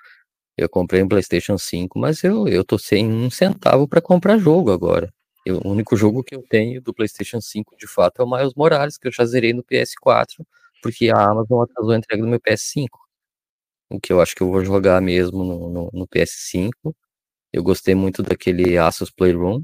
eu 0.57 0.69
comprei 0.69 1.03
um 1.03 1.09
PlayStation 1.09 1.59
5, 1.59 1.99
mas 1.99 2.23
eu, 2.25 2.47
eu 2.49 2.65
tô 2.65 2.79
sem 2.79 3.07
um 3.11 3.31
centavo 3.31 3.89
para 3.89 4.01
comprar 4.01 4.39
jogo 4.39 4.71
agora. 4.71 5.13
Eu, 5.45 5.61
o 5.65 5.71
único 5.71 5.97
jogo 5.97 6.23
que 6.23 6.35
eu 6.35 6.43
tenho 6.49 6.81
do 6.81 6.95
PlayStation 6.95 7.41
5 7.41 7.77
de 7.77 7.87
fato 7.87 8.23
é 8.23 8.25
o 8.25 8.31
Miles 8.31 8.55
Morales, 8.55 8.97
que 8.97 9.09
eu 9.09 9.13
já 9.13 9.25
zerei 9.25 9.53
no 9.53 9.65
PS4, 9.65 10.45
porque 10.83 11.11
a 11.11 11.31
Amazon 11.31 11.63
atrasou 11.63 11.93
a 11.93 11.99
entrega 11.99 12.23
do 12.23 12.29
meu 12.29 12.41
PS5. 12.41 12.89
O 13.91 14.01
que 14.01 14.13
eu 14.13 14.21
acho 14.21 14.35
que 14.35 14.43
eu 14.43 14.51
vou 14.51 14.65
jogar 14.65 15.01
mesmo 15.03 15.45
no, 15.45 15.71
no, 15.71 15.91
no 15.93 16.09
PS5. 16.09 16.71
Eu 17.53 17.63
gostei 17.63 17.95
muito 17.95 18.23
daquele 18.23 18.79
Asus 18.79 19.11
Playroom, 19.11 19.63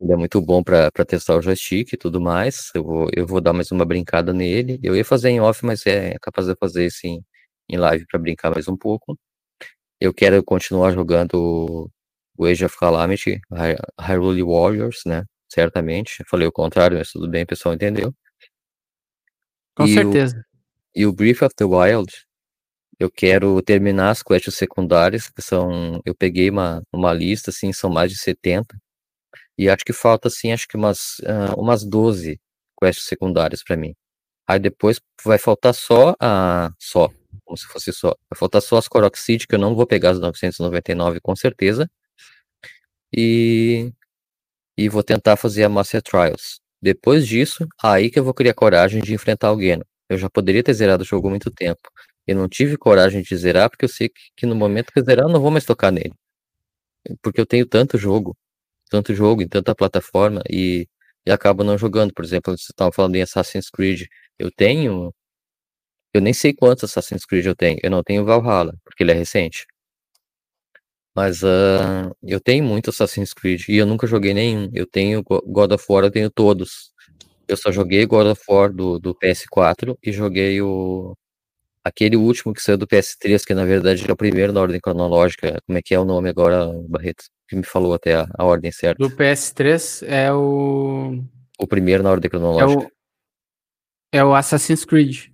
ele 0.00 0.12
é 0.12 0.16
muito 0.16 0.40
bom 0.40 0.62
para 0.62 0.90
testar 1.06 1.36
o 1.36 1.42
joystick 1.42 1.92
e 1.92 1.96
tudo 1.96 2.20
mais. 2.20 2.70
Eu 2.74 2.84
vou, 2.84 3.08
eu 3.14 3.26
vou 3.26 3.40
dar 3.40 3.52
mais 3.52 3.70
uma 3.72 3.84
brincada 3.84 4.32
nele. 4.32 4.78
Eu 4.82 4.96
ia 4.96 5.04
fazer 5.04 5.30
em 5.30 5.40
off, 5.40 5.64
mas 5.64 5.86
é 5.86 6.18
capaz 6.20 6.46
de 6.46 6.54
fazer 6.56 6.90
sim 6.90 7.22
em 7.68 7.76
live 7.78 8.06
para 8.06 8.18
brincar 8.20 8.50
mais 8.50 8.68
um 8.68 8.76
pouco. 8.76 9.18
Eu 10.00 10.12
quero 10.14 10.42
continuar 10.44 10.92
jogando 10.92 11.90
o 12.38 12.44
Age 12.46 12.64
of 12.66 12.76
Calamity, 12.78 13.40
Hyrule 14.00 14.42
Warriors, 14.42 15.02
né? 15.06 15.24
Certamente. 15.48 16.24
falei 16.28 16.46
o 16.48 16.52
contrário, 16.52 16.98
mas 16.98 17.10
tudo 17.12 17.28
bem, 17.30 17.44
o 17.44 17.46
pessoal 17.46 17.74
entendeu. 17.74 18.12
Com 19.74 19.84
e 19.84 19.94
certeza. 19.94 20.36
O, 20.38 21.00
e 21.00 21.06
o 21.06 21.12
Breath 21.12 21.42
of 21.42 21.54
the 21.56 21.64
Wild, 21.64 22.12
eu 22.98 23.10
quero 23.10 23.60
terminar 23.62 24.10
as 24.10 24.22
quests 24.22 24.54
secundárias, 24.54 25.28
que 25.28 25.42
são. 25.42 26.00
Eu 26.04 26.14
peguei 26.14 26.50
uma, 26.50 26.82
uma 26.92 27.12
lista, 27.12 27.50
assim, 27.50 27.72
são 27.72 27.90
mais 27.90 28.10
de 28.12 28.18
70. 28.18 28.76
E 29.58 29.68
acho 29.68 29.84
que 29.84 29.92
falta, 29.92 30.28
assim, 30.28 30.52
acho 30.52 30.66
que 30.68 30.76
umas, 30.76 31.18
uh, 31.20 31.58
umas 31.58 31.84
12 31.84 32.40
quests 32.80 33.06
secundárias 33.06 33.62
para 33.62 33.76
mim. 33.76 33.94
Aí 34.46 34.58
depois 34.58 35.00
vai 35.24 35.38
faltar 35.38 35.74
só 35.74 36.14
a. 36.20 36.70
Só. 36.78 37.10
Como 37.44 37.56
se 37.56 37.66
fosse 37.66 37.92
só. 37.92 38.08
Vai 38.30 38.38
faltar 38.38 38.62
só 38.62 38.76
as 38.76 38.88
Korok 38.88 39.18
City, 39.18 39.46
que 39.46 39.54
eu 39.54 39.58
não 39.58 39.74
vou 39.74 39.86
pegar 39.86 40.10
as 40.10 40.20
999 40.20 41.20
com 41.20 41.34
certeza. 41.36 41.90
E. 43.12 43.92
E 44.76 44.88
vou 44.88 45.02
tentar 45.02 45.36
fazer 45.36 45.64
a 45.64 45.68
Master 45.68 46.02
Trials. 46.02 46.60
Depois 46.84 47.26
disso, 47.26 47.66
aí 47.82 48.10
que 48.10 48.18
eu 48.18 48.24
vou 48.24 48.34
criar 48.34 48.54
coragem 48.54 49.02
de 49.02 49.14
enfrentar 49.14 49.48
alguém. 49.48 49.80
Eu 50.08 50.18
já 50.18 50.28
poderia 50.30 50.62
ter 50.62 50.74
zerado 50.74 51.02
o 51.02 51.06
jogo 51.06 51.28
há 51.28 51.30
muito 51.30 51.50
tempo. 51.50 51.80
Eu 52.26 52.36
não 52.36 52.48
tive 52.48 52.76
coragem 52.76 53.22
de 53.22 53.36
zerar, 53.36 53.70
porque 53.70 53.84
eu 53.86 53.88
sei 53.88 54.08
que, 54.08 54.20
que 54.36 54.46
no 54.46 54.54
momento 54.54 54.92
que 54.92 55.00
eu 55.00 55.04
zerar, 55.04 55.26
eu 55.26 55.32
não 55.32 55.40
vou 55.40 55.50
mais 55.50 55.64
tocar 55.64 55.90
nele. 55.90 56.12
Porque 57.22 57.40
eu 57.40 57.46
tenho 57.46 57.66
tanto 57.66 57.98
jogo 57.98 58.36
tanto 58.94 59.14
jogo, 59.14 59.42
em 59.42 59.48
tanta 59.48 59.74
plataforma 59.74 60.42
e, 60.48 60.88
e 61.26 61.32
acabo 61.32 61.64
não 61.64 61.78
jogando. 61.78 62.12
Por 62.14 62.24
exemplo, 62.24 62.56
você 62.56 62.72
estava 62.72 62.92
falando 62.92 63.16
em 63.16 63.22
Assassin's 63.22 63.70
Creed. 63.70 64.02
Eu 64.38 64.50
tenho. 64.52 65.12
Eu 66.12 66.20
nem 66.20 66.32
sei 66.32 66.54
quantos 66.54 66.84
Assassin's 66.84 67.24
Creed 67.26 67.46
eu 67.46 67.56
tenho. 67.56 67.78
Eu 67.82 67.90
não 67.90 68.02
tenho 68.02 68.24
Valhalla, 68.24 68.74
porque 68.84 69.02
ele 69.02 69.12
é 69.12 69.14
recente. 69.14 69.66
Mas 71.14 71.42
uh, 71.42 72.14
eu 72.22 72.40
tenho 72.40 72.64
muito 72.64 72.90
Assassin's 72.90 73.32
Creed 73.32 73.68
e 73.68 73.76
eu 73.76 73.86
nunca 73.86 74.06
joguei 74.06 74.34
nenhum. 74.34 74.70
Eu 74.72 74.86
tenho 74.86 75.22
God 75.22 75.72
of 75.72 75.84
War, 75.88 76.04
eu 76.04 76.10
tenho 76.10 76.30
todos. 76.30 76.92
Eu 77.46 77.56
só 77.56 77.70
joguei 77.70 78.04
God 78.06 78.26
of 78.26 78.42
War 78.48 78.72
do, 78.72 78.98
do 78.98 79.14
PS4 79.14 79.96
e 80.02 80.10
joguei 80.10 80.60
o, 80.60 81.14
Aquele 81.84 82.16
último 82.16 82.54
que 82.54 82.62
saiu 82.62 82.78
do 82.78 82.86
PS3, 82.86 83.44
que 83.44 83.52
na 83.52 83.66
verdade 83.66 84.08
é 84.08 84.10
o 84.10 84.16
primeiro 84.16 84.54
na 84.54 84.60
ordem 84.62 84.80
cronológica. 84.80 85.60
Como 85.66 85.76
é 85.76 85.82
que 85.82 85.94
é 85.94 86.00
o 86.00 86.04
nome 86.04 86.30
agora, 86.30 86.72
Barreto? 86.88 87.24
Que 87.46 87.54
me 87.54 87.62
falou 87.62 87.92
até 87.92 88.14
a, 88.14 88.26
a 88.38 88.42
ordem 88.42 88.72
certa. 88.72 89.06
Do 89.06 89.14
PS3 89.14 90.02
é 90.08 90.32
o. 90.32 91.22
O 91.58 91.66
primeiro 91.66 92.02
na 92.02 92.10
ordem 92.10 92.30
cronológica. 92.30 92.90
É 94.10 94.22
o, 94.22 94.22
é 94.22 94.24
o 94.24 94.34
Assassin's 94.34 94.82
Creed. 94.86 95.26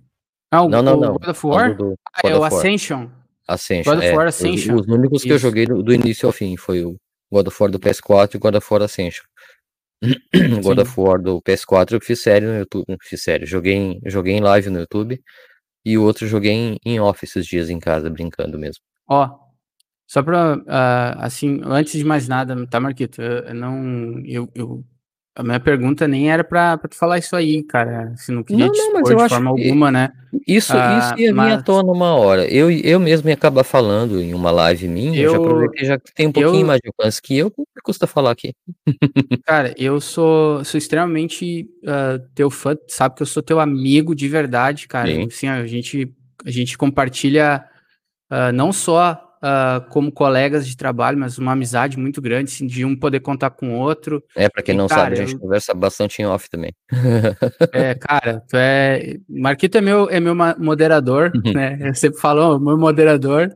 Ah, 0.51 0.63
o, 0.63 0.67
não, 0.67 0.83
não, 0.83 0.99
não. 0.99 1.13
God 1.13 1.29
of 1.29 1.47
War? 1.47 1.69
Do, 1.73 1.91
do 1.91 1.99
ah, 2.13 2.27
é 2.27 2.35
o 2.35 2.43
Ascension. 2.43 3.07
Ascension. 3.53 3.93
God 3.93 4.03
of 4.03 4.13
War 4.13 4.25
é, 4.25 4.29
Ascension. 4.29 4.75
Os, 4.75 4.81
os 4.81 4.87
únicos 4.87 5.17
Isso. 5.19 5.27
que 5.27 5.33
eu 5.33 5.37
joguei 5.37 5.65
do, 5.65 5.93
início 5.93 6.27
ao 6.27 6.33
fim 6.33 6.55
foi 6.57 6.83
o 6.83 6.95
God 7.31 7.47
of 7.47 7.57
War 7.59 7.71
do 7.71 7.79
PS4 7.79 8.33
e 8.33 8.37
o 8.37 8.39
God 8.39 8.55
of 8.55 8.67
War 8.71 8.81
Ascension. 8.81 9.23
God 10.63 10.79
of 10.79 10.99
War 10.99 11.21
do 11.21 11.41
PS4 11.41 11.93
eu 11.93 12.01
fiz 12.01 12.21
série 12.21 12.45
no 12.45 12.57
YouTube. 12.57 12.85
Fiz 13.01 13.21
série. 13.21 13.45
Joguei 13.45 13.73
em, 13.73 14.01
joguei 14.05 14.33
em 14.33 14.41
live 14.41 14.69
no 14.69 14.79
YouTube. 14.79 15.21
E 15.83 15.97
o 15.97 16.03
outro 16.03 16.27
joguei 16.27 16.51
em, 16.51 16.77
em 16.85 16.99
off 16.99 17.23
esses 17.25 17.45
dias 17.45 17.69
em 17.69 17.79
casa, 17.79 18.09
brincando 18.09 18.57
mesmo. 18.57 18.83
Ó, 19.07 19.29
só 20.07 20.21
pra, 20.21 20.57
uh, 20.57 21.23
assim, 21.23 21.61
antes 21.63 21.93
de 21.93 22.03
mais 22.03 22.27
nada, 22.27 22.67
tá, 22.67 22.79
Marquito? 22.79 23.21
Eu, 23.21 23.45
eu 23.45 23.53
não, 23.55 24.21
eu, 24.25 24.51
eu, 24.53 24.85
a 25.33 25.43
minha 25.43 25.59
pergunta 25.59 26.07
nem 26.07 26.29
era 26.29 26.43
pra, 26.43 26.77
pra 26.77 26.89
tu 26.89 26.95
falar 26.95 27.17
isso 27.17 27.35
aí, 27.35 27.63
cara. 27.63 28.13
Se 28.17 28.31
não 28.33 28.43
queria 28.43 28.65
não, 28.65 28.71
te 28.71 28.79
expor 28.79 29.03
de 29.03 29.29
forma 29.29 29.49
alguma, 29.49 29.89
né? 29.89 30.11
Isso, 30.45 30.73
uh, 30.75 30.99
isso 30.99 31.19
ia 31.19 31.33
mas... 31.33 31.47
vir 31.47 31.59
à 31.59 31.61
tona 31.61 31.91
uma 31.91 32.13
hora. 32.15 32.45
Eu, 32.45 32.69
eu 32.69 32.99
mesmo 32.99 33.29
ia 33.29 33.35
acabar 33.35 33.63
falando 33.63 34.21
em 34.21 34.33
uma 34.33 34.51
live 34.51 34.89
minha, 34.89 35.17
eu, 35.17 35.31
já 35.31 35.37
aproveitei, 35.37 35.85
já 35.85 35.97
tem 36.15 36.27
um 36.27 36.31
pouquinho 36.33 36.63
eu, 36.63 36.67
mais 36.67 36.81
de 36.81 36.89
alcance 36.89 37.21
que 37.21 37.37
eu, 37.37 37.49
que 37.49 37.81
custa 37.81 38.05
falar 38.05 38.31
aqui? 38.31 38.53
cara, 39.45 39.73
eu 39.77 40.01
sou, 40.01 40.63
sou 40.65 40.77
extremamente 40.77 41.65
uh, 41.83 42.19
teu 42.35 42.49
fã, 42.49 42.75
sabe 42.87 43.15
que 43.15 43.21
eu 43.21 43.27
sou 43.27 43.41
teu 43.41 43.59
amigo 43.59 44.13
de 44.13 44.27
verdade, 44.27 44.85
cara. 44.87 45.07
Sim. 45.07 45.27
Assim, 45.27 45.47
a 45.47 45.65
gente, 45.65 46.13
a 46.45 46.51
gente 46.51 46.77
compartilha 46.77 47.63
uh, 48.29 48.51
não 48.53 48.73
só 48.73 49.30
uh, 49.41 49.87
como 49.89 50.11
colegas 50.11 50.67
de 50.67 50.77
trabalho, 50.77 51.17
mas 51.17 51.37
uma 51.37 51.53
amizade 51.53 51.97
muito 51.97 52.21
grande, 52.21 52.51
assim, 52.51 52.67
de 52.67 52.85
um 52.85 52.95
poder 52.95 53.19
contar 53.19 53.49
com 53.49 53.75
o 53.75 53.79
outro. 53.79 54.23
É, 54.35 54.47
para 54.47 54.61
quem 54.61 54.75
e, 54.75 54.77
não 54.77 54.87
cara, 54.87 55.01
sabe, 55.01 55.13
a 55.13 55.19
gente 55.19 55.33
eu... 55.33 55.39
conversa 55.39 55.73
bastante 55.73 56.21
em 56.21 56.25
off 56.25 56.49
também. 56.49 56.71
É, 57.73 57.95
cara, 57.95 58.41
tu 58.47 58.55
é. 58.55 59.17
Marquito 59.27 59.77
é 59.77 59.81
meu, 59.81 60.09
é 60.09 60.19
meu 60.19 60.35
moderador, 60.35 61.31
uhum. 61.35 61.53
né? 61.53 61.77
Eu 61.81 61.95
sempre 61.95 62.19
falo, 62.19 62.55
oh, 62.55 62.59
meu 62.59 62.77
moderador. 62.77 63.53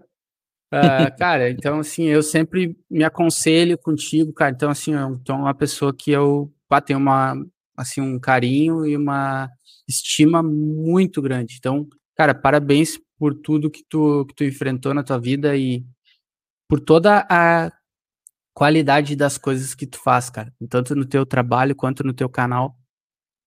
Uh, 0.74 1.08
cara, 1.18 1.50
então 1.50 1.80
assim, 1.80 2.06
eu 2.06 2.24
sempre 2.24 2.76
me 2.90 3.04
aconselho 3.04 3.78
contigo, 3.78 4.34
cara. 4.34 4.52
Então, 4.52 4.70
assim, 4.70 4.94
eu 4.94 5.20
tô 5.24 5.34
uma 5.34 5.54
pessoa 5.54 5.94
que 5.94 6.12
eu 6.12 6.52
pá, 6.68 6.82
tenho 6.82 7.00
uma, 7.00 7.36
assim, 7.78 8.02
um 8.02 8.20
carinho 8.20 8.86
e 8.86 8.98
uma 8.98 9.50
estima 9.88 10.42
muito 10.42 11.22
grande. 11.22 11.56
Então, 11.58 11.88
cara, 12.16 12.34
parabéns 12.34 12.98
por 13.18 13.34
tudo 13.36 13.72
que 13.72 13.84
tu, 13.88 14.26
que 14.26 14.36
tu 14.36 14.44
enfrentou 14.44 14.94
na 14.94 15.04
tua 15.04 15.20
vida 15.20 15.56
e 15.56 15.86
por 16.68 16.80
toda 16.80 17.26
a 17.30 17.72
qualidade 18.54 19.16
das 19.16 19.38
coisas 19.38 19.76
que 19.76 19.86
tu 19.86 20.00
faz, 20.00 20.30
cara. 20.30 20.54
Tanto 20.70 20.96
no 20.96 21.06
teu 21.06 21.26
trabalho 21.26 21.76
quanto 21.76 22.04
no 22.04 22.14
teu 22.14 22.30
canal. 22.30 22.76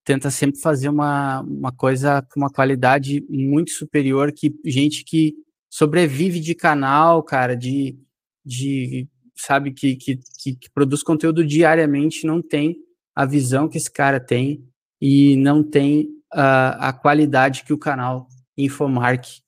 Tenta 0.05 0.31
sempre 0.31 0.59
fazer 0.61 0.89
uma, 0.89 1.41
uma 1.41 1.71
coisa 1.71 2.21
com 2.21 2.39
uma 2.39 2.49
qualidade 2.49 3.25
muito 3.29 3.71
superior 3.71 4.31
que 4.31 4.53
gente 4.65 5.03
que 5.03 5.35
sobrevive 5.69 6.39
de 6.39 6.55
canal, 6.55 7.21
cara, 7.21 7.55
de, 7.55 7.97
de 8.45 9.07
sabe, 9.35 9.71
que, 9.71 9.95
que, 9.95 10.19
que, 10.37 10.55
que 10.55 10.69
produz 10.71 11.03
conteúdo 11.03 11.45
diariamente, 11.45 12.25
não 12.25 12.41
tem 12.41 12.77
a 13.15 13.25
visão 13.25 13.67
que 13.67 13.77
esse 13.77 13.91
cara 13.91 14.19
tem 14.19 14.63
e 15.01 15.35
não 15.37 15.63
tem 15.63 16.03
uh, 16.33 16.77
a 16.79 16.93
qualidade 16.93 17.63
que 17.63 17.73
o 17.73 17.77
canal 17.77 18.27
Infomark. 18.57 19.41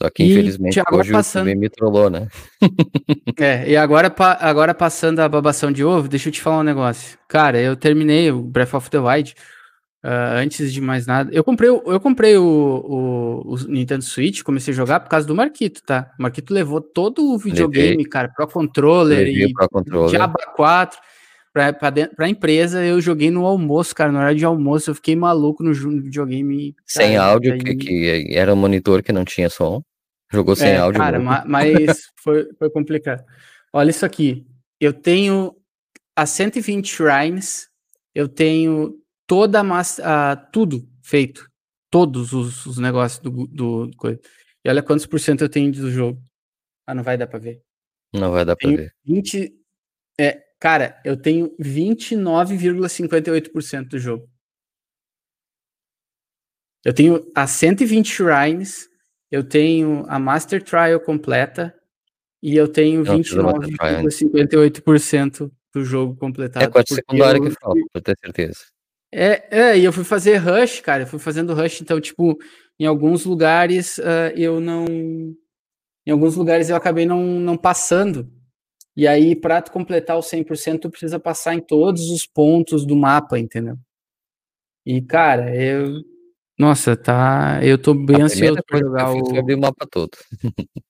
Só 0.00 0.10
que, 0.10 0.22
infelizmente, 0.22 0.80
hoje 0.92 1.10
passando... 1.10 1.50
o 1.50 1.56
me 1.56 1.68
trollou, 1.68 2.08
né? 2.08 2.28
é, 3.38 3.68
e 3.68 3.76
agora, 3.76 4.14
agora 4.40 4.72
passando 4.72 5.18
a 5.20 5.28
babação 5.28 5.72
de 5.72 5.84
ovo, 5.84 6.08
deixa 6.08 6.28
eu 6.28 6.32
te 6.32 6.40
falar 6.40 6.60
um 6.60 6.64
negócio. 6.64 7.18
Cara, 7.26 7.58
eu 7.58 7.74
terminei 7.74 8.30
o 8.30 8.40
Breath 8.40 8.74
of 8.74 8.90
the 8.90 8.98
Wild 8.98 9.34
Uh, 10.04 10.38
antes 10.38 10.72
de 10.72 10.80
mais 10.80 11.08
nada, 11.08 11.28
eu 11.32 11.42
comprei, 11.42 11.68
eu 11.68 11.98
comprei 11.98 12.36
o, 12.36 12.44
o, 12.44 13.54
o, 13.54 13.56
Nintendo 13.66 14.04
Switch, 14.04 14.42
comecei 14.42 14.72
a 14.72 14.76
jogar 14.76 15.00
por 15.00 15.08
causa 15.08 15.26
do 15.26 15.34
Marquito, 15.34 15.82
tá? 15.84 16.12
O 16.16 16.22
Marquito 16.22 16.54
levou 16.54 16.80
todo 16.80 17.34
o 17.34 17.36
videogame, 17.36 17.88
Levei. 17.88 18.04
cara, 18.04 18.28
Pro 18.28 18.46
Controller 18.46 19.18
Levei 19.18 19.46
e 19.46 19.52
Pro 19.52 19.68
Controller. 19.68 20.10
Diaba 20.10 20.38
4 20.54 21.00
dentro, 21.92 22.16
pra 22.16 22.28
empresa. 22.28 22.84
Eu 22.84 23.00
joguei 23.00 23.30
no 23.30 23.46
almoço, 23.46 23.94
cara, 23.94 24.12
no 24.12 24.18
horário 24.18 24.38
de 24.38 24.44
almoço, 24.44 24.90
eu 24.90 24.94
fiquei 24.94 25.16
maluco 25.16 25.62
no, 25.62 25.72
videogame. 25.72 26.74
Sem 26.86 27.16
áudio, 27.16 27.54
aí... 27.54 27.58
que, 27.58 27.74
que, 27.76 28.36
era 28.36 28.52
um 28.52 28.56
monitor 28.56 29.02
que 29.02 29.12
não 29.12 29.24
tinha 29.24 29.48
som. 29.48 29.82
Jogou 30.30 30.54
sem 30.54 30.70
é, 30.70 30.76
áudio. 30.76 31.00
Cara, 31.00 31.18
ma, 31.18 31.44
mas 31.46 32.10
foi, 32.22 32.46
foi 32.58 32.70
complicado. 32.70 33.24
Olha 33.72 33.90
isso 33.90 34.04
aqui. 34.04 34.46
Eu 34.80 34.92
tenho 34.92 35.54
a 36.14 36.26
120 36.26 36.86
shrines, 36.86 37.68
eu 38.14 38.28
tenho 38.28 38.94
toda 39.26 39.60
a 39.60 39.64
massa, 39.64 40.36
tudo 40.52 40.88
feito. 41.02 41.48
Todos 41.90 42.32
os, 42.34 42.66
os 42.66 42.78
negócios 42.78 43.20
do, 43.20 43.46
do, 43.46 43.86
do, 43.86 43.96
coisa. 43.96 44.20
E 44.64 44.68
olha 44.68 44.82
quantos 44.82 45.06
por 45.06 45.18
cento 45.18 45.42
eu 45.42 45.48
tenho 45.48 45.72
do 45.72 45.90
jogo. 45.90 46.20
Ah, 46.86 46.94
não 46.94 47.02
vai 47.02 47.16
dar 47.16 47.26
pra 47.26 47.38
ver. 47.38 47.62
Não 48.12 48.30
vai 48.30 48.44
dar 48.44 48.56
pra 48.56 48.68
ver. 48.68 48.94
20. 49.04 49.54
É, 50.20 50.42
cara, 50.58 51.00
eu 51.04 51.16
tenho 51.16 51.54
29,58% 51.58 53.88
do 53.88 53.98
jogo. 53.98 54.28
Eu 56.84 56.92
tenho 56.94 57.26
a 57.34 57.46
120 57.46 58.06
shrines, 58.06 58.88
eu 59.30 59.44
tenho 59.44 60.04
a 60.08 60.18
Master 60.18 60.62
Trial 60.62 60.98
completa 61.00 61.74
e 62.42 62.56
eu 62.56 62.66
tenho 62.68 63.02
29,58% 63.02 65.50
do 65.74 65.84
jogo 65.84 66.16
completado. 66.16 66.64
É 66.64 66.70
quase 66.70 66.94
secundária 66.94 67.38
que 67.40 67.50
falta, 67.50 67.80
pra 67.92 68.00
ter 68.00 68.16
certeza. 68.18 68.60
É, 69.12 69.44
é, 69.50 69.78
e 69.78 69.84
eu 69.84 69.92
fui 69.92 70.04
fazer 70.04 70.36
rush, 70.36 70.80
cara, 70.80 71.02
eu 71.02 71.06
fui 71.06 71.18
fazendo 71.18 71.52
rush, 71.54 71.80
então, 71.80 72.00
tipo, 72.00 72.38
em 72.78 72.86
alguns 72.86 73.24
lugares 73.24 73.98
uh, 73.98 74.32
eu 74.36 74.60
não. 74.60 74.86
Em 76.06 76.10
alguns 76.10 76.36
lugares 76.36 76.70
eu 76.70 76.76
acabei 76.76 77.04
não, 77.04 77.22
não 77.22 77.56
passando. 77.56 78.30
E 78.98 79.06
aí, 79.06 79.36
para 79.36 79.62
completar 79.62 80.18
o 80.18 80.20
100%, 80.20 80.80
tu 80.80 80.90
precisa 80.90 81.20
passar 81.20 81.54
em 81.54 81.60
todos 81.60 82.10
os 82.10 82.26
pontos 82.26 82.84
do 82.84 82.96
mapa, 82.96 83.38
entendeu? 83.38 83.78
E, 84.84 85.00
cara, 85.00 85.54
eu. 85.54 86.02
Nossa, 86.58 86.96
tá. 86.96 87.60
Eu 87.62 87.80
tô 87.80 87.94
bem 87.94 88.22
ansioso 88.22 88.60
pra 88.66 88.80
jogar 88.80 89.12
o. 89.12 89.38
abrir 89.38 89.54
o 89.54 89.60
mapa 89.60 89.86
todo. 89.88 90.18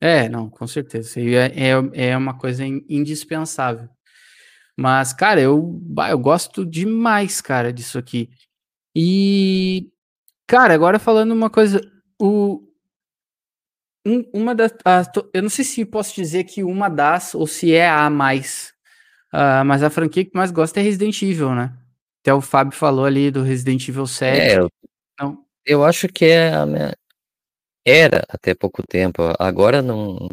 é, 0.00 0.30
não, 0.30 0.48
com 0.48 0.66
certeza. 0.66 1.20
É, 1.20 1.52
é, 1.68 2.10
é 2.10 2.16
uma 2.16 2.38
coisa 2.38 2.64
indispensável. 2.64 3.86
Mas, 4.74 5.12
cara, 5.12 5.42
eu, 5.42 5.78
eu 6.08 6.18
gosto 6.18 6.64
demais, 6.64 7.38
cara, 7.42 7.70
disso 7.70 7.98
aqui. 7.98 8.30
E, 8.96 9.92
cara, 10.46 10.72
agora 10.72 10.98
falando 10.98 11.32
uma 11.32 11.50
coisa, 11.50 11.82
o, 12.18 12.63
um, 14.06 14.24
uma 14.32 14.54
das, 14.54 14.72
eu 15.32 15.42
não 15.42 15.48
sei 15.48 15.64
se 15.64 15.84
posso 15.84 16.14
dizer 16.14 16.44
que 16.44 16.62
uma 16.62 16.88
das, 16.88 17.34
ou 17.34 17.46
se 17.46 17.74
é 17.74 17.88
a 17.88 18.10
mais, 18.10 18.72
uh, 19.32 19.64
mas 19.64 19.82
a 19.82 19.90
franquia 19.90 20.24
que 20.24 20.34
mais 20.34 20.50
gosta 20.50 20.80
é 20.80 20.82
Resident 20.82 21.20
Evil, 21.22 21.54
né? 21.54 21.72
Até 22.22 22.32
o 22.34 22.40
Fábio 22.40 22.76
falou 22.76 23.04
ali 23.04 23.30
do 23.30 23.42
Resident 23.42 23.88
Evil 23.88 24.06
7. 24.06 24.40
É, 24.40 24.58
eu, 24.58 24.70
não. 25.20 25.44
eu 25.66 25.84
acho 25.84 26.08
que 26.08 26.24
é 26.26 26.52
a 26.52 26.66
minha, 26.66 26.94
era 27.86 28.24
até 28.28 28.54
pouco 28.54 28.82
tempo, 28.86 29.22
agora 29.38 29.82
não, 29.82 30.28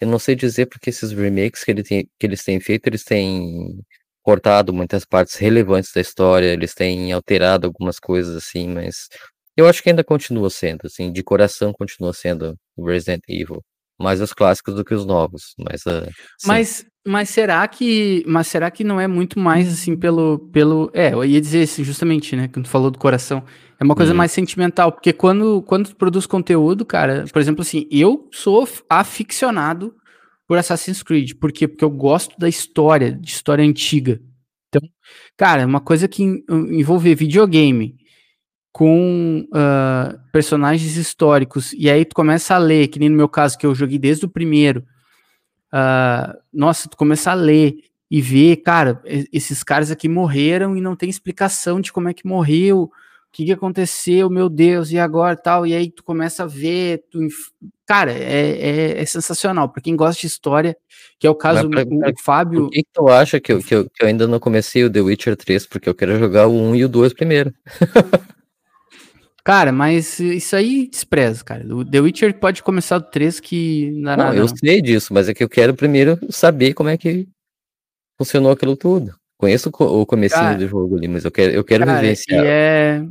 eu 0.00 0.06
não 0.06 0.18
sei 0.18 0.34
dizer 0.34 0.66
porque 0.66 0.90
esses 0.90 1.12
remakes 1.12 1.64
que, 1.64 1.70
ele 1.70 1.82
tem, 1.82 2.08
que 2.18 2.26
eles 2.26 2.44
têm 2.44 2.60
feito, 2.60 2.86
eles 2.86 3.04
têm 3.04 3.80
cortado 4.22 4.72
muitas 4.72 5.04
partes 5.04 5.36
relevantes 5.36 5.92
da 5.92 6.00
história, 6.00 6.52
eles 6.52 6.74
têm 6.74 7.12
alterado 7.12 7.66
algumas 7.66 7.98
coisas 7.98 8.36
assim, 8.36 8.68
mas 8.68 9.08
eu 9.56 9.66
acho 9.66 9.82
que 9.82 9.90
ainda 9.90 10.04
continua 10.04 10.50
sendo, 10.50 10.86
assim, 10.86 11.12
de 11.12 11.22
coração 11.22 11.72
continua 11.72 12.12
sendo 12.12 12.56
o 12.80 12.86
Resident 12.86 13.22
Evil. 13.28 13.62
Mais 13.98 14.20
os 14.20 14.32
clássicos 14.32 14.74
do 14.74 14.84
que 14.84 14.94
os 14.94 15.04
novos, 15.04 15.54
mas... 15.58 15.84
Uh, 15.84 16.10
mas, 16.46 16.86
mas 17.06 17.30
será 17.30 17.66
que 17.66 18.22
mas 18.26 18.46
será 18.46 18.70
que 18.70 18.84
não 18.84 19.00
é 19.00 19.06
muito 19.06 19.38
mais 19.38 19.72
assim 19.72 19.96
pelo 19.96 20.38
pelo 20.52 20.90
é 20.92 21.12
eu 21.12 21.24
ia 21.24 21.40
dizer 21.40 21.62
assim, 21.62 21.82
justamente 21.82 22.36
né 22.36 22.48
quando 22.48 22.66
tu 22.66 22.70
falou 22.70 22.90
do 22.90 22.98
coração 22.98 23.42
é 23.78 23.84
uma 23.84 23.94
coisa 23.94 24.12
hum. 24.12 24.16
mais 24.16 24.32
sentimental 24.32 24.92
porque 24.92 25.12
quando 25.12 25.62
quando 25.62 25.88
tu 25.88 25.96
produz 25.96 26.26
conteúdo 26.26 26.84
cara 26.84 27.24
por 27.32 27.40
exemplo 27.40 27.62
assim 27.62 27.86
eu 27.90 28.28
sou 28.32 28.68
aficionado 28.88 29.94
por 30.46 30.58
Assassin's 30.58 31.02
Creed 31.02 31.34
por 31.40 31.52
quê 31.52 31.66
porque 31.66 31.84
eu 31.84 31.90
gosto 31.90 32.38
da 32.38 32.48
história 32.48 33.12
de 33.12 33.30
história 33.30 33.64
antiga 33.64 34.20
então 34.68 34.86
cara 35.38 35.66
uma 35.66 35.80
coisa 35.80 36.06
que 36.06 36.22
envolver 36.50 37.14
videogame 37.14 37.96
com 38.72 39.46
uh, 39.52 40.18
personagens 40.32 40.96
históricos 40.96 41.72
e 41.72 41.90
aí 41.90 42.04
tu 42.04 42.14
começa 42.14 42.54
a 42.54 42.58
ler 42.58 42.88
que 42.88 42.98
nem 42.98 43.08
no 43.08 43.16
meu 43.16 43.28
caso 43.28 43.58
que 43.58 43.66
eu 43.66 43.74
joguei 43.74 43.98
desde 43.98 44.24
o 44.24 44.28
primeiro 44.28 44.84
uh, 45.72 46.38
nossa, 46.52 46.88
tu 46.88 46.96
começar 46.96 47.32
a 47.32 47.34
ler 47.34 47.76
e 48.10 48.20
ver, 48.20 48.56
cara, 48.56 49.00
esses 49.32 49.62
caras 49.62 49.90
aqui 49.90 50.08
morreram 50.08 50.76
e 50.76 50.80
não 50.80 50.96
tem 50.96 51.08
explicação 51.08 51.80
de 51.80 51.92
como 51.92 52.08
é 52.08 52.14
que 52.14 52.26
morreu, 52.26 52.82
o 52.82 52.90
que, 53.30 53.44
que 53.44 53.52
aconteceu, 53.52 54.28
meu 54.28 54.48
Deus, 54.48 54.90
e 54.90 54.98
agora 54.98 55.36
tal, 55.36 55.64
e 55.64 55.72
aí 55.72 55.88
tu 55.88 56.02
começa 56.02 56.42
a 56.42 56.46
ver, 56.46 57.04
tu, 57.08 57.20
cara, 57.86 58.10
é, 58.10 58.96
é, 58.96 59.00
é 59.00 59.06
sensacional, 59.06 59.68
para 59.68 59.80
quem 59.80 59.94
gosta 59.94 60.20
de 60.20 60.26
história, 60.26 60.76
que 61.20 61.26
é 61.26 61.30
o 61.30 61.36
caso 61.36 61.68
do 61.68 61.76
Fábio... 62.20 62.62
Por 62.62 62.70
que, 62.70 62.82
que 62.82 62.88
tu 62.92 63.08
acha 63.08 63.38
que 63.38 63.52
eu, 63.52 63.62
que, 63.62 63.74
eu, 63.76 63.88
que 63.88 64.02
eu 64.02 64.08
ainda 64.08 64.26
não 64.26 64.40
comecei 64.40 64.82
o 64.82 64.90
The 64.90 65.00
Witcher 65.00 65.36
3? 65.36 65.66
Porque 65.66 65.88
eu 65.88 65.94
quero 65.94 66.18
jogar 66.18 66.48
o 66.48 66.52
1 66.52 66.74
e 66.74 66.84
o 66.84 66.88
2 66.88 67.12
primeiro. 67.12 67.54
Cara, 69.44 69.72
mas 69.72 70.20
isso 70.20 70.54
aí 70.54 70.88
despreza, 70.88 71.42
cara. 71.42 71.64
O 71.74 71.84
The 71.84 72.00
Witcher 72.00 72.38
pode 72.38 72.62
começar 72.62 72.98
do 72.98 73.10
3 73.10 73.40
que 73.40 73.90
não 73.92 74.16
não, 74.16 74.24
nada. 74.24 74.36
Eu 74.36 74.48
sei 74.48 74.82
disso, 74.82 75.14
mas 75.14 75.28
é 75.28 75.34
que 75.34 75.42
eu 75.42 75.48
quero 75.48 75.74
primeiro 75.74 76.18
saber 76.28 76.74
como 76.74 76.90
é 76.90 76.96
que 76.96 77.26
funcionou 78.18 78.52
aquilo 78.52 78.76
tudo. 78.76 79.14
Conheço 79.38 79.70
o 79.70 80.04
comecinho 80.04 80.42
cara, 80.42 80.58
do 80.58 80.68
jogo 80.68 80.96
ali, 80.96 81.08
mas 81.08 81.24
eu 81.24 81.30
quero, 81.30 81.52
eu 81.52 81.64
quero 81.64 81.86
cara, 81.86 81.98
vivenciar. 81.98 82.44
É... 82.44 83.02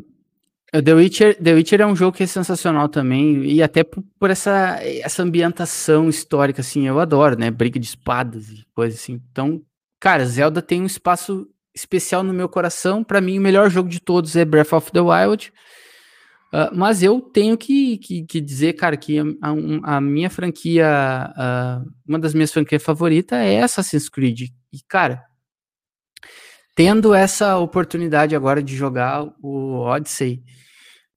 The 0.72 0.94
Witcher, 0.94 1.36
The 1.42 1.54
Witcher 1.56 1.82
é 1.82 1.88
um 1.88 1.96
jogo 1.96 2.16
que 2.16 2.22
é 2.22 2.28
sensacional 2.28 2.88
também, 2.88 3.44
e 3.44 3.64
até 3.64 3.84
por, 3.84 4.04
por, 4.20 4.30
essa, 4.30 4.80
essa 4.84 5.24
ambientação 5.24 6.08
histórica, 6.08 6.62
assim, 6.62 6.88
eu 6.88 7.00
adoro, 7.00 7.36
né? 7.36 7.50
Briga 7.50 7.80
de 7.80 7.88
espadas 7.88 8.50
e 8.52 8.64
coisa 8.76 8.96
assim. 8.96 9.20
Então, 9.32 9.60
cara, 10.00 10.24
Zelda 10.28 10.62
tem 10.62 10.80
um 10.80 10.86
espaço 10.86 11.48
especial 11.74 12.22
no 12.22 12.32
meu 12.32 12.48
coração. 12.48 13.04
Para 13.04 13.20
mim, 13.20 13.40
o 13.40 13.42
melhor 13.42 13.68
jogo 13.72 13.90
de 13.90 14.00
todos 14.00 14.36
é 14.36 14.46
Breath 14.46 14.74
of 14.74 14.92
the 14.92 15.02
Wild. 15.02 15.52
Uh, 16.52 16.76
mas 16.76 17.04
eu 17.04 17.22
tenho 17.22 17.58
que, 17.58 17.98
que, 18.00 18.26
que, 18.26 18.42
dizer, 18.42 18.74
cara, 18.74 18.98
que 18.98 19.20
a, 19.20 19.96
a 19.98 20.02
minha 20.02 20.30
franquia, 20.30 20.88
uh, 21.38 21.92
uma 22.08 22.18
das 22.18 22.34
minhas 22.34 22.52
franquias 22.52 22.84
favoritas 22.84 23.38
é 23.38 23.62
Assassin's 23.62 24.10
Creed. 24.10 24.50
E, 24.74 24.80
cara, 24.88 25.24
tendo 26.76 27.14
essa 27.14 27.58
oportunidade 27.58 28.36
agora 28.36 28.64
de 28.64 28.76
jogar 28.76 29.32
o 29.42 29.82
Odyssey, 29.82 30.44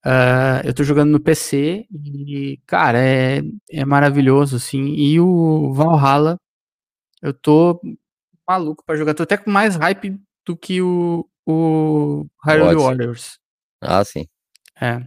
Uh, 0.04 0.58
eu 0.64 0.74
tô 0.74 0.82
jogando 0.82 1.12
no 1.12 1.20
PC 1.20 1.86
e, 1.92 2.60
cara, 2.66 2.98
é, 2.98 3.40
é 3.70 3.84
maravilhoso, 3.84 4.56
assim. 4.56 4.94
E 4.94 5.20
o 5.20 5.72
Valhalla, 5.72 6.36
eu 7.22 7.32
tô 7.32 7.80
maluco 8.46 8.84
pra 8.84 8.96
jogar. 8.96 9.14
Tô 9.14 9.22
até 9.22 9.36
com 9.36 9.50
mais 9.50 9.76
hype 9.76 10.20
do 10.44 10.56
que 10.56 10.82
o, 10.82 11.24
o 11.46 12.26
Hyrule 12.44 12.74
Warriors. 12.74 13.38
Ah, 13.80 14.04
sim. 14.04 14.26
É. 14.80 15.06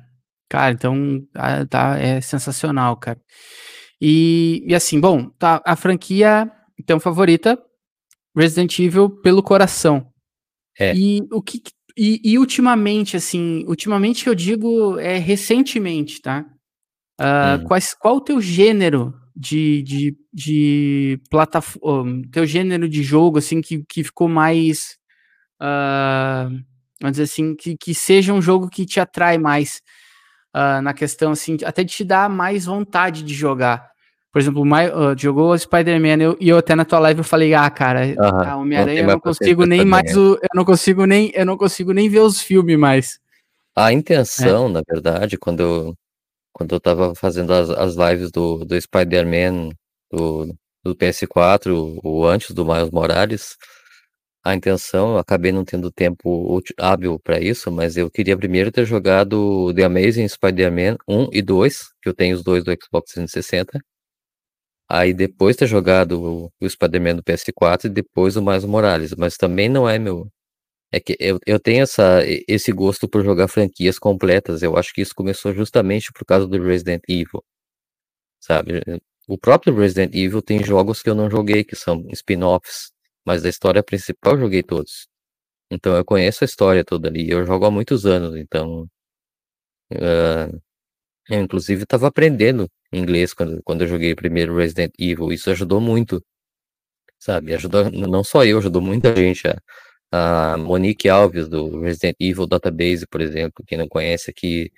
Cara, 0.50 0.74
então 0.74 1.26
tá, 1.70 1.98
é 1.98 2.22
sensacional, 2.22 2.96
cara. 2.98 3.20
E, 4.00 4.64
e 4.68 4.76
assim, 4.76 5.00
bom, 5.00 5.30
tá, 5.30 5.62
a 5.66 5.76
franquia, 5.76 6.52
então, 6.80 7.00
favorita, 7.00 7.62
Resident 8.36 8.78
Evil 8.80 9.10
pelo 9.10 9.42
coração. 9.42 10.08
É. 10.80 10.96
E 10.96 11.22
o 11.32 11.42
que. 11.42 11.62
E, 11.98 12.20
e, 12.24 12.38
ultimamente, 12.38 13.16
assim, 13.16 13.64
ultimamente 13.68 14.28
eu 14.28 14.36
digo 14.36 15.00
é 15.00 15.18
recentemente, 15.18 16.22
tá? 16.22 16.46
Uh, 17.20 17.62
hum. 17.62 17.64
quais, 17.68 17.94
qual 17.94 18.18
o 18.18 18.22
teu 18.22 18.42
gênero 18.42 19.14
de, 19.34 19.82
de, 19.82 20.18
de 20.34 21.22
plataforma, 21.30 22.22
teu 22.34 22.46
gênero 22.46 22.90
de 22.90 23.02
jogo, 23.02 23.38
assim, 23.38 23.62
que, 23.62 23.84
que 23.88 24.04
ficou 24.04 24.28
mais. 24.28 24.98
Uh, 25.62 26.52
vamos 27.02 27.18
dizer 27.18 27.24
assim, 27.24 27.56
que, 27.56 27.78
que 27.78 27.96
seja 27.96 28.34
um 28.34 28.42
jogo 28.42 28.70
que 28.70 28.86
te 28.86 29.00
atrai 29.00 29.38
mais 29.38 29.82
uh, 30.56 30.82
na 30.82 30.94
questão, 30.94 31.34
assim, 31.34 31.58
até 31.66 31.84
de 31.84 31.92
te 31.92 32.04
dar 32.06 32.30
mais 32.30 32.66
vontade 32.66 33.22
de 33.22 33.34
jogar. 33.34 33.92
Por 34.32 34.40
exemplo, 34.40 34.64
uh, 34.64 35.18
jogou 35.18 35.58
Spider-Man 35.58 36.36
e 36.40 36.50
eu 36.50 36.58
até 36.58 36.76
na 36.76 36.86
tua 36.86 37.00
live 37.00 37.20
eu 37.20 37.24
falei, 37.24 37.54
ah, 37.54 37.70
cara, 37.70 38.06
uhum. 38.06 38.62
Homem-Aranha 38.62 39.02
eu 39.02 39.08
não 39.08 39.20
consigo 39.20 39.66
nem 39.66 39.86
mais 39.86 40.16
o, 40.16 40.36
eu 40.42 40.50
não 40.54 40.66
consigo 40.66 41.06
nem, 41.06 41.32
eu 41.34 41.46
não 41.46 41.58
consigo 41.58 41.94
nem 41.94 42.10
ver 42.10 42.20
os 42.20 42.42
filmes 42.42 42.78
mais. 42.78 43.20
A 43.76 43.92
intenção, 43.92 44.68
é. 44.68 44.70
na 44.70 44.82
verdade, 44.88 45.38
quando 45.38 45.60
eu, 45.62 45.96
quando 46.54 46.74
eu 46.74 46.80
tava 46.80 47.14
fazendo 47.16 47.54
as, 47.54 47.70
as 47.70 47.96
lives 47.96 48.32
do, 48.32 48.66
do 48.66 48.80
Spider-Man 48.80 49.70
do, 50.12 50.54
do 50.84 50.96
PS4, 50.96 52.00
o 52.04 52.26
antes 52.26 52.52
do 52.52 52.66
Miles 52.66 52.92
Morales, 52.92 53.58
a 54.46 54.56
intenção, 54.56 55.14
eu 55.14 55.18
acabei 55.18 55.52
não 55.52 55.66
tendo 55.66 55.92
tempo 55.92 56.62
hábil 56.78 57.20
para 57.20 57.40
isso, 57.42 57.72
mas 57.72 57.98
eu 57.98 58.10
queria 58.12 58.38
primeiro 58.38 58.72
ter 58.72 58.86
jogado 58.86 59.74
The 59.74 59.84
Amazing 59.84 60.28
Spider-Man 60.28 60.98
1 61.08 61.30
e 61.34 61.42
2, 61.42 61.90
que 62.02 62.10
eu 62.10 62.14
tenho 62.14 62.36
os 62.36 62.44
dois 62.44 62.64
do 62.64 62.72
Xbox 62.72 63.12
360, 63.14 63.80
Aí 64.90 65.14
depois 65.14 65.56
ter 65.56 65.68
jogado 65.68 66.52
o, 66.62 66.70
Spider-Man 66.70 67.16
do 67.16 67.24
PS4 67.24 67.86
e 67.86 67.90
depois 67.90 68.36
o 68.36 68.42
Miles 68.42 68.66
Morales, 68.66 69.16
mas 69.16 69.36
também 69.36 69.68
não 69.68 69.90
é 69.90 69.98
meu. 69.98 70.30
É 70.92 71.00
que 71.00 71.18
eu, 71.20 71.40
eu 71.46 71.60
tenho 71.60 71.84
essa, 71.84 72.22
esse 72.48 72.72
gosto 72.72 73.08
por 73.10 73.24
jogar 73.24 73.48
franquias 73.48 74.00
completas. 74.00 74.64
Eu 74.64 74.78
acho 74.78 74.94
que 74.94 75.02
isso 75.02 75.16
começou 75.16 75.54
justamente 75.54 76.12
por 76.14 76.26
causa 76.26 76.48
do 76.48 76.62
Resident 76.62 77.02
Evil. 77.10 77.44
Sabe? 78.40 78.82
O 79.28 79.38
próprio 79.38 79.76
Resident 79.76 80.14
Evil 80.16 80.42
tem 80.42 80.64
jogos 80.64 81.02
que 81.02 81.10
eu 81.10 81.16
não 81.16 81.30
joguei, 81.30 81.64
que 81.64 81.76
são 81.76 82.06
spin-offs, 82.12 82.92
mas 83.26 83.42
da 83.44 83.50
história 83.50 83.84
principal 83.84 84.34
eu 84.34 84.40
joguei 84.42 84.64
todos. 84.64 85.08
Então 85.72 85.96
eu 85.96 86.06
conheço 86.06 86.44
a 86.44 86.46
história 86.46 86.84
toda 86.86 87.10
ali. 87.10 87.30
Eu 87.30 87.46
jogo 87.46 87.66
há 87.66 87.72
muitos 87.72 88.06
anos, 88.06 88.36
então. 88.36 88.90
Uh, 89.92 90.62
eu, 91.30 91.42
inclusive, 91.42 91.84
estava 91.84 92.08
aprendendo 92.08 92.70
inglês 92.94 93.34
quando, 93.34 93.62
quando 93.64 93.82
eu 93.84 93.88
joguei 93.88 94.16
primeiro 94.16 94.56
Resident 94.56 94.92
Evil. 95.00 95.32
Isso 95.32 95.50
ajudou 95.52 95.82
muito, 95.82 96.24
sabe? 97.20 97.54
Ajudou 97.56 97.90
não 97.92 98.24
só 98.24 98.46
eu, 98.46 98.60
ajudou 98.60 98.82
muita 98.82 99.16
gente. 99.16 99.48
A, 100.12 100.54
a 100.54 100.58
Monique 100.58 101.10
Alves, 101.10 101.48
do 101.50 101.80
Resident 101.82 102.16
Evil 102.20 102.48
Database, 102.48 103.08
por 103.08 103.22
exemplo, 103.22 103.64
quem 103.68 103.78
não 103.78 103.88
conhece 103.88 104.30
aqui, 104.32 104.72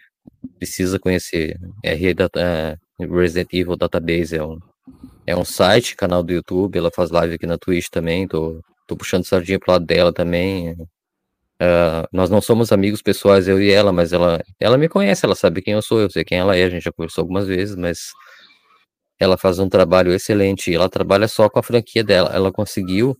precisa 0.57 0.99
conhecer. 0.99 1.59
Data, 2.15 2.79
Resident 2.99 3.53
Evil 3.53 3.75
Database 3.77 4.35
é 4.35 4.43
um, 4.43 4.59
é 5.27 5.35
um 5.35 5.43
site, 5.43 5.95
canal 5.95 6.23
do 6.23 6.31
YouTube, 6.31 6.77
ela 6.77 6.89
faz 6.89 7.11
live 7.11 7.35
aqui 7.35 7.45
na 7.45 7.57
Twitch 7.57 7.89
também, 7.89 8.25
tô, 8.25 8.61
tô 8.87 8.95
puxando 8.95 9.25
sardinha 9.25 9.59
pro 9.59 9.73
lado 9.73 9.85
dela 9.85 10.13
também. 10.13 10.71
Uh, 10.71 12.07
nós 12.13 12.29
não 12.29 12.39
somos 12.41 12.71
amigos 12.71 13.01
pessoais, 13.01 13.47
eu 13.47 13.61
e 13.61 13.69
ela, 13.69 13.91
mas 13.91 14.13
ela, 14.13 14.41
ela 14.59 14.77
me 14.77 14.87
conhece, 14.87 15.25
ela 15.25 15.35
sabe 15.35 15.61
quem 15.61 15.73
eu 15.73 15.81
sou, 15.81 15.99
eu 15.99 16.09
sei 16.09 16.23
quem 16.23 16.37
ela 16.37 16.55
é, 16.55 16.63
a 16.63 16.69
gente 16.69 16.83
já 16.83 16.91
conversou 16.93 17.23
algumas 17.23 17.45
vezes, 17.45 17.75
mas 17.75 18.11
ela 19.19 19.37
faz 19.37 19.59
um 19.59 19.67
trabalho 19.67 20.13
excelente, 20.13 20.73
ela 20.73 20.87
trabalha 20.87 21.27
só 21.27 21.49
com 21.49 21.59
a 21.59 21.63
franquia 21.63 22.03
dela, 22.03 22.29
ela 22.33 22.51
conseguiu 22.51 23.17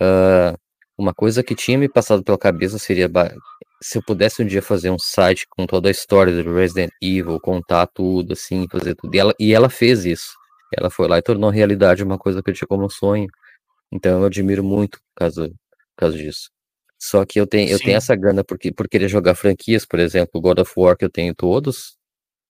uh, 0.00 0.56
uma 0.96 1.12
coisa 1.12 1.42
que 1.42 1.54
tinha 1.56 1.76
me 1.76 1.88
passado 1.88 2.22
pela 2.22 2.38
cabeça 2.38 2.78
seria 2.78 3.10
se 3.82 3.98
eu 3.98 4.02
pudesse 4.04 4.42
um 4.42 4.46
dia 4.46 4.62
fazer 4.62 4.90
um 4.90 4.98
site 4.98 5.46
com 5.50 5.66
toda 5.66 5.88
a 5.88 5.90
história 5.90 6.42
do 6.42 6.54
Resident 6.54 6.90
Evil, 7.02 7.40
contar 7.40 7.86
tudo, 7.88 8.34
assim, 8.34 8.68
fazer 8.70 8.94
tudo, 8.94 9.14
e 9.14 9.18
ela, 9.18 9.34
e 9.40 9.52
ela 9.52 9.68
fez 9.68 10.04
isso, 10.04 10.32
ela 10.76 10.90
foi 10.90 11.08
lá 11.08 11.18
e 11.18 11.22
tornou 11.22 11.50
realidade 11.50 12.02
uma 12.02 12.18
coisa 12.18 12.42
que 12.42 12.50
eu 12.50 12.54
tinha 12.54 12.68
como 12.68 12.88
sonho, 12.90 13.26
então 13.92 14.20
eu 14.20 14.26
admiro 14.26 14.64
muito 14.64 14.98
por 14.98 15.14
causa, 15.16 15.48
por 15.48 15.96
causa 15.96 16.16
disso. 16.16 16.50
Só 16.98 17.24
que 17.24 17.38
eu 17.38 17.46
tenho, 17.46 17.70
eu 17.70 17.78
tenho 17.78 17.96
essa 17.96 18.14
gana 18.16 18.42
porque, 18.42 18.72
por 18.72 18.88
querer 18.88 19.08
jogar 19.08 19.34
franquias, 19.34 19.84
por 19.84 19.98
exemplo, 19.98 20.40
God 20.40 20.60
of 20.60 20.72
War 20.76 20.96
que 20.96 21.04
eu 21.04 21.10
tenho 21.10 21.34
todos, 21.34 21.96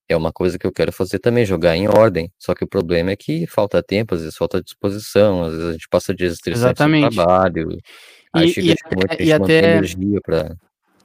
é 0.09 0.17
uma 0.17 0.33
coisa 0.33 0.59
que 0.59 0.67
eu 0.67 0.73
quero 0.73 0.93
fazer 0.93 1.19
também, 1.19 1.45
jogar 1.45 1.77
em 1.77 1.89
ordem. 1.89 2.31
Só 2.39 2.55
que 2.55 2.65
o 2.65 2.69
problema 2.69 3.11
é 3.11 3.17
que 3.17 3.47
falta 3.47 3.83
tempo, 3.83 4.15
às 4.15 4.21
vezes 4.21 4.37
falta 4.37 4.63
disposição, 4.63 5.45
às 5.45 5.53
vezes 5.53 5.69
a 5.69 5.73
gente 5.73 5.89
passa 5.89 6.15
dias 6.15 6.35
estressantes 6.35 6.87
no 6.87 7.11
trabalho. 7.11 7.79
Aí 8.33 8.49
e, 8.49 8.53
chega 8.53 8.69
e, 8.69 8.73
até, 8.73 9.25
e 9.25 9.33
até 9.33 9.77
energia 9.77 10.21
pra... 10.23 10.55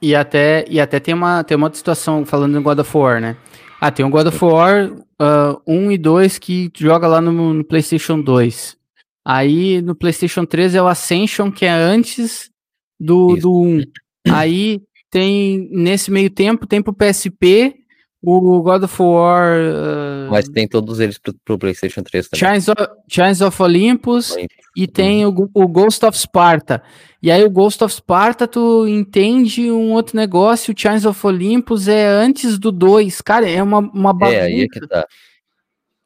E 0.02 0.14
até, 0.14 0.64
e 0.68 0.80
até 0.80 0.98
tem, 0.98 1.12
uma, 1.12 1.44
tem 1.44 1.56
uma 1.56 1.66
outra 1.66 1.76
situação 1.76 2.24
falando 2.24 2.58
em 2.58 2.62
God 2.62 2.78
of 2.78 2.96
War, 2.96 3.20
né? 3.20 3.36
Ah, 3.80 3.90
tem 3.90 4.04
o 4.04 4.10
God 4.10 4.26
of 4.26 4.44
War 4.44 4.92
uh, 4.92 5.62
1 5.66 5.92
e 5.92 5.98
2 5.98 6.38
que 6.38 6.70
joga 6.76 7.06
lá 7.06 7.20
no, 7.20 7.54
no 7.54 7.64
PlayStation 7.64 8.20
2. 8.20 8.76
Aí 9.24 9.80
no 9.80 9.94
PlayStation 9.94 10.44
3 10.44 10.74
é 10.74 10.82
o 10.82 10.86
Ascension, 10.86 11.50
que 11.50 11.64
é 11.64 11.70
antes 11.70 12.50
do, 12.98 13.36
do 13.36 13.62
1. 13.62 13.82
Aí 14.28 14.82
tem, 15.10 15.68
nesse 15.72 16.10
meio 16.10 16.28
tempo, 16.28 16.66
tem 16.66 16.82
pro 16.82 16.94
PSP, 16.94 17.74
o 18.22 18.62
God 18.62 18.84
of 18.84 19.02
War. 19.02 19.58
Uh, 19.58 20.30
Mas 20.30 20.48
tem 20.48 20.68
todos 20.68 21.00
eles 21.00 21.18
pro, 21.18 21.34
pro 21.44 21.58
PlayStation 21.58 22.02
3 22.02 22.28
também. 22.28 22.40
Chains 22.40 22.68
of, 22.68 22.88
Chains 23.08 23.40
of 23.40 23.62
Olympus, 23.62 24.32
Olympus. 24.32 24.56
e 24.76 24.86
tem 24.86 25.24
o, 25.24 25.50
o, 25.54 25.68
Ghost 25.68 26.04
of 26.04 26.18
Sparta. 26.18 26.82
E 27.22 27.30
aí 27.30 27.42
o 27.44 27.50
Ghost 27.50 27.82
of 27.82 27.94
Sparta, 27.94 28.46
tu 28.46 28.86
entende 28.86 29.70
um 29.70 29.92
outro 29.92 30.16
negócio, 30.16 30.74
o 30.74 30.78
Chains 30.78 31.04
of 31.04 31.26
Olympus 31.26 31.88
é 31.88 32.06
antes 32.06 32.58
do 32.58 32.70
2. 32.70 33.20
Cara, 33.22 33.48
é 33.48 33.62
uma, 33.62 33.78
uma 33.78 34.12
bagunça. 34.12 34.38
É, 34.38 34.42
aí 34.42 34.60
é 34.62 34.66
que 34.66 34.86
tá. 34.86 35.06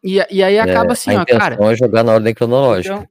E, 0.02 0.20
e 0.30 0.42
aí 0.42 0.58
acaba 0.58 0.90
é, 0.90 0.92
assim, 0.92 1.16
ó, 1.16 1.24
cara. 1.24 1.56
é 1.60 1.76
jogar 1.76 2.04
na 2.04 2.12
ordem 2.12 2.34
cronológica. 2.34 2.94
Então, 2.94 3.08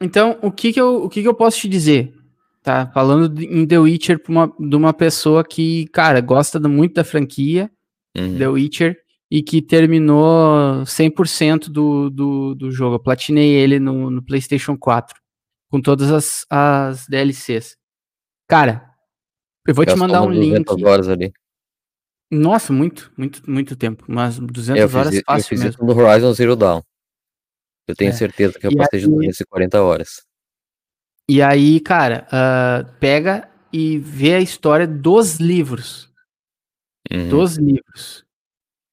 então, 0.00 0.38
o, 0.42 0.52
que, 0.52 0.72
que, 0.72 0.80
eu, 0.80 1.04
o 1.04 1.08
que, 1.08 1.22
que 1.22 1.28
eu 1.28 1.34
posso 1.34 1.58
te 1.58 1.68
dizer? 1.68 2.14
Tá 2.62 2.88
falando 2.92 3.40
em 3.40 3.66
The 3.66 3.78
Witcher 3.78 4.20
uma, 4.28 4.52
de 4.58 4.76
uma 4.76 4.92
pessoa 4.92 5.42
que, 5.42 5.86
cara, 5.88 6.20
gosta 6.20 6.60
muito 6.60 6.94
da 6.94 7.02
franquia 7.02 7.70
uhum. 8.16 8.38
The 8.38 8.48
Witcher 8.48 8.96
e 9.30 9.42
que 9.42 9.60
terminou 9.60 10.82
100% 10.84 11.68
do, 11.68 12.08
do, 12.10 12.54
do 12.54 12.70
jogo. 12.70 12.96
Eu 12.96 13.00
platinei 13.00 13.50
ele 13.50 13.78
no, 13.78 14.10
no 14.10 14.22
PlayStation 14.22 14.76
4 14.76 15.20
com 15.70 15.80
todas 15.80 16.10
as, 16.10 16.46
as 16.50 17.06
DLCs. 17.06 17.76
Cara, 18.48 18.88
eu 19.66 19.74
vou 19.74 19.84
te 19.84 19.94
mandar 19.94 20.22
um 20.22 20.30
link. 20.30 20.64
horas 20.84 21.08
ali. 21.08 21.32
Nossa, 22.30 22.72
muito, 22.72 23.12
muito, 23.16 23.48
muito 23.50 23.76
tempo. 23.76 24.04
Umas 24.08 24.38
200 24.38 24.80
eu 24.80 24.98
horas 24.98 25.14
fiz, 25.14 25.22
fácil 25.26 25.44
eu 25.44 25.48
fiz 25.48 25.64
mesmo. 25.64 25.86
no 25.86 25.94
Horizon 25.94 26.32
Zero 26.32 26.56
Dawn. 26.56 26.82
Eu 27.86 27.94
tenho 27.94 28.10
é. 28.10 28.14
certeza 28.14 28.58
que 28.58 28.66
eu 28.66 28.70
e 28.70 28.76
passei 28.76 28.98
aí, 28.98 29.04
de 29.04 29.10
240 29.10 29.82
horas. 29.82 30.22
E 31.28 31.40
aí, 31.42 31.80
cara, 31.80 32.26
uh, 32.28 32.90
pega 32.98 33.50
e 33.72 33.98
vê 33.98 34.34
a 34.34 34.40
história 34.40 34.86
dos 34.86 35.36
livros. 35.36 36.07
Uhum. 37.10 37.28
Dos 37.28 37.56
livros. 37.56 38.24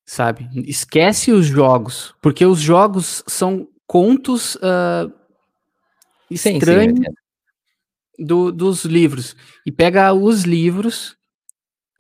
Sabe? 0.06 0.50
Esquece 0.68 1.32
os 1.32 1.46
jogos. 1.46 2.14
Porque 2.22 2.46
os 2.46 2.60
jogos 2.60 3.24
são 3.28 3.68
contos 3.88 4.56
uh, 4.56 5.12
estranhos 6.30 6.98
sim, 6.98 7.04
sim, 7.04 7.12
é. 8.20 8.24
do, 8.24 8.52
dos 8.52 8.86
livros. 8.86 9.36
E 9.66 9.72
pega 9.72 10.14
os 10.14 10.44
livros. 10.44 11.18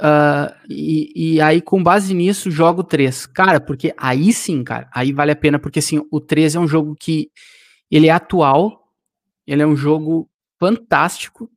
Uh, 0.02 0.54
e, 0.70 1.36
e, 1.36 1.42
aí, 1.42 1.62
com 1.62 1.82
base 1.82 2.14
nisso, 2.14 2.52
joga 2.52 2.82
o 2.82 2.84
3. 2.84 3.26
Cara, 3.28 3.60
porque 3.60 3.94
aí 3.98 4.34
sim, 4.34 4.64
cara, 4.64 4.90
aí 4.94 5.14
vale 5.14 5.32
a 5.32 5.36
pena, 5.36 5.58
porque 5.58 5.80
assim, 5.80 6.06
o 6.12 6.20
3 6.20 6.56
é 6.56 6.60
um 6.60 6.68
jogo 6.68 6.96
que 7.00 7.32
ele 7.90 8.08
é 8.08 8.12
atual, 8.12 8.92
ele 9.48 9.62
é 9.62 9.68
um 9.68 9.76
jogo 9.76 10.30
fantástico. 10.60 11.50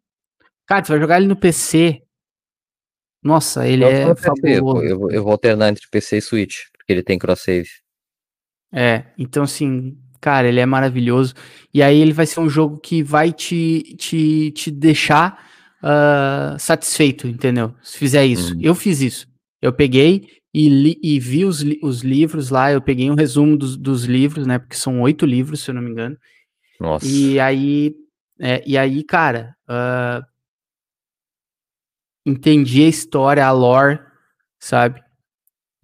Cara, 0.67 0.85
você 0.85 0.93
vai 0.93 1.01
jogar 1.01 1.19
ele 1.19 1.27
no 1.27 1.37
PC. 1.37 2.03
Nossa, 3.23 3.67
ele 3.67 3.85
eu 3.85 3.89
é 3.89 4.15
fabuloso. 4.15 4.83
Eu, 4.83 5.11
eu, 5.11 5.23
vou 5.23 5.33
alternar 5.33 5.69
entre 5.69 5.87
PC 5.91 6.19
e 6.19 6.23
Switch, 6.23 6.57
porque 6.77 6.93
ele 6.93 7.03
tem 7.03 7.19
cross-save. 7.19 7.69
É, 8.73 9.05
então 9.19 9.43
assim, 9.43 9.97
cara, 10.21 10.49
ele 10.49 10.61
é 10.61 10.67
maravilhoso. 10.67 11.35
E 11.73 11.83
aí 11.83 12.01
ele 12.01 12.13
vai 12.13 12.27
ser 12.27 12.41
um 12.41 12.49
jogo 12.49 12.79
que 12.79 13.03
vai 13.03 13.33
te, 13.33 13.97
te, 13.97 14.51
te 14.53 14.71
deixar 14.71 15.45
uh, 15.83 16.59
satisfeito, 16.59 17.27
entendeu? 17.27 17.75
Se 17.83 17.99
fizer 17.99 18.25
isso. 18.25 18.55
Hum. 18.55 18.61
Eu 18.63 18.75
fiz 18.75 19.01
isso. 19.01 19.27
Eu 19.61 19.73
peguei 19.73 20.29
e, 20.55 20.69
li, 20.69 20.99
e 21.03 21.19
vi 21.19 21.45
os, 21.45 21.65
os 21.83 22.03
livros 22.03 22.51
lá, 22.51 22.73
eu 22.73 22.81
peguei 22.81 23.11
um 23.11 23.15
resumo 23.15 23.57
dos, 23.57 23.77
dos 23.77 24.05
livros, 24.05 24.47
né? 24.47 24.59
Porque 24.59 24.77
são 24.77 25.01
oito 25.03 25.27
livros, 25.27 25.61
se 25.61 25.71
eu 25.71 25.75
não 25.75 25.83
me 25.83 25.91
engano. 25.91 26.17
Nossa. 26.81 27.07
E 27.07 27.41
aí, 27.41 27.95
é, 28.41 28.63
e 28.67 28.79
aí, 28.79 29.03
cara, 29.05 29.55
uh, 29.69 30.25
entendi 32.29 32.85
a 32.85 32.89
história, 32.89 33.47
a 33.47 33.51
lore, 33.51 34.01
sabe? 34.61 35.01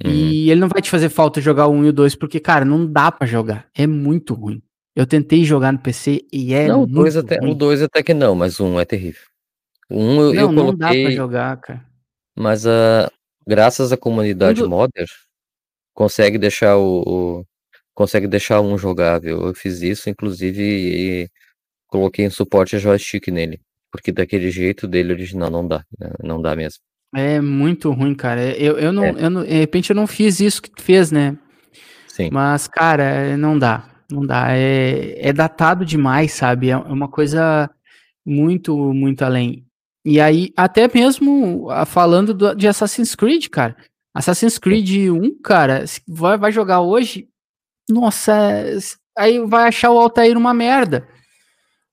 Uhum. 0.05 0.11
E 0.11 0.51
ele 0.51 0.61
não 0.61 0.69
vai 0.69 0.83
te 0.83 0.91
fazer 0.91 1.09
falta 1.09 1.41
jogar 1.41 1.67
o 1.67 1.73
1 1.73 1.85
e 1.85 1.89
o 1.89 1.93
2, 1.93 2.15
porque, 2.17 2.41
cara, 2.41 2.65
não 2.65 2.91
dá 2.91 3.11
para 3.11 3.27
jogar. 3.27 3.69
É 3.75 3.87
muito 3.87 4.35
ruim. 4.35 4.63
Eu 4.95 5.07
tentei 5.07 5.45
jogar 5.45 5.73
no 5.73 5.79
PC 5.81 6.25
e 6.33 6.55
é. 6.55 6.69
Não, 6.69 6.83
o 6.83 6.87
2 6.87 7.17
até, 7.17 7.39
o 7.41 7.55
dois 7.55 7.83
até 7.83 8.03
que 8.03 8.15
não, 8.15 8.35
mas 8.35 8.61
o 8.61 8.65
1 8.65 8.69
um 8.69 8.81
é 8.81 8.85
terrível. 8.85 9.23
O 9.91 9.99
1 9.99 10.01
um 10.01 10.21
eu, 10.21 10.35
não, 10.35 10.43
eu 10.43 10.55
coloquei. 10.55 10.63
Não 10.65 10.77
dá 10.77 10.89
pra 10.89 11.11
jogar, 11.11 11.57
cara. 11.61 11.87
Mas 12.37 12.65
uh, 12.65 13.11
graças 13.47 13.93
à 13.93 13.97
comunidade 13.97 14.61
do... 14.61 14.69
modder, 14.69 15.07
consegue 15.93 16.39
deixar 16.39 16.77
o, 16.77 17.03
o, 17.41 17.45
consegue 17.93 18.29
deixar 18.29 18.61
um 18.61 18.79
jogável. 18.79 19.47
Eu 19.47 19.55
fiz 19.55 19.83
isso, 19.83 20.09
inclusive, 20.09 20.63
e 20.63 21.29
coloquei 21.89 22.27
um 22.27 22.31
suporte 22.31 22.77
a 22.77 22.79
joystick 22.79 23.29
nele. 23.29 23.61
Porque 23.95 24.11
daquele 24.11 24.51
jeito 24.51 24.89
dele 24.89 25.13
original 25.13 25.49
não 25.49 25.69
dá, 25.69 25.85
né? 25.97 26.11
não 26.21 26.43
dá 26.43 26.57
mesmo. 26.57 26.81
É 27.15 27.41
muito 27.41 27.93
ruim, 27.93 28.13
cara. 28.13 28.43
Eu, 28.59 28.77
eu, 28.77 28.93
não, 28.93 29.05
é. 29.05 29.15
eu 29.17 29.31
não, 29.31 29.45
de 29.45 29.55
repente 29.55 29.91
eu 29.91 29.95
não 29.95 30.05
fiz 30.05 30.41
isso 30.41 30.61
que 30.61 30.69
tu 30.69 30.83
fez, 30.83 31.13
né? 31.13 31.39
Sim. 32.09 32.29
Mas, 32.33 32.67
cara, 32.67 33.37
não 33.37 33.57
dá. 33.57 33.89
Não 34.11 34.27
dá. 34.27 34.49
É, 34.51 35.29
é 35.29 35.33
datado 35.33 35.85
demais, 35.85 36.33
sabe? 36.33 36.71
É 36.71 36.77
uma 36.77 37.07
coisa 37.07 37.71
muito, 38.27 38.77
muito 38.93 39.25
além. 39.25 39.65
E 40.05 40.21
aí, 40.21 40.53
até 40.57 40.91
mesmo 40.93 41.69
falando 41.87 42.35
do, 42.35 42.53
de 42.53 42.67
Assassin's 42.67 43.15
Creed, 43.15 43.47
cara. 43.47 43.77
Assassin's 44.13 44.59
Creed 44.59 45.09
1, 45.09 45.41
cara, 45.41 45.85
vai, 46.09 46.37
vai 46.37 46.51
jogar 46.51 46.81
hoje, 46.81 47.29
nossa, 47.89 48.35
aí 49.17 49.39
vai 49.47 49.69
achar 49.69 49.93
o 49.93 50.01
Altair 50.01 50.37
uma 50.37 50.53
merda. 50.53 51.07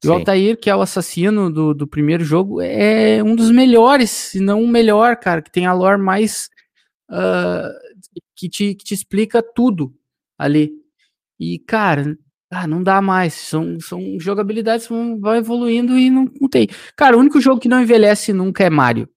E 0.04 0.08
o 0.08 0.14
Altair, 0.14 0.60
que 0.60 0.70
é 0.70 0.76
o 0.76 0.82
assassino 0.82 1.52
do, 1.52 1.74
do 1.74 1.88
primeiro 1.88 2.24
jogo, 2.24 2.60
é 2.60 3.22
um 3.24 3.36
dos 3.36 3.52
melhores, 3.52 4.10
se 4.10 4.40
não 4.40 4.64
o 4.64 4.68
melhor, 4.68 5.16
cara, 5.18 5.42
que 5.42 5.52
tem 5.52 5.66
a 5.66 5.74
lore 5.74 6.02
mais. 6.02 6.50
Uh, 7.10 7.70
que, 8.36 8.50
te, 8.50 8.74
que 8.74 8.84
te 8.84 8.94
explica 8.94 9.44
tudo 9.44 9.94
ali. 10.38 10.72
E, 11.40 11.60
cara, 11.60 12.18
ah, 12.50 12.66
não 12.66 12.82
dá 12.82 13.02
mais. 13.02 13.34
São, 13.34 13.80
são 13.80 14.20
jogabilidades 14.20 14.88
que 14.88 14.94
vão, 14.94 15.20
vão 15.20 15.36
evoluindo 15.36 15.98
e 15.98 16.10
não, 16.10 16.26
não 16.40 16.50
tem. 16.50 16.68
Cara, 16.96 17.16
o 17.16 17.20
único 17.20 17.40
jogo 17.40 17.62
que 17.62 17.70
não 17.70 17.82
envelhece 17.82 18.34
nunca 18.34 18.64
é 18.64 18.70
Mario. 18.70 19.08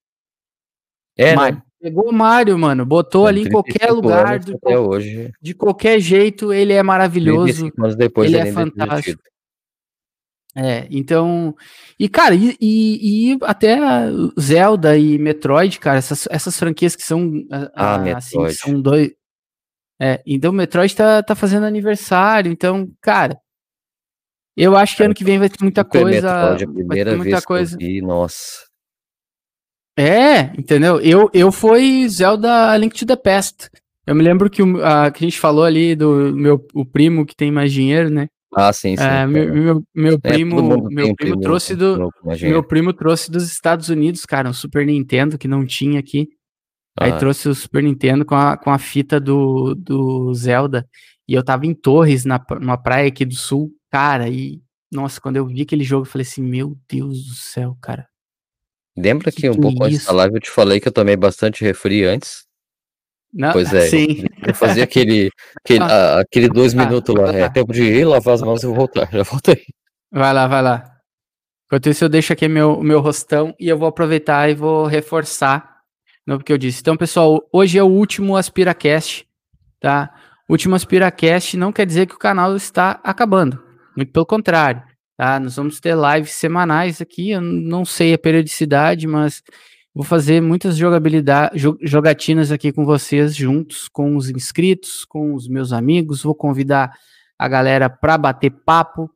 É, 1.16 1.34
Mario. 1.34 1.56
Né? 1.56 1.62
Pegou 1.80 2.08
o 2.08 2.12
Mario, 2.12 2.58
mano, 2.58 2.86
botou 2.86 3.26
ali 3.26 3.42
em 3.42 3.50
qualquer 3.50 3.90
lugar, 3.90 4.38
do, 4.38 4.58
hoje. 4.88 5.30
de 5.40 5.54
qualquer 5.54 6.00
jeito, 6.00 6.50
ele 6.50 6.72
é 6.72 6.82
maravilhoso. 6.82 7.70
Mas 7.76 7.94
depois 7.94 8.32
ele 8.32 8.48
é 8.48 8.52
fantástico. 8.52 9.22
É, 10.56 10.86
então. 10.90 11.54
E, 11.98 12.08
cara, 12.08 12.34
e, 12.34 12.56
e, 12.60 13.32
e, 13.32 13.38
até 13.42 13.76
Zelda 14.40 14.96
e 14.96 15.18
Metroid, 15.18 15.80
cara, 15.80 15.98
essas, 15.98 16.28
essas 16.30 16.56
franquias 16.58 16.94
que 16.94 17.02
são. 17.02 17.44
Ah, 17.50 17.96
a, 17.96 18.16
assim, 18.18 18.48
são 18.50 18.80
dois. 18.80 19.12
É, 20.00 20.22
então 20.26 20.50
o 20.50 20.54
Metroid 20.54 20.94
tá, 20.94 21.22
tá 21.22 21.34
fazendo 21.34 21.66
aniversário, 21.66 22.52
então, 22.52 22.88
cara. 23.00 23.38
Eu 24.56 24.76
acho 24.76 24.96
que 24.96 25.02
ano 25.02 25.14
que 25.14 25.24
vem 25.24 25.38
vai 25.38 25.48
ter 25.48 25.60
muita 25.60 25.84
coisa. 25.84 26.32
Metroid, 26.32 26.64
a 26.64 26.68
primeira 26.68 26.86
vai 26.86 27.04
ter 27.04 27.16
muita 27.16 27.30
vez 27.30 27.44
coisa. 27.44 27.76
Que 27.76 27.84
eu 27.84 27.88
vi, 27.88 28.00
nossa. 28.00 28.64
É, 29.96 30.52
entendeu? 30.58 31.00
Eu, 31.00 31.30
eu 31.32 31.50
fui 31.50 32.08
Zelda 32.08 32.76
Link 32.76 32.96
to 32.96 33.06
the 33.06 33.16
Past. 33.16 33.70
Eu 34.06 34.14
me 34.14 34.22
lembro 34.22 34.50
que, 34.50 34.62
o, 34.62 34.84
a, 34.84 35.10
que 35.10 35.24
a 35.24 35.26
gente 35.26 35.40
falou 35.40 35.64
ali 35.64 35.96
do 35.96 36.32
meu 36.34 36.64
o 36.74 36.84
primo 36.84 37.24
que 37.26 37.34
tem 37.34 37.50
mais 37.50 37.72
dinheiro, 37.72 38.10
né? 38.10 38.28
Ah, 38.54 38.72
sim, 38.72 38.96
sim. 38.96 39.02
É, 39.02 39.26
meu, 39.26 39.54
meu, 39.54 39.84
meu, 39.94 40.14
é, 40.14 40.18
primo, 40.18 40.88
meu 40.90 41.14
primo 41.14 41.40
trouxe 41.40 41.74
do 41.74 42.10
meu 42.42 42.62
primo 42.62 42.92
trouxe 42.92 43.30
dos 43.30 43.50
Estados 43.50 43.88
Unidos, 43.88 44.24
cara, 44.24 44.48
um 44.48 44.52
Super 44.52 44.86
Nintendo 44.86 45.36
que 45.36 45.48
não 45.48 45.66
tinha 45.66 45.98
aqui. 45.98 46.28
Ah. 46.98 47.06
Aí 47.06 47.18
trouxe 47.18 47.48
o 47.48 47.54
Super 47.54 47.82
Nintendo 47.82 48.24
com 48.24 48.34
a, 48.34 48.56
com 48.56 48.70
a 48.70 48.78
fita 48.78 49.18
do, 49.18 49.74
do 49.74 50.32
Zelda. 50.34 50.86
E 51.26 51.34
eu 51.34 51.42
tava 51.42 51.66
em 51.66 51.74
Torres, 51.74 52.24
na, 52.24 52.40
numa 52.60 52.76
praia 52.76 53.08
aqui 53.08 53.24
do 53.24 53.34
sul, 53.34 53.72
cara, 53.90 54.28
e 54.28 54.60
nossa, 54.92 55.20
quando 55.20 55.36
eu 55.36 55.46
vi 55.46 55.62
aquele 55.62 55.82
jogo, 55.82 56.06
eu 56.06 56.10
falei 56.10 56.26
assim, 56.26 56.42
meu 56.42 56.78
Deus 56.88 57.26
do 57.26 57.34
céu, 57.34 57.76
cara. 57.80 58.06
Lembra 58.96 59.32
que, 59.32 59.40
que 59.40 59.50
um 59.50 59.56
pouco 59.56 59.84
antes 59.84 60.04
da 60.04 60.12
live 60.12 60.36
eu 60.36 60.40
te 60.40 60.50
falei 60.50 60.78
que 60.78 60.86
eu 60.86 60.92
tomei 60.92 61.16
bastante 61.16 61.64
refri 61.64 62.04
antes? 62.04 62.44
Não, 63.32 63.52
pois 63.52 63.74
é, 63.74 63.88
sim. 63.88 64.24
Eu, 64.46 64.54
fazia 64.54 64.84
aquele, 64.84 65.30
aquele, 65.62 65.84
ah, 65.84 66.20
aquele 66.20 66.48
dois 66.48 66.74
ah, 66.74 66.84
minutos 66.84 67.14
lá, 67.14 67.32
é 67.32 67.48
tempo 67.48 67.72
de 67.72 67.82
ir 67.82 68.04
lavar 68.04 68.34
as 68.34 68.42
mãos 68.42 68.62
e 68.62 68.66
voltar, 68.66 69.08
já 69.10 69.22
voltei. 69.22 69.62
Vai 70.10 70.32
lá, 70.32 70.46
vai 70.46 70.62
lá. 70.62 70.94
Enquanto 71.66 71.88
isso, 71.88 72.04
eu 72.04 72.08
deixo 72.08 72.32
aqui 72.32 72.46
meu, 72.46 72.80
meu 72.82 73.00
rostão 73.00 73.54
e 73.58 73.68
eu 73.68 73.78
vou 73.78 73.88
aproveitar 73.88 74.48
e 74.50 74.54
vou 74.54 74.86
reforçar 74.86 75.78
no 76.26 76.38
que 76.38 76.52
eu 76.52 76.58
disse. 76.58 76.80
Então, 76.80 76.96
pessoal, 76.96 77.40
hoje 77.52 77.78
é 77.78 77.82
o 77.82 77.88
último 77.88 78.36
AspiraCast, 78.36 79.26
tá? 79.80 80.12
Último 80.48 80.74
AspiraCast 80.74 81.56
não 81.56 81.72
quer 81.72 81.86
dizer 81.86 82.06
que 82.06 82.14
o 82.14 82.18
canal 82.18 82.54
está 82.54 83.00
acabando, 83.02 83.62
muito 83.96 84.12
pelo 84.12 84.26
contrário. 84.26 84.82
Tá? 85.16 85.38
Nós 85.38 85.56
vamos 85.56 85.80
ter 85.80 85.96
lives 85.96 86.32
semanais 86.32 87.00
aqui, 87.00 87.30
eu 87.30 87.40
não 87.40 87.84
sei 87.84 88.14
a 88.14 88.18
periodicidade, 88.18 89.06
mas 89.06 89.42
vou 89.94 90.04
fazer 90.04 90.40
muitas 90.40 90.76
jogabilidade, 90.76 91.58
jogatinas 91.82 92.50
aqui 92.50 92.72
com 92.72 92.84
vocês, 92.84 93.34
juntos 93.34 93.88
com 93.88 94.16
os 94.16 94.28
inscritos, 94.28 95.04
com 95.04 95.34
os 95.34 95.48
meus 95.48 95.72
amigos. 95.72 96.22
Vou 96.22 96.34
convidar 96.34 96.92
a 97.38 97.48
galera 97.48 97.88
para 97.88 98.18
bater 98.18 98.50
papo, 98.50 99.10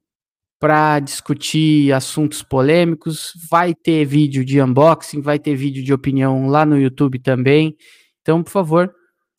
para 0.60 1.00
discutir 1.00 1.92
assuntos 1.92 2.42
polêmicos. 2.42 3.32
Vai 3.50 3.74
ter 3.74 4.04
vídeo 4.04 4.44
de 4.44 4.60
unboxing, 4.60 5.20
vai 5.20 5.38
ter 5.38 5.54
vídeo 5.56 5.82
de 5.82 5.92
opinião 5.92 6.46
lá 6.48 6.64
no 6.64 6.78
YouTube 6.78 7.18
também. 7.18 7.76
Então, 8.22 8.42
por 8.42 8.50
favor, 8.50 8.92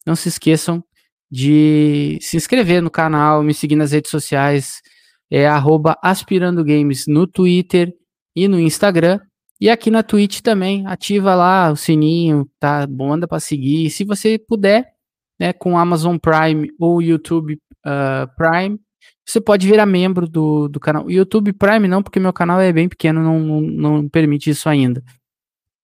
não 0.06 0.16
se 0.16 0.30
esqueçam 0.30 0.84
de 1.32 2.18
se 2.22 2.36
inscrever 2.36 2.82
no 2.82 2.90
canal, 2.90 3.44
me 3.44 3.54
seguir 3.54 3.76
nas 3.76 3.92
redes 3.92 4.12
sociais 4.12 4.82
é 5.30 5.48
arroba 5.48 5.96
Aspirando 6.02 6.64
Games 6.64 7.06
no 7.08 7.28
Twitter 7.28 7.94
e 8.36 8.48
no 8.48 8.60
Instagram. 8.60 9.20
E 9.62 9.70
aqui 9.70 9.91
na 9.91 10.03
Twitch 10.03 10.39
também, 10.41 10.86
ativa 10.88 11.36
lá 11.36 11.72
o 11.72 11.76
sininho, 11.76 12.49
tá? 12.60 12.88
Manda 12.88 13.28
para 13.28 13.39
seguir. 13.39 13.89
Se 13.89 14.05
você 14.05 14.38
puder, 14.39 14.93
né, 15.39 15.51
com 15.51 15.78
Amazon 15.78 16.18
Prime 16.18 16.70
ou 16.80 17.01
YouTube 17.01 17.60
uh, 17.86 18.36
Prime, 18.38 18.80
você 19.26 19.41
pode 19.41 19.68
virar 19.68 19.86
membro 19.86 20.28
do, 20.28 20.68
do 20.70 20.80
canal. 20.80 21.10
YouTube 21.12 21.53
Prime 21.53 21.88
não, 21.88 22.01
porque 22.01 22.20
meu 22.20 22.34
canal 22.34 22.60
é 22.62 22.72
bem 22.72 22.88
pequeno, 22.88 23.22
não, 23.22 23.39
não, 23.39 23.62
não 23.62 24.10
permite 24.10 24.49
isso 24.49 24.70
ainda. 24.70 25.03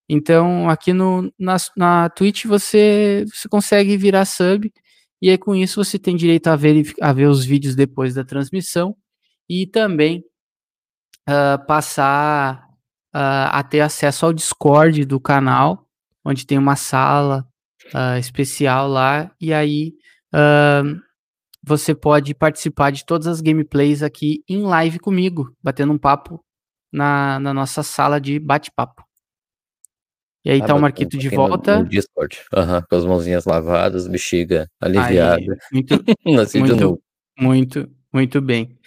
Então, 0.09 0.69
aqui 0.69 0.93
no, 0.93 1.31
na, 1.37 1.57
na 1.75 2.09
Twitch 2.09 2.45
você, 2.45 3.25
você 3.27 3.49
consegue 3.49 3.97
virar 3.97 4.25
sub, 4.25 4.71
e 5.21 5.29
aí 5.29 5.37
com 5.37 5.55
isso 5.55 5.83
você 5.83 5.99
tem 5.99 6.15
direito 6.15 6.47
a 6.47 6.55
ver, 6.55 6.93
a 7.01 7.11
ver 7.11 7.27
os 7.27 7.43
vídeos 7.43 7.75
depois 7.75 8.13
da 8.13 8.23
transmissão 8.23 8.95
e 9.49 9.65
também 9.67 10.23
uh, 11.27 11.65
passar 11.67 12.64
uh, 13.15 13.47
a 13.49 13.63
ter 13.63 13.79
acesso 13.79 14.25
ao 14.25 14.33
Discord 14.33 15.05
do 15.05 15.19
canal, 15.19 15.87
onde 16.23 16.45
tem 16.45 16.57
uma 16.57 16.75
sala 16.75 17.47
uh, 17.93 18.19
especial 18.19 18.89
lá, 18.89 19.31
e 19.39 19.53
aí 19.53 19.93
você 21.63 21.95
pode 21.95 22.35
participar 22.35 22.91
de 22.91 23.05
todas 23.05 23.25
as 23.25 23.39
gameplays 23.39 24.03
aqui 24.03 24.43
em 24.49 24.63
live 24.63 24.99
comigo, 24.99 25.55
batendo 25.63 25.93
um 25.93 25.97
papo 25.97 26.43
na, 26.91 27.39
na 27.39 27.53
nossa 27.53 27.81
sala 27.83 28.19
de 28.19 28.37
bate-papo. 28.37 29.01
E 30.43 30.51
aí 30.51 30.61
ah, 30.61 30.65
tá 30.65 30.75
o 30.75 30.81
Marquito 30.81 31.17
de 31.17 31.29
volta. 31.29 31.77
No, 31.77 31.83
no 31.83 31.89
Discord, 31.89 32.39
uhum, 32.55 32.81
com 32.87 32.95
as 32.95 33.05
mãozinhas 33.05 33.45
lavadas, 33.45 34.07
bexiga 34.07 34.69
aliviada. 34.79 35.41
Aí, 35.41 35.47
muito, 35.73 36.03
muito, 36.59 37.01
muito, 37.39 37.89
muito 38.13 38.41
bem. 38.41 38.77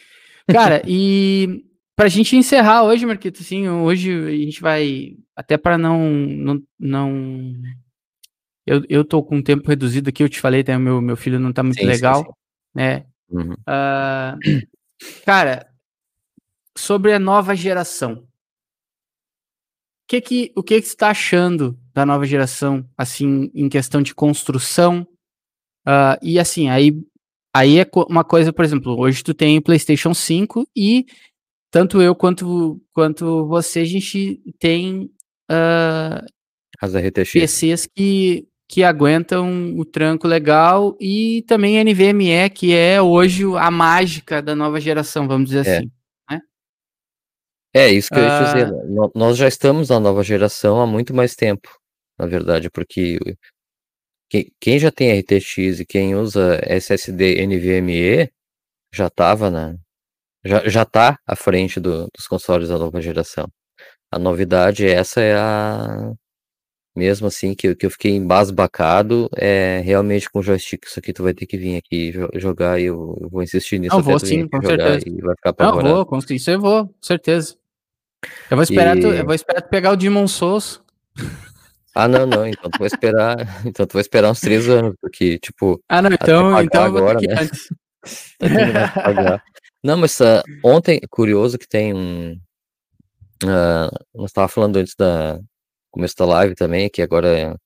Cara, 0.46 0.80
e 0.86 1.64
pra 1.98 2.06
gente 2.06 2.36
encerrar 2.36 2.84
hoje, 2.84 3.04
Marquito, 3.04 3.42
assim, 3.42 3.68
hoje 3.68 4.12
a 4.12 4.30
gente 4.30 4.60
vai, 4.60 5.16
até 5.34 5.58
para 5.58 5.76
não, 5.76 6.08
não, 6.08 6.62
não... 6.78 7.54
Eu, 8.64 8.84
eu 8.88 9.04
tô 9.04 9.20
com 9.20 9.38
um 9.38 9.42
tempo 9.42 9.66
reduzido 9.68 10.08
aqui, 10.08 10.22
eu 10.22 10.28
te 10.28 10.40
falei, 10.40 10.62
tá, 10.62 10.78
meu, 10.78 11.00
meu 11.00 11.16
filho 11.16 11.40
não 11.40 11.52
tá 11.52 11.60
muito 11.60 11.80
sim, 11.80 11.86
legal, 11.86 12.18
sim, 12.18 12.26
sim. 12.26 12.32
né? 12.72 13.06
Uhum. 13.28 13.52
Uh, 13.54 14.68
cara, 15.26 15.68
sobre 16.76 17.12
a 17.12 17.18
nova 17.18 17.56
geração. 17.56 18.28
Que 20.06 20.20
que, 20.20 20.52
o 20.54 20.62
que, 20.62 20.80
que 20.80 20.86
você 20.86 20.92
está 20.92 21.10
achando 21.10 21.76
da 21.92 22.06
nova 22.06 22.24
geração, 22.24 22.88
assim, 22.96 23.50
em 23.52 23.68
questão 23.68 24.02
de 24.02 24.14
construção? 24.14 25.04
Uh, 25.84 26.14
e 26.22 26.38
assim, 26.38 26.70
aí 26.70 26.96
Aí 27.52 27.78
é 27.80 27.86
uma 28.08 28.22
coisa, 28.22 28.52
por 28.52 28.64
exemplo, 28.64 28.96
hoje 29.00 29.24
tu 29.24 29.34
tem 29.34 29.60
PlayStation 29.60 30.14
5 30.14 30.68
e 30.76 31.06
tanto 31.70 32.00
eu 32.00 32.14
quanto, 32.14 32.80
quanto 32.92 33.46
você, 33.46 33.80
a 33.80 33.84
gente 33.84 34.40
tem 34.58 35.10
uh, 35.50 36.24
As 36.80 36.94
RTX. 36.94 37.32
PCs 37.32 37.86
que 37.94 38.48
que 38.68 38.84
aguentam 38.84 39.74
o 39.78 39.84
tranco 39.84 40.28
legal 40.28 40.94
e 41.00 41.42
também 41.48 41.82
NVMe, 41.82 42.50
que 42.50 42.74
é 42.74 43.00
hoje 43.00 43.44
a 43.56 43.70
mágica 43.70 44.42
da 44.42 44.54
nova 44.54 44.78
geração, 44.78 45.26
vamos 45.26 45.48
dizer 45.48 45.66
é. 45.66 45.78
assim. 45.78 45.90
Né? 46.30 46.40
É, 47.74 47.88
isso 47.90 48.10
que 48.10 48.18
eu 48.18 48.24
ia 48.24 48.44
dizer. 48.44 48.70
Uh... 48.70 49.10
Nós 49.14 49.38
já 49.38 49.48
estamos 49.48 49.88
na 49.88 49.98
nova 49.98 50.22
geração 50.22 50.82
há 50.82 50.86
muito 50.86 51.14
mais 51.14 51.34
tempo, 51.34 51.70
na 52.18 52.26
verdade, 52.26 52.68
porque 52.68 53.18
quem 54.60 54.78
já 54.78 54.90
tem 54.90 55.18
RTX 55.18 55.80
e 55.80 55.86
quem 55.86 56.14
usa 56.14 56.60
SSD 56.62 57.46
NVMe 57.46 58.30
já 58.92 59.06
estava 59.06 59.50
na. 59.50 59.76
Já, 60.66 60.84
tá 60.84 61.18
à 61.26 61.36
frente 61.36 61.78
do, 61.78 62.08
dos 62.14 62.26
consoles 62.26 62.68
da 62.68 62.78
nova 62.78 63.00
geração. 63.00 63.46
A 64.10 64.18
novidade, 64.18 64.86
essa 64.86 65.20
é 65.20 65.36
a, 65.36 66.12
mesmo 66.98 67.28
assim, 67.28 67.54
que, 67.54 67.74
que 67.76 67.86
eu 67.86 67.90
fiquei 67.90 68.16
embasbacado, 68.16 69.30
é 69.36 69.80
realmente 69.84 70.28
com 70.28 70.40
o 70.40 70.42
joystick, 70.42 70.84
isso 70.84 70.98
aqui 70.98 71.12
tu 71.12 71.22
vai 71.22 71.32
ter 71.32 71.46
que 71.46 71.56
vir 71.56 71.76
aqui 71.76 72.12
jogar 72.34 72.80
e 72.80 72.86
eu, 72.86 73.16
eu 73.20 73.28
vou 73.28 73.42
insistir 73.42 73.78
nisso. 73.78 73.94
Eu 73.94 74.02
vou 74.02 74.18
sim, 74.18 74.48
com 74.48 74.60
certeza. 74.60 75.08
E 75.08 75.20
vai 75.20 75.34
ficar 75.36 75.54
Não, 75.60 75.80
eu 75.80 75.94
vou, 75.94 76.06
com, 76.06 76.18
isso 76.18 76.50
eu 76.50 76.60
vou, 76.60 76.86
com 76.86 76.94
certeza. 77.00 77.54
Eu 78.50 78.56
vou 78.56 78.64
esperar, 78.64 78.96
e... 78.98 79.00
tu, 79.00 79.06
eu 79.06 79.24
vou 79.24 79.34
esperar 79.34 79.62
tu 79.62 79.68
pegar 79.68 79.92
o 79.92 79.96
Demon 79.96 80.26
Souls. 80.26 80.82
Ah, 81.94 82.08
não, 82.08 82.26
não, 82.26 82.46
então 82.46 82.70
tu 82.70 82.78
vai 82.78 82.88
esperar, 82.88 83.36
então 83.64 83.86
tu 83.86 83.92
vai 83.92 84.02
esperar 84.02 84.30
uns 84.30 84.40
três 84.40 84.68
anos, 84.68 84.94
porque, 85.00 85.38
tipo... 85.38 85.80
Ah, 85.88 86.02
não, 86.02 86.10
então, 86.12 86.60
então 86.60 86.82
agora, 86.82 87.20
né? 87.20 87.34
antes. 87.40 87.68
não, 89.82 89.96
mas 89.96 90.18
uh, 90.20 90.42
ontem, 90.64 91.00
curioso 91.10 91.58
que 91.58 91.68
tem 91.68 91.94
um... 91.94 92.32
Uh, 93.44 93.90
nós 94.14 94.30
estava 94.30 94.48
falando 94.48 94.76
antes 94.76 94.94
da, 94.96 95.38
começo 95.90 96.14
da 96.16 96.26
live 96.26 96.54
também, 96.54 96.88
que 96.88 97.02
agora 97.02 97.56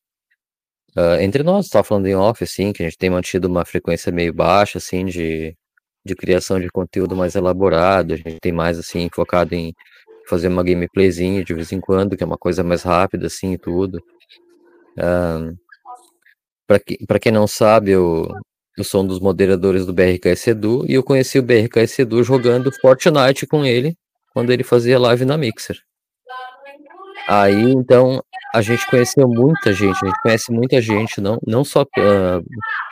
uh, 0.96 1.20
entre 1.20 1.42
nós, 1.42 1.66
estava 1.66 1.84
falando 1.84 2.06
em 2.06 2.14
off, 2.14 2.42
assim, 2.42 2.72
que 2.72 2.82
a 2.82 2.86
gente 2.86 2.98
tem 2.98 3.10
mantido 3.10 3.48
uma 3.48 3.64
frequência 3.64 4.12
meio 4.12 4.32
baixa, 4.32 4.78
assim, 4.78 5.04
de, 5.04 5.56
de 6.04 6.14
criação 6.14 6.60
de 6.60 6.68
conteúdo 6.68 7.16
mais 7.16 7.34
elaborado, 7.34 8.14
a 8.14 8.16
gente 8.16 8.38
tem 8.40 8.52
mais, 8.52 8.78
assim, 8.78 9.08
focado 9.14 9.54
em 9.54 9.74
fazer 10.28 10.48
uma 10.48 10.62
gameplayzinha 10.62 11.44
de 11.44 11.54
vez 11.54 11.72
em 11.72 11.80
quando, 11.80 12.16
que 12.16 12.22
é 12.22 12.26
uma 12.26 12.38
coisa 12.38 12.62
mais 12.62 12.82
rápida, 12.82 13.26
assim, 13.26 13.52
e 13.52 13.58
tudo. 13.58 14.02
Uh, 14.98 15.56
para 16.66 16.78
que, 16.78 16.96
quem 17.20 17.32
não 17.32 17.46
sabe, 17.46 17.90
eu, 17.90 18.28
eu 18.76 18.84
sou 18.84 19.02
um 19.02 19.06
dos 19.06 19.20
moderadores 19.20 19.84
do 19.84 19.92
BRKS 19.92 20.48
Edu, 20.48 20.84
e 20.88 20.94
eu 20.94 21.02
conheci 21.02 21.38
o 21.38 21.42
BRKS 21.42 22.00
Edu 22.00 22.22
jogando 22.22 22.72
Fortnite 22.80 23.46
com 23.46 23.64
ele, 23.64 23.96
quando 24.32 24.50
ele 24.50 24.64
fazia 24.64 24.98
live 24.98 25.24
na 25.24 25.36
Mixer. 25.36 25.76
Aí, 27.28 27.70
então, 27.70 28.22
a 28.54 28.60
gente 28.60 28.86
conheceu 28.86 29.28
muita 29.28 29.72
gente, 29.72 29.96
a 30.02 30.06
gente 30.06 30.22
conhece 30.22 30.52
muita 30.52 30.80
gente, 30.80 31.20
não, 31.20 31.38
não 31.46 31.64
só 31.64 31.82
uh, 31.82 32.44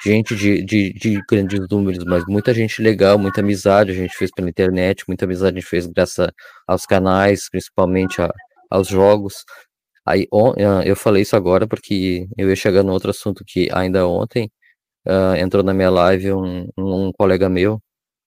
gente 0.04 0.36
de, 0.36 0.62
de, 0.62 0.92
de, 0.92 1.20
grandes 1.28 1.60
números, 1.70 2.04
mas 2.04 2.24
muita 2.28 2.54
gente 2.54 2.80
legal, 2.80 3.18
muita 3.18 3.40
amizade 3.40 3.90
a 3.90 3.94
gente 3.94 4.14
fez 4.16 4.30
pela 4.30 4.48
internet, 4.48 5.04
muita 5.08 5.24
amizade 5.24 5.58
a 5.58 5.60
gente 5.60 5.68
fez 5.68 5.86
graças 5.86 6.28
aos 6.66 6.86
canais, 6.86 7.48
principalmente 7.50 8.22
a, 8.22 8.30
aos 8.70 8.88
jogos. 8.88 9.44
Aí, 10.06 10.26
on, 10.32 10.52
uh, 10.52 10.82
eu 10.84 10.96
falei 10.96 11.22
isso 11.22 11.36
agora 11.36 11.66
porque 11.66 12.26
eu 12.38 12.48
ia 12.48 12.56
chegar 12.56 12.82
no 12.82 12.92
outro 12.92 13.10
assunto 13.10 13.44
que 13.46 13.68
ainda 13.72 14.06
ontem 14.06 14.50
uh, 15.06 15.36
entrou 15.36 15.62
na 15.62 15.74
minha 15.74 15.90
live 15.90 16.32
um, 16.32 16.68
um, 16.78 17.12
colega 17.12 17.48
meu, 17.48 17.78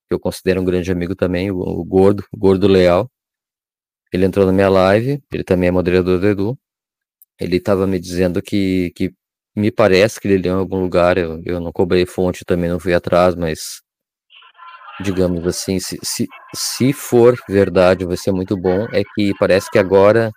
que 0.08 0.14
eu 0.14 0.20
considero 0.20 0.62
um 0.62 0.66
grande 0.66 0.92
amigo 0.92 1.16
também, 1.16 1.52
o, 1.52 1.60
o 1.60 1.84
Gordo, 1.84 2.24
o 2.32 2.38
Gordo 2.38 2.68
Leal, 2.68 3.10
ele 4.14 4.26
entrou 4.26 4.46
na 4.46 4.52
minha 4.52 4.70
live, 4.70 5.20
ele 5.34 5.44
também 5.44 5.70
é 5.70 5.72
moderador 5.72 6.20
do 6.20 6.28
Edu. 6.28 6.60
Ele 7.40 7.58
estava 7.58 7.88
me 7.88 8.00
dizendo 8.00 8.44
que, 8.44 8.92
que 8.96 9.12
me 9.56 9.72
parece 9.72 10.20
que 10.20 10.28
ele 10.28 10.38
leu 10.44 10.56
em 10.56 10.60
algum 10.60 10.80
lugar, 10.82 11.18
eu, 11.18 11.42
eu 11.44 11.60
não 11.60 11.72
cobrei 11.72 12.06
fonte, 12.06 12.46
também 12.46 12.70
não 12.70 12.80
fui 12.80 12.94
atrás, 12.94 13.36
mas 13.36 13.82
digamos 15.02 15.46
assim, 15.48 15.80
se, 15.80 15.98
se, 16.04 16.28
se 16.56 16.94
for 16.94 17.36
verdade, 17.50 18.06
vai 18.06 18.16
ser 18.16 18.32
muito 18.32 18.56
bom, 18.56 18.86
é 18.94 19.02
que 19.16 19.34
parece 19.40 19.70
que 19.72 19.80
agora 19.80 20.32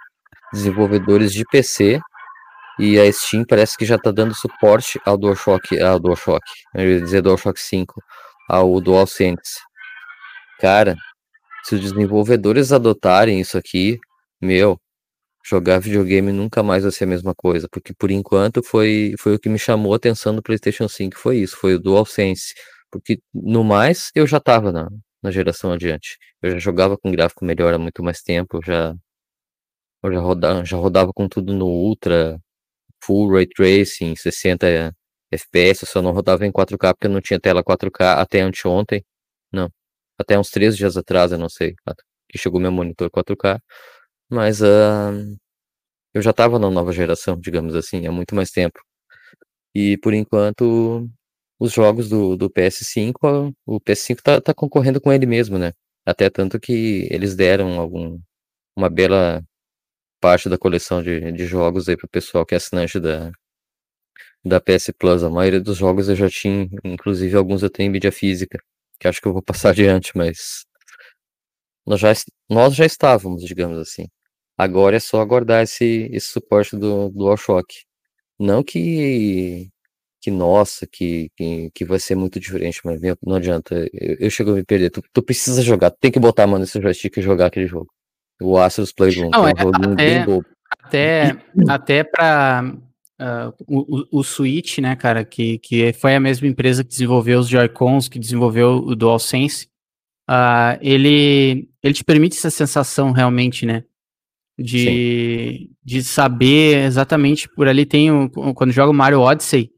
desenvolvedores 0.55 1.32
de 1.32 1.45
PC 1.45 2.01
e 2.78 2.98
a 2.98 3.10
Steam 3.12 3.44
parece 3.48 3.76
que 3.76 3.84
já 3.84 3.96
está 3.96 4.10
dando 4.10 4.34
suporte 4.34 5.00
ao 5.04 5.16
DualShock, 5.16 5.80
ao 5.80 5.98
DualShock, 5.98 6.44
eu 6.74 6.90
ia 6.92 7.00
dizer 7.00 7.22
DualShock 7.22 7.60
5, 7.60 8.02
ao 8.48 8.80
DualSense. 8.80 9.60
Cara, 10.60 10.96
se 11.64 11.74
os 11.74 11.80
desenvolvedores 11.80 12.72
adotarem 12.72 13.40
isso 13.40 13.58
aqui, 13.58 13.98
meu, 14.40 14.78
jogar 15.44 15.78
videogame 15.78 16.32
nunca 16.32 16.62
mais 16.62 16.82
vai 16.82 16.92
ser 16.92 17.04
a 17.04 17.06
mesma 17.06 17.34
coisa, 17.34 17.68
porque 17.70 17.94
por 17.94 18.10
enquanto 18.10 18.62
foi, 18.62 19.14
foi 19.18 19.34
o 19.36 19.38
que 19.38 19.48
me 19.48 19.58
chamou 19.58 19.92
a 19.92 19.96
atenção 19.96 20.32
no 20.32 20.42
PlayStation 20.42 20.88
5, 20.88 21.18
foi 21.18 21.38
isso, 21.38 21.56
foi 21.56 21.74
o 21.74 21.80
DualSense, 21.80 22.54
porque 22.90 23.20
no 23.34 23.64
mais 23.64 24.10
eu 24.14 24.26
já 24.26 24.38
estava 24.38 24.72
na, 24.72 24.88
na 25.22 25.30
geração 25.30 25.72
adiante, 25.72 26.18
eu 26.42 26.52
já 26.52 26.58
jogava 26.58 26.96
com 26.98 27.10
gráfico 27.12 27.44
melhor 27.44 27.74
há 27.74 27.78
muito 27.78 28.02
mais 28.02 28.22
tempo, 28.22 28.58
eu 28.58 28.62
já, 28.62 28.94
eu 30.02 30.12
já, 30.12 30.20
rodava, 30.20 30.64
já 30.64 30.76
rodava 30.76 31.12
com 31.12 31.28
tudo 31.28 31.54
no 31.54 31.66
Ultra, 31.66 32.40
Full 33.03 33.32
Ray 33.32 33.47
Tracing, 33.47 34.16
60 34.16 34.94
FPS, 35.32 35.84
eu 35.84 35.88
só 35.88 36.03
não 36.03 36.12
rodava 36.12 36.47
em 36.47 36.53
4K 36.53 36.94
porque 36.94 37.09
não 37.09 37.20
tinha 37.20 37.40
tela 37.40 37.62
4K 37.64 38.18
até 38.18 38.40
anteontem, 38.40 39.05
não, 39.53 39.70
até 40.18 40.38
uns 40.38 40.51
três 40.51 40.76
dias 40.76 40.97
atrás, 40.97 41.32
eu 41.32 41.38
não 41.38 41.49
sei, 41.49 41.74
que 42.28 42.38
chegou 42.38 42.61
meu 42.61 42.72
monitor 42.72 43.11
4K, 43.11 43.61
mas 44.30 44.62
uh, 44.62 45.36
eu 46.14 46.22
já 46.22 46.30
estava 46.30 46.59
na 46.59 46.70
nova 46.70 46.92
geração, 46.92 47.38
digamos 47.38 47.74
assim, 47.74 48.07
há 48.07 48.12
muito 48.12 48.34
mais 48.34 48.51
tempo. 48.51 48.80
E 49.74 49.99
por 49.99 50.14
enquanto, 50.14 51.09
os 51.59 51.72
jogos 51.72 52.09
do, 52.09 52.36
do 52.36 52.51
PS5, 52.51 53.53
o 53.66 53.80
PS5 53.80 54.22
tá, 54.22 54.40
tá 54.40 54.55
concorrendo 54.55 55.01
com 55.01 55.12
ele 55.12 55.26
mesmo, 55.26 55.59
né? 55.59 55.72
Até 56.07 56.30
tanto 56.30 56.61
que 56.61 57.09
eles 57.11 57.34
deram 57.36 57.78
algum, 57.80 58.18
uma 58.76 58.88
bela 58.90 59.42
parte 60.20 60.48
da 60.48 60.58
coleção 60.58 61.02
de, 61.02 61.32
de 61.32 61.46
jogos 61.46 61.88
aí 61.88 61.96
pro 61.96 62.08
pessoal 62.08 62.46
que 62.46 62.54
é 62.54 62.58
assinante 62.58 63.00
da, 63.00 63.30
da 64.44 64.60
PS 64.60 64.92
Plus. 64.98 65.22
A 65.22 65.30
maioria 65.30 65.60
dos 65.60 65.76
jogos 65.78 66.08
eu 66.08 66.16
já 66.16 66.28
tinha, 66.30 66.68
inclusive 66.84 67.36
alguns 67.36 67.62
eu 67.62 67.70
tenho 67.70 67.88
em 67.88 67.92
mídia 67.92 68.12
física 68.12 68.58
que 68.98 69.08
acho 69.08 69.20
que 69.20 69.28
eu 69.28 69.32
vou 69.32 69.42
passar 69.42 69.70
adiante, 69.70 70.12
mas 70.16 70.64
nós 71.86 72.00
já, 72.00 72.12
nós 72.50 72.74
já 72.74 72.86
estávamos, 72.86 73.44
digamos 73.44 73.78
assim. 73.78 74.06
Agora 74.58 74.96
é 74.96 75.00
só 75.00 75.20
aguardar 75.20 75.62
esse, 75.64 76.08
esse 76.12 76.28
suporte 76.28 76.76
do, 76.76 77.10
do 77.10 77.18
DualShock. 77.18 77.66
Não 78.38 78.62
que, 78.64 79.70
que 80.20 80.30
nossa, 80.30 80.86
que, 80.86 81.30
que, 81.36 81.70
que 81.74 81.84
vai 81.84 81.98
ser 82.00 82.16
muito 82.16 82.40
diferente, 82.40 82.80
mas 82.84 83.00
não 83.24 83.36
adianta. 83.36 83.88
Eu, 83.92 84.16
eu 84.20 84.30
chego 84.30 84.52
a 84.52 84.54
me 84.54 84.64
perder. 84.64 84.90
Tu, 84.90 85.02
tu 85.12 85.22
precisa 85.22 85.62
jogar, 85.62 85.90
tem 85.92 86.12
que 86.12 86.20
botar 86.20 86.44
a 86.44 86.46
mão 86.48 86.58
nesse 86.58 86.80
joystick 86.80 87.16
e 87.18 87.22
jogar 87.22 87.46
aquele 87.46 87.66
jogo. 87.66 87.90
O 88.41 88.59
Astros 88.59 88.93
Playroom, 88.93 89.30
não, 89.30 89.49
é, 89.49 89.53
um 89.53 89.59
jogo 89.59 89.93
até. 89.93 90.24
Até, 90.70 91.37
até 91.68 92.05
pra, 92.05 92.72
Uh, 93.18 93.49
o, 93.66 94.18
o, 94.18 94.22
Switch, 94.22 94.76
né, 94.76 94.95
cara, 94.95 95.24
que, 95.24 95.59
que 95.61 95.91
foi 95.95 96.14
a 96.14 96.20
mesma 96.20 96.47
empresa 96.47 96.84
que 96.84 96.91
desenvolveu 96.91 97.39
os 97.39 97.49
Joy-Cons, 97.49 98.09
que 98.09 98.18
desenvolveu 98.18 98.76
o 98.76 98.95
DualSense, 98.95 99.70
uh, 100.28 100.76
ele, 100.82 101.66
ele 101.82 101.95
te 101.95 102.05
permite 102.05 102.37
essa 102.37 102.51
sensação 102.51 103.12
realmente, 103.12 103.64
né, 103.64 103.84
de, 104.59 105.70
de 105.82 106.05
saber 106.05 106.84
exatamente, 106.84 107.49
por 107.49 107.66
ali 107.66 107.87
tem, 107.87 108.11
o, 108.11 108.28
quando 108.53 108.70
joga 108.70 108.91
o 108.91 108.95
Mario 108.95 109.20
Odyssey, 109.20 109.70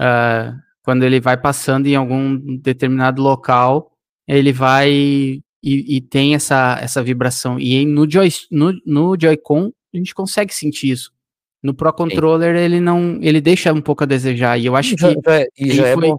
uh, 0.00 0.56
quando 0.82 1.02
ele 1.02 1.20
vai 1.20 1.36
passando 1.36 1.86
em 1.86 1.94
algum 1.94 2.38
determinado 2.56 3.20
local, 3.20 3.92
ele 4.26 4.50
vai 4.50 5.42
e, 5.62 5.96
e 5.96 6.00
tem 6.00 6.34
essa, 6.34 6.78
essa 6.80 7.02
vibração, 7.02 7.58
e 7.58 7.84
no, 7.84 8.10
Joy, 8.10 8.28
no, 8.50 8.72
no 8.84 9.16
Joy-Con 9.20 9.72
a 9.92 9.96
gente 9.96 10.14
consegue 10.14 10.54
sentir 10.54 10.90
isso, 10.90 11.12
no 11.62 11.74
Pro 11.74 11.92
Controller 11.92 12.56
Sim. 12.56 12.62
ele 12.62 12.80
não, 12.80 13.18
ele 13.20 13.40
deixa 13.40 13.72
um 13.72 13.80
pouco 13.80 14.04
a 14.04 14.06
desejar 14.06 14.58
e 14.58 14.66
eu 14.66 14.76
acho 14.76 14.96
já, 14.96 15.14
que 15.14 15.20
já, 15.24 15.46
e 15.58 15.70
já 15.72 15.88
é 15.88 15.94
foi, 15.94 16.08
bom 16.08 16.18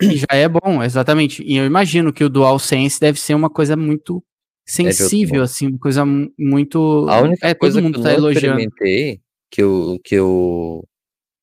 E 0.00 0.16
já 0.16 0.26
é 0.30 0.48
bom, 0.48 0.82
exatamente. 0.82 1.42
E 1.42 1.56
eu 1.56 1.66
imagino 1.66 2.12
que 2.12 2.24
o 2.24 2.28
DualSense 2.28 2.98
deve 2.98 3.20
ser 3.20 3.34
uma 3.34 3.50
coisa 3.50 3.76
muito 3.76 4.24
sensível, 4.66 5.42
é 5.42 5.44
assim, 5.44 5.66
uma 5.66 5.78
coisa 5.78 6.04
muito. 6.38 7.06
A 7.08 7.20
única 7.20 7.46
é, 7.46 7.54
coisa 7.54 7.80
que 7.80 7.86
eu 7.86 7.92
tá 7.92 7.98
não 7.98 8.10
elogiando. 8.10 8.60
experimentei, 8.60 9.20
que 9.50 9.62
eu, 9.62 10.00
que 10.02 10.14
eu 10.14 10.82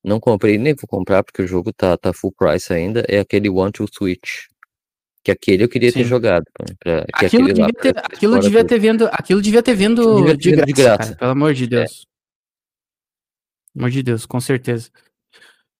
não 0.03 0.19
comprei 0.19 0.57
nem 0.57 0.73
vou 0.73 0.87
comprar 0.87 1.23
porque 1.23 1.43
o 1.43 1.47
jogo 1.47 1.71
tá, 1.71 1.95
tá 1.97 2.11
full 2.11 2.33
price 2.35 2.73
ainda, 2.73 3.05
é 3.07 3.19
aquele 3.19 3.49
One 3.49 3.71
to 3.71 3.85
Switch. 3.91 4.47
Que 5.23 5.31
aquele 5.31 5.63
eu 5.63 5.69
queria 5.69 5.91
Sim. 5.91 5.99
ter 5.99 6.05
jogado. 6.05 6.45
Pra, 6.79 7.05
aquilo, 7.13 7.47
devia, 7.47 7.65
lá, 7.65 7.71
ter, 7.71 7.97
aquilo 7.97 8.39
devia 8.39 8.65
ter 8.65 8.79
vendo, 8.79 9.09
aquilo 9.11 9.41
devia 9.41 9.61
ter 9.61 9.75
vendo 9.75 10.15
devia 10.15 10.37
de, 10.37 10.51
graça, 10.51 10.65
de 10.65 10.73
graça. 10.73 10.97
Cara, 10.97 11.15
pelo 11.15 11.31
amor 11.31 11.53
de 11.53 11.63
é. 11.65 11.67
Deus. 11.67 12.07
É 13.75 13.79
amor 13.79 13.89
de 13.89 14.03
Deus, 14.03 14.25
com 14.25 14.39
certeza. 14.39 14.89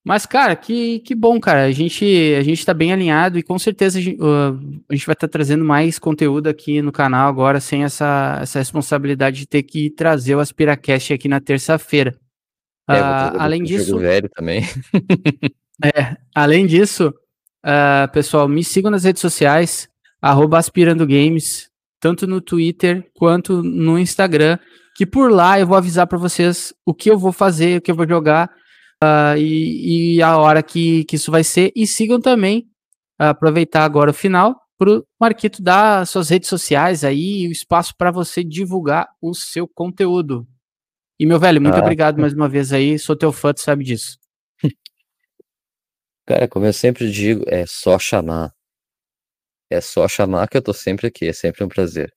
Mas, 0.03 0.25
cara, 0.25 0.55
que, 0.55 0.99
que 0.99 1.13
bom, 1.13 1.39
cara. 1.39 1.65
A 1.65 1.71
gente, 1.71 2.05
a 2.37 2.41
gente 2.41 2.65
tá 2.65 2.73
bem 2.73 2.91
alinhado 2.91 3.37
e 3.37 3.43
com 3.43 3.59
certeza 3.59 3.99
a 3.99 4.01
gente, 4.01 4.19
uh, 4.19 4.83
a 4.89 4.95
gente 4.95 5.05
vai 5.05 5.13
estar 5.13 5.27
tá 5.27 5.31
trazendo 5.31 5.63
mais 5.63 5.99
conteúdo 5.99 6.47
aqui 6.47 6.81
no 6.81 6.91
canal 6.91 7.29
agora, 7.29 7.59
sem 7.59 7.83
essa, 7.83 8.39
essa 8.41 8.59
responsabilidade 8.59 9.37
de 9.37 9.47
ter 9.47 9.61
que 9.63 9.91
trazer 9.91 10.35
o 10.35 10.39
Aspiracast 10.39 11.13
aqui 11.13 11.27
na 11.27 11.39
terça-feira. 11.39 12.15
É, 12.89 12.93
uh, 12.99 13.39
além 13.39 13.63
disso. 13.63 13.99
velho 13.99 14.27
também. 14.29 14.63
é, 15.83 16.17
além 16.33 16.65
disso, 16.65 17.13
uh, 17.66 18.12
pessoal, 18.12 18.47
me 18.47 18.64
sigam 18.64 18.91
nas 18.91 19.03
redes 19.03 19.22
sociais, 19.22 19.89
aspirando 20.22 21.07
games, 21.07 21.70
tanto 21.99 22.28
no 22.28 22.41
Twitter 22.41 23.09
quanto 23.14 23.62
no 23.64 23.97
Instagram, 23.97 24.57
que 24.95 25.05
por 25.05 25.32
lá 25.32 25.59
eu 25.59 25.68
vou 25.68 25.78
avisar 25.78 26.07
para 26.07 26.18
vocês 26.18 26.74
o 26.86 26.93
que 26.93 27.09
eu 27.09 27.18
vou 27.18 27.32
fazer, 27.32 27.78
o 27.78 27.82
que 27.82 27.91
eu 27.91 27.95
vou 27.95 28.07
jogar 28.07 28.49
uh, 29.03 29.38
e, 29.38 30.16
e, 30.16 30.22
a 30.22 30.38
hora 30.38 30.62
que, 30.62 31.03
que 31.05 31.16
isso 31.16 31.32
vai 31.32 31.43
ser. 31.43 31.72
E 31.76 31.88
sigam 31.88 32.20
também, 32.20 32.68
aproveitar 33.18 33.84
agora 33.84 34.12
o 34.12 34.14
final, 34.14 34.59
para 34.78 34.97
o 34.97 35.05
Marquito 35.20 35.62
dar 35.62 36.07
suas 36.07 36.30
redes 36.30 36.49
sociais 36.49 37.03
aí, 37.03 37.47
o 37.47 37.51
espaço 37.51 37.93
para 37.95 38.09
você 38.09 38.43
divulgar 38.43 39.07
o 39.22 39.34
seu 39.34 39.68
conteúdo. 39.68 40.47
E, 41.20 41.26
meu 41.26 41.39
velho, 41.39 41.62
muito 41.62 41.76
ah. 41.76 41.82
obrigado 41.82 42.20
mais 42.20 42.34
uma 42.34 42.49
vez 42.49 42.74
aí. 42.74 42.97
Sou 42.97 43.16
teu 43.16 43.32
fã, 43.32 43.53
tu 43.53 43.62
sabe 43.62 43.84
disso. 43.84 44.18
Cara, 46.28 46.47
como 46.47 46.65
eu 46.65 46.74
sempre 46.74 47.11
digo, 47.11 47.43
é 47.47 47.65
só 47.65 47.97
chamar. 47.99 48.53
É 49.72 49.82
só 49.82 50.07
chamar 50.07 50.47
que 50.47 50.57
eu 50.57 50.61
tô 50.61 50.74
sempre 50.74 51.07
aqui. 51.07 51.28
É 51.28 51.34
sempre 51.34 51.63
um 51.63 51.67
prazer. 51.67 52.13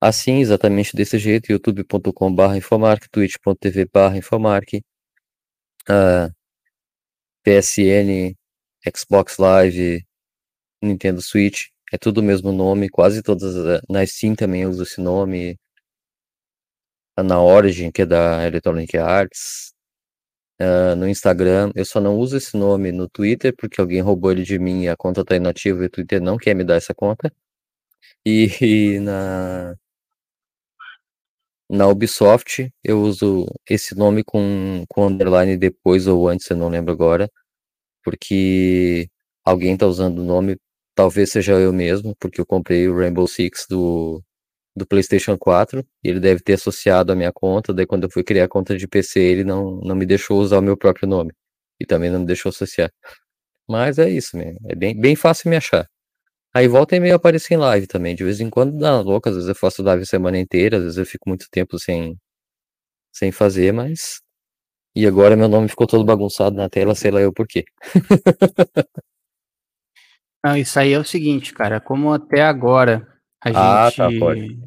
Assim, 0.00 0.40
exatamente 0.40 0.94
desse 0.94 1.18
jeito, 1.18 1.50
youtube.com.br 1.50 2.54
Infomark, 2.56 3.08
twitch.tv 3.10 3.88
Infomark, 4.16 4.74
uh, 5.88 6.30
PSN, 7.42 8.34
Xbox 8.94 9.38
Live, 9.38 10.04
Nintendo 10.82 11.22
Switch, 11.22 11.68
é 11.92 11.98
tudo 11.98 12.18
o 12.20 12.22
mesmo 12.24 12.52
nome, 12.52 12.88
quase 12.88 13.22
todas, 13.22 13.56
eh, 13.56 13.80
na 13.88 14.06
Steam 14.06 14.34
também 14.34 14.66
uso 14.66 14.82
esse 14.82 15.00
nome, 15.00 15.58
na 17.18 17.40
Origin, 17.42 17.90
que 17.90 18.02
é 18.02 18.06
da 18.06 18.44
Electronic 18.46 18.96
Arts, 18.98 19.72
uh, 20.60 20.96
no 20.96 21.08
Instagram. 21.08 21.72
Eu 21.74 21.84
só 21.84 22.00
não 22.00 22.16
uso 22.18 22.36
esse 22.36 22.56
nome 22.56 22.92
no 22.92 23.08
Twitter, 23.08 23.54
porque 23.56 23.80
alguém 23.80 24.00
roubou 24.00 24.32
ele 24.32 24.42
de 24.42 24.58
mim 24.58 24.82
e 24.84 24.88
a 24.88 24.96
conta 24.96 25.24
tá 25.24 25.36
inativa 25.36 25.82
e 25.82 25.86
o 25.86 25.90
Twitter 25.90 26.20
não 26.20 26.36
quer 26.36 26.54
me 26.54 26.64
dar 26.64 26.76
essa 26.76 26.94
conta. 26.94 27.32
E, 28.24 28.48
e 28.96 29.00
na, 29.00 29.76
na 31.68 31.88
Ubisoft 31.88 32.70
eu 32.82 33.00
uso 33.02 33.46
esse 33.68 33.94
nome 33.96 34.22
com, 34.24 34.84
com 34.88 35.06
underline 35.06 35.56
depois 35.56 36.06
ou 36.06 36.28
antes, 36.28 36.48
eu 36.50 36.56
não 36.56 36.68
lembro 36.68 36.92
agora, 36.92 37.30
porque 38.04 39.08
alguém 39.44 39.76
tá 39.76 39.86
usando 39.86 40.20
o 40.20 40.24
nome, 40.24 40.58
talvez 40.94 41.32
seja 41.32 41.54
eu 41.54 41.72
mesmo, 41.72 42.14
porque 42.20 42.40
eu 42.40 42.46
comprei 42.46 42.88
o 42.88 42.96
Rainbow 42.96 43.26
Six 43.28 43.66
do, 43.70 44.22
do 44.76 44.86
PlayStation 44.86 45.38
4 45.38 45.84
e 46.04 46.08
ele 46.08 46.20
deve 46.20 46.42
ter 46.42 46.52
associado 46.52 47.10
a 47.12 47.16
minha 47.16 47.32
conta. 47.32 47.72
Daí, 47.72 47.86
quando 47.86 48.04
eu 48.04 48.10
fui 48.10 48.22
criar 48.22 48.44
a 48.44 48.48
conta 48.48 48.76
de 48.76 48.86
PC, 48.86 49.18
ele 49.20 49.44
não, 49.44 49.76
não 49.80 49.96
me 49.96 50.04
deixou 50.04 50.38
usar 50.38 50.58
o 50.58 50.62
meu 50.62 50.76
próprio 50.76 51.08
nome 51.08 51.32
e 51.80 51.86
também 51.86 52.10
não 52.10 52.20
me 52.20 52.26
deixou 52.26 52.50
associar. 52.50 52.92
Mas 53.68 53.98
é 53.98 54.08
isso, 54.08 54.36
mesmo. 54.36 54.58
é 54.68 54.74
bem, 54.74 54.98
bem 54.98 55.16
fácil 55.16 55.50
me 55.50 55.56
achar. 55.56 55.88
Aí 56.54 56.68
volta 56.68 56.96
e 56.96 57.00
meio 57.00 57.14
aparecer 57.16 57.54
em 57.54 57.58
live 57.58 57.86
também. 57.86 58.14
De 58.14 58.24
vez 58.24 58.40
em 58.40 58.50
quando 58.50 58.78
dá 58.78 59.00
louca, 59.00 59.30
às 59.30 59.36
vezes 59.36 59.48
eu 59.48 59.54
faço 59.54 59.82
live 59.82 60.02
a 60.02 60.06
semana 60.06 60.38
inteira, 60.38 60.76
às 60.78 60.82
vezes 60.84 60.98
eu 60.98 61.06
fico 61.06 61.28
muito 61.28 61.46
tempo 61.50 61.78
sem, 61.78 62.16
sem 63.12 63.32
fazer, 63.32 63.72
mas. 63.72 64.20
E 64.94 65.06
agora 65.06 65.36
meu 65.36 65.48
nome 65.48 65.68
ficou 65.68 65.86
todo 65.86 66.04
bagunçado 66.04 66.56
na 66.56 66.68
tela, 66.68 66.94
sei 66.94 67.10
lá 67.10 67.20
eu 67.20 67.32
por 67.32 67.46
quê. 67.46 67.64
Não, 70.44 70.56
isso 70.56 70.78
aí 70.78 70.92
é 70.92 70.98
o 70.98 71.04
seguinte, 71.04 71.52
cara. 71.52 71.80
Como 71.80 72.12
até 72.12 72.42
agora 72.42 73.15
a 73.54 73.86
ah, 73.86 73.92
tá, 73.92 74.08
gente. 74.08 74.18
Tá, 74.18 74.26
pode. 74.26 74.58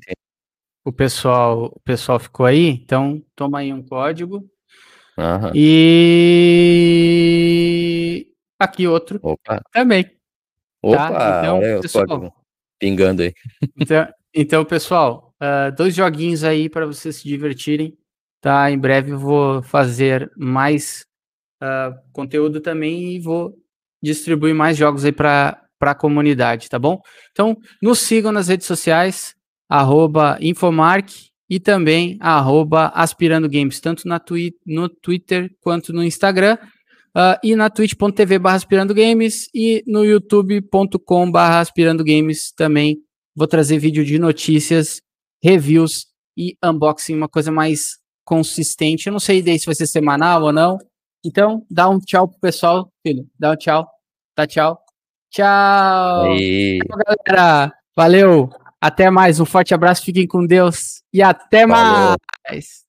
O 0.86 0.92
pessoal, 0.94 1.66
o 1.76 1.80
pessoal 1.82 2.20
ficou 2.20 2.46
aí, 2.46 2.68
então 2.68 3.24
toma 3.36 3.60
aí 3.60 3.74
um 3.74 3.84
código. 3.84 4.50
Aham. 5.18 5.52
E 5.54 6.70
aqui 8.58 8.88
outro 8.88 9.20
Opa. 9.22 9.62
também. 9.74 10.04
Tá? 10.06 10.12
Opa, 10.82 11.12
tá? 11.12 11.40
então, 11.42 11.58
olha 11.58 11.82
pessoal, 11.82 12.06
o 12.06 12.08
código 12.08 12.34
pingando 12.80 13.22
aí. 13.24 13.34
Então, 13.78 14.08
então 14.34 14.64
pessoal, 14.66 15.36
uh, 15.42 15.76
dois 15.76 15.94
joguinhos 15.94 16.44
aí 16.44 16.70
para 16.70 16.86
vocês 16.86 17.18
se 17.18 17.28
divertirem. 17.28 17.98
Tá, 18.42 18.72
em 18.72 18.80
breve 18.80 19.12
eu 19.12 19.20
vou 19.20 19.62
fazer 19.62 20.32
mais 20.38 21.06
uh, 21.62 21.94
conteúdo 22.14 22.62
também 22.62 23.16
e 23.16 23.20
vou 23.20 23.54
distribuir 24.02 24.56
mais 24.56 24.78
jogos 24.78 25.04
aí 25.04 25.12
para 25.12 25.62
para 25.80 25.92
a 25.92 25.96
comunidade, 25.96 26.70
tá 26.70 26.78
bom? 26.78 27.02
Então, 27.32 27.58
nos 27.82 28.00
sigam 28.00 28.32
nas 28.32 28.50
redes 28.50 28.68
sociais, 28.68 29.34
arroba 29.68 30.38
Infomark 30.42 31.10
e 31.50 31.60
também 31.60 32.18
arroba 32.20 32.92
Aspirando 32.94 33.50
Games, 33.50 33.80
tanto 33.80 34.08
na 34.08 34.20
twi 34.20 34.54
no 34.66 34.90
Twitter 34.90 35.50
quanto 35.62 35.94
no 35.94 36.04
Instagram. 36.04 36.58
Uh, 37.10 37.40
e 37.44 37.56
na 37.56 37.72
twitch.tv 37.72 38.38
barra 38.38 38.58
aspirando 38.58 38.94
games 38.94 39.50
e 39.52 39.84
no 39.88 40.06
youtube.com 40.06 41.32
barra 41.32 41.60
aspirando 41.60 42.04
games 42.04 42.52
também 42.52 43.02
vou 43.36 43.48
trazer 43.48 43.80
vídeo 43.80 44.06
de 44.06 44.20
notícias, 44.20 45.02
reviews 45.44 46.06
e 46.38 46.56
unboxing, 46.64 47.16
uma 47.16 47.28
coisa 47.28 47.52
mais 47.52 47.98
consistente. 48.24 49.08
Eu 49.08 49.14
não 49.14 49.20
sei 49.20 49.42
daí 49.42 49.58
se 49.58 49.66
vai 49.66 49.76
ser 49.76 49.88
semanal 49.88 50.44
ou 50.44 50.54
não. 50.54 50.78
Então, 51.26 51.66
dá 51.70 51.90
um 51.90 52.00
tchau 52.00 52.28
pro 52.28 52.40
pessoal, 52.40 52.92
filho. 53.06 53.28
Dá 53.40 53.52
um 53.52 53.56
tchau. 53.56 53.88
Dá 54.38 54.46
tchau. 54.46 54.89
Tchau. 55.30 56.36
Tchau, 56.36 56.98
galera. 57.28 57.74
Valeu. 57.96 58.50
Até 58.82 59.10
mais. 59.10 59.40
Um 59.40 59.46
forte 59.46 59.74
abraço. 59.74 60.04
Fiquem 60.04 60.28
com 60.28 60.46
Deus. 60.46 61.02
E 61.14 61.22
até 61.22 61.68
Falou. 61.68 62.16
mais. 62.48 62.89